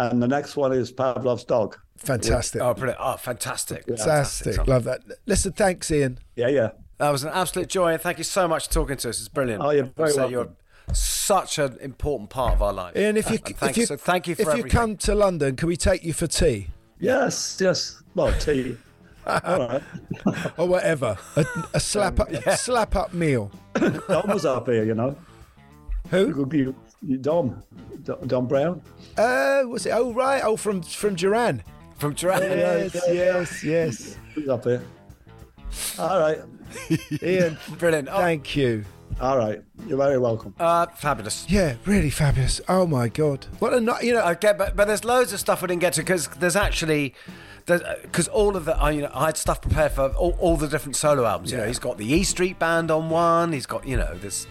And 0.00 0.22
the 0.22 0.28
next 0.28 0.56
one 0.56 0.72
is 0.72 0.90
Pavlov's 0.90 1.44
Dog. 1.44 1.76
fantastic, 1.96 2.62
oh, 2.62 2.72
brilliant. 2.72 2.98
Oh, 3.02 3.16
fantastic. 3.16 3.84
fantastic. 3.86 4.54
song. 4.54 4.64
Love 4.66 4.84
that. 4.84 5.02
Listen, 5.26 5.52
thanks, 5.52 5.90
Ian. 5.90 6.18
Yeah, 6.36 6.48
yeah. 6.48 6.70
That 6.96 7.10
was 7.10 7.22
an 7.22 7.30
absolute 7.34 7.68
joy, 7.68 7.92
and 7.92 8.00
thank 8.00 8.16
you 8.18 8.24
so 8.24 8.48
much 8.48 8.68
for 8.68 8.72
talking 8.72 8.96
to 8.96 9.10
us. 9.10 9.18
It's 9.18 9.28
brilliant. 9.28 9.62
Oh, 9.62 9.70
you're 9.70 9.84
very 9.84 10.10
So 10.10 10.16
welcome. 10.18 10.32
You're 10.32 10.94
such 10.94 11.58
an 11.58 11.76
important 11.80 12.30
part 12.30 12.54
of 12.54 12.62
our 12.62 12.72
life. 12.72 12.96
Ian, 12.96 13.18
if 13.18 13.30
you 13.30 13.38
And 13.44 13.56
thank 13.56 13.72
if 13.72 13.76
you 13.76 13.86
so 13.86 13.96
thank 13.96 14.26
you 14.26 14.34
for 14.34 14.50
if 14.50 14.56
you 14.56 14.64
come 14.64 14.96
to 14.98 15.14
London, 15.14 15.54
can 15.56 15.68
we 15.68 15.76
take 15.76 16.02
you 16.02 16.12
for 16.12 16.26
tea 16.26 16.68
Yes, 16.98 17.58
yes. 17.60 18.02
Well, 18.14 18.32
tea. 18.38 18.76
All 19.26 19.58
right. 19.58 19.82
or 20.58 20.66
whatever? 20.66 21.16
A, 21.36 21.46
a 21.74 21.80
slap 21.80 22.20
um, 22.20 22.28
up, 22.34 22.58
slap 22.58 22.96
up 22.96 23.14
meal. 23.14 23.50
Dom 23.74 24.28
was 24.28 24.44
up 24.44 24.66
here, 24.66 24.84
you 24.84 24.94
know. 24.94 25.16
Who? 26.10 26.46
You, 27.02 27.12
you, 27.12 27.18
Dom. 27.18 27.62
Dom 28.26 28.46
Brown. 28.46 28.82
Uh, 29.16 29.62
was 29.66 29.86
it? 29.86 29.90
Oh 29.90 30.12
right. 30.12 30.42
Oh, 30.44 30.56
from 30.56 30.82
from 30.82 31.14
Duran. 31.14 31.62
from 31.98 32.14
Duran. 32.14 32.42
Yes, 32.42 32.94
yes, 33.08 33.64
yes. 33.64 34.16
He's 34.34 34.48
up 34.48 34.64
here. 34.64 34.82
All 35.98 36.18
right. 36.20 36.38
Ian, 37.22 37.58
Brilliant. 37.78 38.08
Oh, 38.10 38.18
thank 38.18 38.56
you. 38.56 38.84
All 39.20 39.36
right. 39.36 39.62
You're 39.86 39.98
very 39.98 40.18
welcome. 40.18 40.54
uh, 40.58 40.86
fabulous. 40.86 41.44
Yeah, 41.48 41.74
really 41.84 42.10
fabulous. 42.10 42.60
Oh 42.68 42.86
my 42.86 43.08
god, 43.08 43.46
what 43.58 43.74
a 43.74 43.80
night! 43.80 44.04
You 44.04 44.14
know, 44.14 44.26
Okay, 44.30 44.54
but 44.56 44.76
but 44.76 44.86
there's 44.86 45.04
loads 45.04 45.32
of 45.32 45.40
stuff 45.40 45.62
we 45.62 45.68
didn't 45.68 45.80
get 45.82 45.92
to 45.94 46.00
because 46.02 46.28
there's 46.28 46.56
actually 46.56 47.14
because 47.66 48.28
all 48.28 48.56
of 48.56 48.64
the 48.64 48.76
I 48.76 48.90
you 48.92 49.02
know 49.02 49.10
I 49.12 49.26
had 49.26 49.36
stuff 49.36 49.60
prepared 49.60 49.92
for 49.92 50.08
all, 50.10 50.36
all 50.40 50.56
the 50.56 50.68
different 50.68 50.96
solo 50.96 51.24
albums. 51.26 51.52
You 51.52 51.58
know, 51.58 51.66
he's 51.66 51.78
got 51.78 51.98
the 51.98 52.10
E 52.10 52.22
Street 52.24 52.58
Band 52.58 52.90
on 52.90 53.10
one. 53.10 53.52
He's 53.52 53.66
got 53.66 53.86
you 53.86 53.96
know 53.96 54.14
this. 54.14 54.46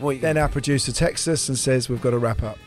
Well, 0.00 0.16
then 0.16 0.36
our 0.38 0.48
producer 0.48 0.92
texts 0.92 1.26
us 1.28 1.48
and 1.48 1.58
says 1.58 1.88
we've 1.88 2.00
got 2.00 2.10
to 2.10 2.18
wrap 2.18 2.42
up. 2.42 2.58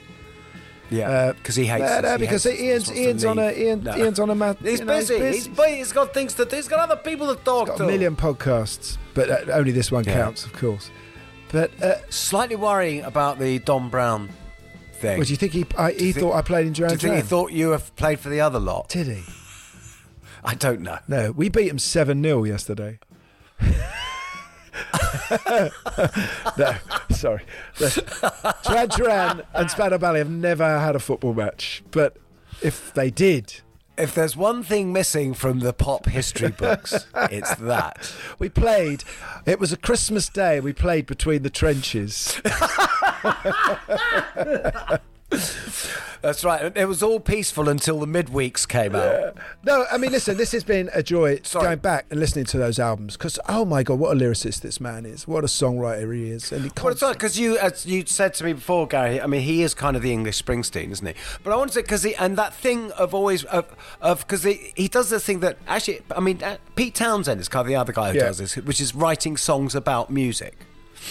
yeah, 0.89 1.31
because 1.31 1.55
he 1.55 1.65
hates. 1.65 1.81
No, 1.83 2.01
no, 2.01 2.11
He 2.11 2.17
because 2.17 2.43
hates 2.43 2.59
Ian's 2.61 2.91
Ian's 2.91 3.25
on 3.25 3.39
a. 3.39 3.51
Ian, 3.51 3.83
No. 3.83 3.95
Ian's 3.95 4.19
on 4.19 4.29
a 4.29 4.35
mat. 4.35 4.57
He's 4.61 4.79
you 4.79 4.85
know, 4.85 4.97
busy. 4.97 5.19
He's 5.19 5.47
busy. 5.47 5.75
He's 5.77 5.93
got 5.93 6.13
things 6.13 6.33
to 6.35 6.45
do. 6.45 6.55
He's 6.57 6.67
got 6.67 6.79
other 6.79 6.97
people 7.01 7.33
to 7.33 7.41
talk 7.43 7.75
to. 7.77 7.83
a 7.83 7.87
million 7.87 8.15
podcasts, 8.15 8.97
but 9.13 9.29
uh, 9.29 9.51
only 9.53 9.71
this 9.71 9.91
one 9.91 10.03
Yeah. 10.03 10.13
counts, 10.15 10.45
of 10.45 10.53
course. 10.53 10.91
But 11.51 11.71
uh, 11.81 11.95
Slightly 12.09 12.55
worrying 12.55 13.03
about 13.03 13.39
the 13.39 13.59
Dom 13.59 13.89
Brown 13.89 14.29
thing. 14.93 15.17
what 15.17 15.27
do 15.27 15.33
you 15.33 15.37
think 15.37 15.53
he? 15.53 15.65
I, 15.77 15.91
he 15.91 16.07
you 16.07 16.13
think- 16.13 16.25
thought 16.25 16.35
I 16.35 16.41
played 16.41 16.67
in 16.67 16.73
Do 16.73 16.81
you 16.83 16.87
Duran 16.89 16.99
think 16.99 17.15
he 17.15 17.21
thought 17.21 17.51
you 17.51 17.71
have 17.71 17.95
played 17.95 18.19
for 18.19 18.29
the 18.29 18.41
other 18.41 18.59
lot? 18.59 18.89
Did 18.89 19.07
he? 19.07 19.23
I 20.43 20.55
don't 20.55 20.81
know. 20.81 20.97
No, 21.07 21.31
we 21.31 21.49
beat 21.49 21.69
him 21.69 21.79
seven 21.79 22.21
0 22.23 22.43
yesterday. 22.45 22.99
no, 26.57 26.73
sorry. 27.11 27.43
Duran 28.63 28.87
Duran 28.89 29.41
and 29.53 29.71
Spandau 29.71 29.97
Ballet 29.97 30.19
have 30.19 30.29
never 30.29 30.79
had 30.79 30.95
a 30.95 30.99
football 30.99 31.33
match, 31.33 31.83
but 31.91 32.17
if 32.61 32.93
they 32.93 33.09
did, 33.09 33.61
If 33.97 34.15
there's 34.15 34.35
one 34.37 34.63
thing 34.63 34.93
missing 34.93 35.33
from 35.33 35.59
the 35.59 35.73
pop 35.73 36.05
history 36.07 36.49
books, 36.49 37.05
it's 37.29 37.53
that. 37.55 38.11
we 38.39 38.49
played. 38.49 39.03
It 39.45 39.59
was 39.59 39.71
a 39.71 39.77
Christmas 39.77 40.29
day. 40.29 40.59
We 40.59 40.73
played 40.73 41.05
between 41.05 41.43
the 41.43 41.49
trenches. 41.49 42.39
That's 46.21 46.43
right. 46.43 46.71
It 46.77 46.85
was 46.87 47.01
all 47.01 47.19
peaceful 47.19 47.67
until 47.67 47.99
the 47.99 48.05
midweeks 48.05 48.67
came 48.67 48.93
out. 48.95 49.35
No, 49.63 49.85
I 49.91 49.97
mean, 49.97 50.11
listen, 50.11 50.37
this 50.37 50.51
has 50.51 50.63
been 50.63 50.91
a 50.93 51.01
joy 51.01 51.39
Sorry. 51.41 51.65
going 51.65 51.79
back 51.79 52.05
and 52.11 52.19
listening 52.19 52.45
to 52.45 52.59
those 52.59 52.77
albums 52.77 53.17
because, 53.17 53.39
oh 53.49 53.65
my 53.65 53.81
God, 53.81 53.97
what 53.97 54.15
a 54.15 54.19
lyricist 54.19 54.61
this 54.61 54.79
man 54.79 55.07
is. 55.07 55.27
What 55.27 55.43
a 55.43 55.47
songwriter 55.47 56.13
he 56.15 56.29
is. 56.29 56.51
And 56.51 56.65
he 56.65 56.71
Well, 56.83 56.93
it's 56.93 57.01
because 57.03 57.39
you, 57.39 57.57
as 57.57 57.87
you 57.87 58.05
said 58.05 58.35
to 58.35 58.43
me 58.43 58.53
before, 58.53 58.85
Gary. 58.87 59.19
I 59.19 59.25
mean, 59.25 59.41
he 59.41 59.63
is 59.63 59.73
kind 59.73 59.95
of 59.95 60.03
the 60.03 60.11
English 60.13 60.43
Springsteen, 60.43 60.91
isn't 60.91 61.07
he? 61.07 61.13
But 61.43 61.53
I 61.53 61.55
want 61.55 61.69
to 61.71 61.75
say 61.75 61.81
because 61.81 62.03
he 62.03 62.13
and 62.15 62.37
that 62.37 62.53
thing 62.53 62.91
of 62.91 63.15
always 63.15 63.43
of 63.45 63.65
of 63.99 64.19
because 64.19 64.43
he, 64.43 64.73
he 64.75 64.87
does 64.87 65.09
the 65.09 65.19
thing 65.19 65.39
that 65.39 65.57
actually, 65.67 66.01
I 66.15 66.19
mean, 66.19 66.43
uh, 66.43 66.57
Pete 66.75 66.93
Townshend 66.93 67.41
is 67.41 67.49
kind 67.49 67.61
of 67.61 67.67
the 67.67 67.75
other 67.77 67.93
guy 67.93 68.11
who 68.11 68.17
Yeah. 68.19 68.25
does 68.25 68.37
this, 68.37 68.55
which 68.57 68.79
is 68.79 68.93
writing 68.93 69.37
songs 69.37 69.73
about 69.73 70.11
music. 70.11 70.55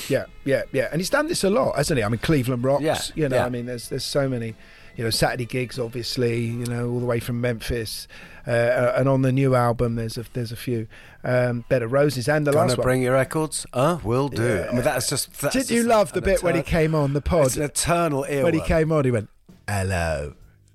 Yeah, 0.08 0.26
yeah, 0.44 0.62
yeah. 0.72 0.88
And 0.92 1.00
he's 1.00 1.10
done 1.10 1.26
this 1.28 1.42
a 1.44 1.50
lot, 1.50 1.76
hasn't 1.76 1.98
he? 1.98 2.04
I 2.04 2.08
mean, 2.08 2.18
Cleveland 2.18 2.64
Rocks. 2.64 2.82
Yeah, 2.82 3.00
you 3.14 3.28
know, 3.28 3.36
yeah. 3.36 3.46
I 3.46 3.48
mean, 3.48 3.66
there's 3.66 3.88
there's 3.88 4.04
so 4.04 4.28
many, 4.28 4.54
you 4.96 5.04
know, 5.04 5.10
Saturday 5.10 5.46
gigs, 5.46 5.78
obviously, 5.78 6.44
you 6.44 6.66
know, 6.66 6.88
all 6.90 7.00
the 7.00 7.06
way 7.06 7.20
from 7.20 7.40
Memphis, 7.40 8.06
uh, 8.46 8.50
uh, 8.50 8.94
and 8.96 9.08
on 9.08 9.22
the 9.22 9.32
new 9.32 9.54
album, 9.54 9.96
there's 9.96 10.16
a 10.18 10.24
there's 10.32 10.52
a 10.52 10.56
few, 10.56 10.86
um, 11.24 11.64
Bed 11.68 11.82
of 11.82 11.92
Roses, 11.92 12.28
and 12.28 12.46
the 12.46 12.52
Gonna 12.52 12.68
last 12.68 12.78
one. 12.78 12.84
bring 12.84 13.02
your 13.02 13.14
records? 13.14 13.66
Uh, 13.72 13.98
will 14.04 14.28
do. 14.28 14.62
I 14.68 14.72
mean, 14.72 14.82
that's 14.82 15.08
just. 15.08 15.32
That's 15.40 15.54
Did 15.54 15.70
you 15.70 15.82
love 15.82 16.12
the 16.12 16.22
bit 16.22 16.42
when 16.42 16.54
he 16.54 16.62
came 16.62 16.94
on 16.94 17.12
the 17.12 17.20
pod? 17.20 17.46
It's 17.46 17.56
an 17.56 17.62
eternal 17.64 18.24
earworm. 18.28 18.42
when 18.44 18.54
he 18.54 18.60
came 18.60 18.92
on, 18.92 19.04
he 19.04 19.10
went, 19.10 19.28
"Hello," 19.68 20.34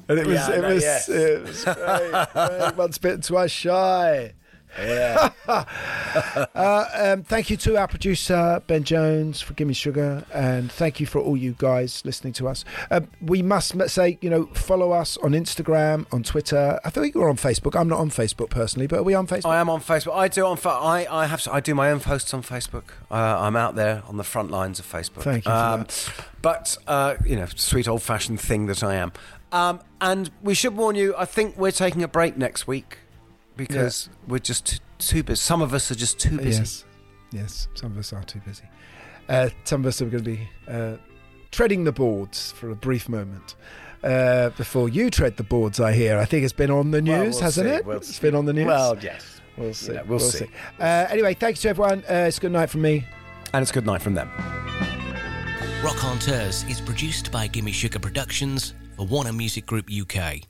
and 0.09 0.19
it 0.19 0.25
was 0.27 0.35
Yeah, 0.35 0.51
it 0.55 0.61
know, 0.61 0.73
was 0.73 0.83
yes. 0.83 1.09
it 1.09 1.41
was 1.43 1.63
great. 1.63 1.75
great. 2.33 2.75
Once 2.77 2.97
bitten, 2.97 3.21
twice 3.21 3.51
shy. 3.51 4.33
Yeah. 4.77 5.29
Uh, 6.55 6.85
um, 6.93 7.23
thank 7.23 7.49
you 7.49 7.57
to 7.57 7.77
our 7.77 7.87
producer 7.87 8.61
Ben 8.67 8.83
Jones 8.83 9.41
for 9.41 9.53
Gimme 9.53 9.73
Sugar, 9.73 10.25
and 10.33 10.71
thank 10.71 10.99
you 11.01 11.05
for 11.05 11.19
all 11.19 11.35
you 11.35 11.53
guys 11.57 12.01
listening 12.05 12.31
to 12.33 12.47
us. 12.47 12.63
Um, 12.89 13.09
we 13.21 13.41
must 13.41 13.75
say, 13.89 14.17
you 14.21 14.29
know, 14.29 14.45
follow 14.47 14.91
us 14.91 15.17
on 15.17 15.31
Instagram, 15.31 16.05
on 16.13 16.23
Twitter. 16.23 16.79
I 16.85 16.89
think 16.89 17.15
we're 17.15 17.29
on 17.29 17.35
Facebook. 17.35 17.77
I'm 17.77 17.89
not 17.89 17.99
on 17.99 18.09
Facebook 18.09 18.49
personally, 18.49 18.87
but 18.87 18.99
are 18.99 19.03
we 19.03 19.13
on 19.13 19.27
Facebook? 19.27 19.49
I 19.49 19.59
am 19.59 19.69
on 19.69 19.81
Facebook. 19.81 20.15
I 20.15 20.29
do 20.29 20.45
on. 20.45 20.55
Fa- 20.57 20.69
I 20.69 21.05
I 21.09 21.25
have. 21.25 21.45
I 21.51 21.59
do 21.59 21.75
my 21.75 21.91
own 21.91 21.99
posts 21.99 22.33
on 22.33 22.43
Facebook. 22.43 22.85
Uh, 23.11 23.15
I'm 23.15 23.55
out 23.57 23.75
there 23.75 24.03
on 24.07 24.15
the 24.17 24.23
front 24.23 24.51
lines 24.51 24.79
of 24.79 24.89
Facebook. 24.89 25.23
Thank 25.23 25.45
you 25.45 25.51
for 25.51 25.57
um, 25.57 25.87
But 26.41 26.77
uh, 26.87 27.15
you 27.25 27.35
know, 27.35 27.47
sweet 27.55 27.87
old 27.87 28.03
fashioned 28.03 28.39
thing 28.39 28.67
that 28.67 28.83
I 28.83 28.95
am. 28.95 29.11
Um, 29.51 29.81
and 29.99 30.31
we 30.41 30.53
should 30.53 30.75
warn 30.77 30.95
you. 30.95 31.13
I 31.17 31.25
think 31.25 31.57
we're 31.57 31.71
taking 31.71 32.03
a 32.03 32.07
break 32.07 32.37
next 32.37 32.67
week 32.67 32.99
because 33.57 34.09
we're 34.27 34.39
just 34.39 34.65
too, 34.65 34.77
too 34.99 35.23
busy. 35.23 35.37
Some 35.39 35.61
of 35.61 35.73
us 35.73 35.91
are 35.91 35.95
just 35.95 36.19
too 36.19 36.37
busy. 36.37 36.59
Yes, 36.61 36.85
yes. 37.31 37.67
Some 37.75 37.91
of 37.91 37.97
us 37.97 38.13
are 38.13 38.23
too 38.23 38.39
busy. 38.45 38.63
Uh, 39.29 39.49
some 39.63 39.81
of 39.81 39.87
us 39.87 40.01
are 40.01 40.05
going 40.05 40.23
to 40.23 40.29
be 40.29 40.49
uh, 40.67 40.97
treading 41.51 41.83
the 41.83 41.91
boards 41.91 42.51
for 42.51 42.69
a 42.71 42.75
brief 42.75 43.09
moment. 43.09 43.55
Uh, 44.03 44.49
before 44.51 44.87
you 44.87 45.09
tread 45.09 45.35
the 45.37 45.43
boards, 45.43 45.79
I 45.79 45.93
hear. 45.93 46.19
I 46.19 46.25
think 46.25 46.43
it's 46.43 46.53
been 46.53 46.69
on 46.69 46.91
the 46.91 47.01
Well, 47.01 47.23
news, 47.23 47.35
we'll 47.35 47.43
hasn't 47.43 47.67
see. 47.69 47.73
it? 47.75 47.85
We'll 47.85 47.97
It's 47.97 48.15
see. 48.15 48.21
been 48.21 48.35
on 48.35 48.45
the 48.45 48.53
news. 48.53 48.67
Well, 48.67 48.97
yes. 49.01 49.41
We'll 49.57 49.73
see. 49.73 49.93
Yeah, 49.93 50.03
we'll 50.03 50.19
see. 50.19 50.45
Uh, 50.79 51.07
anyway, 51.09 51.33
thanks 51.33 51.61
to 51.61 51.69
everyone. 51.69 51.99
Uh, 52.09 52.25
it's 52.27 52.37
a 52.37 52.41
good 52.41 52.51
night 52.51 52.69
from 52.69 52.81
me. 52.81 53.05
And 53.53 53.61
it's 53.63 53.71
a 53.71 53.73
good 53.73 53.85
night 53.85 54.01
from 54.01 54.13
them. 54.13 54.29
Rockonteurs 55.81 56.69
is 56.69 56.81
produced 56.81 57.31
by 57.31 57.47
Gimme 57.47 57.71
Sugar 57.71 57.99
Productions 57.99 58.73
for 58.95 59.05
Warner 59.05 59.33
Music 59.33 59.65
Group 59.65 59.89
UK. 59.89 60.41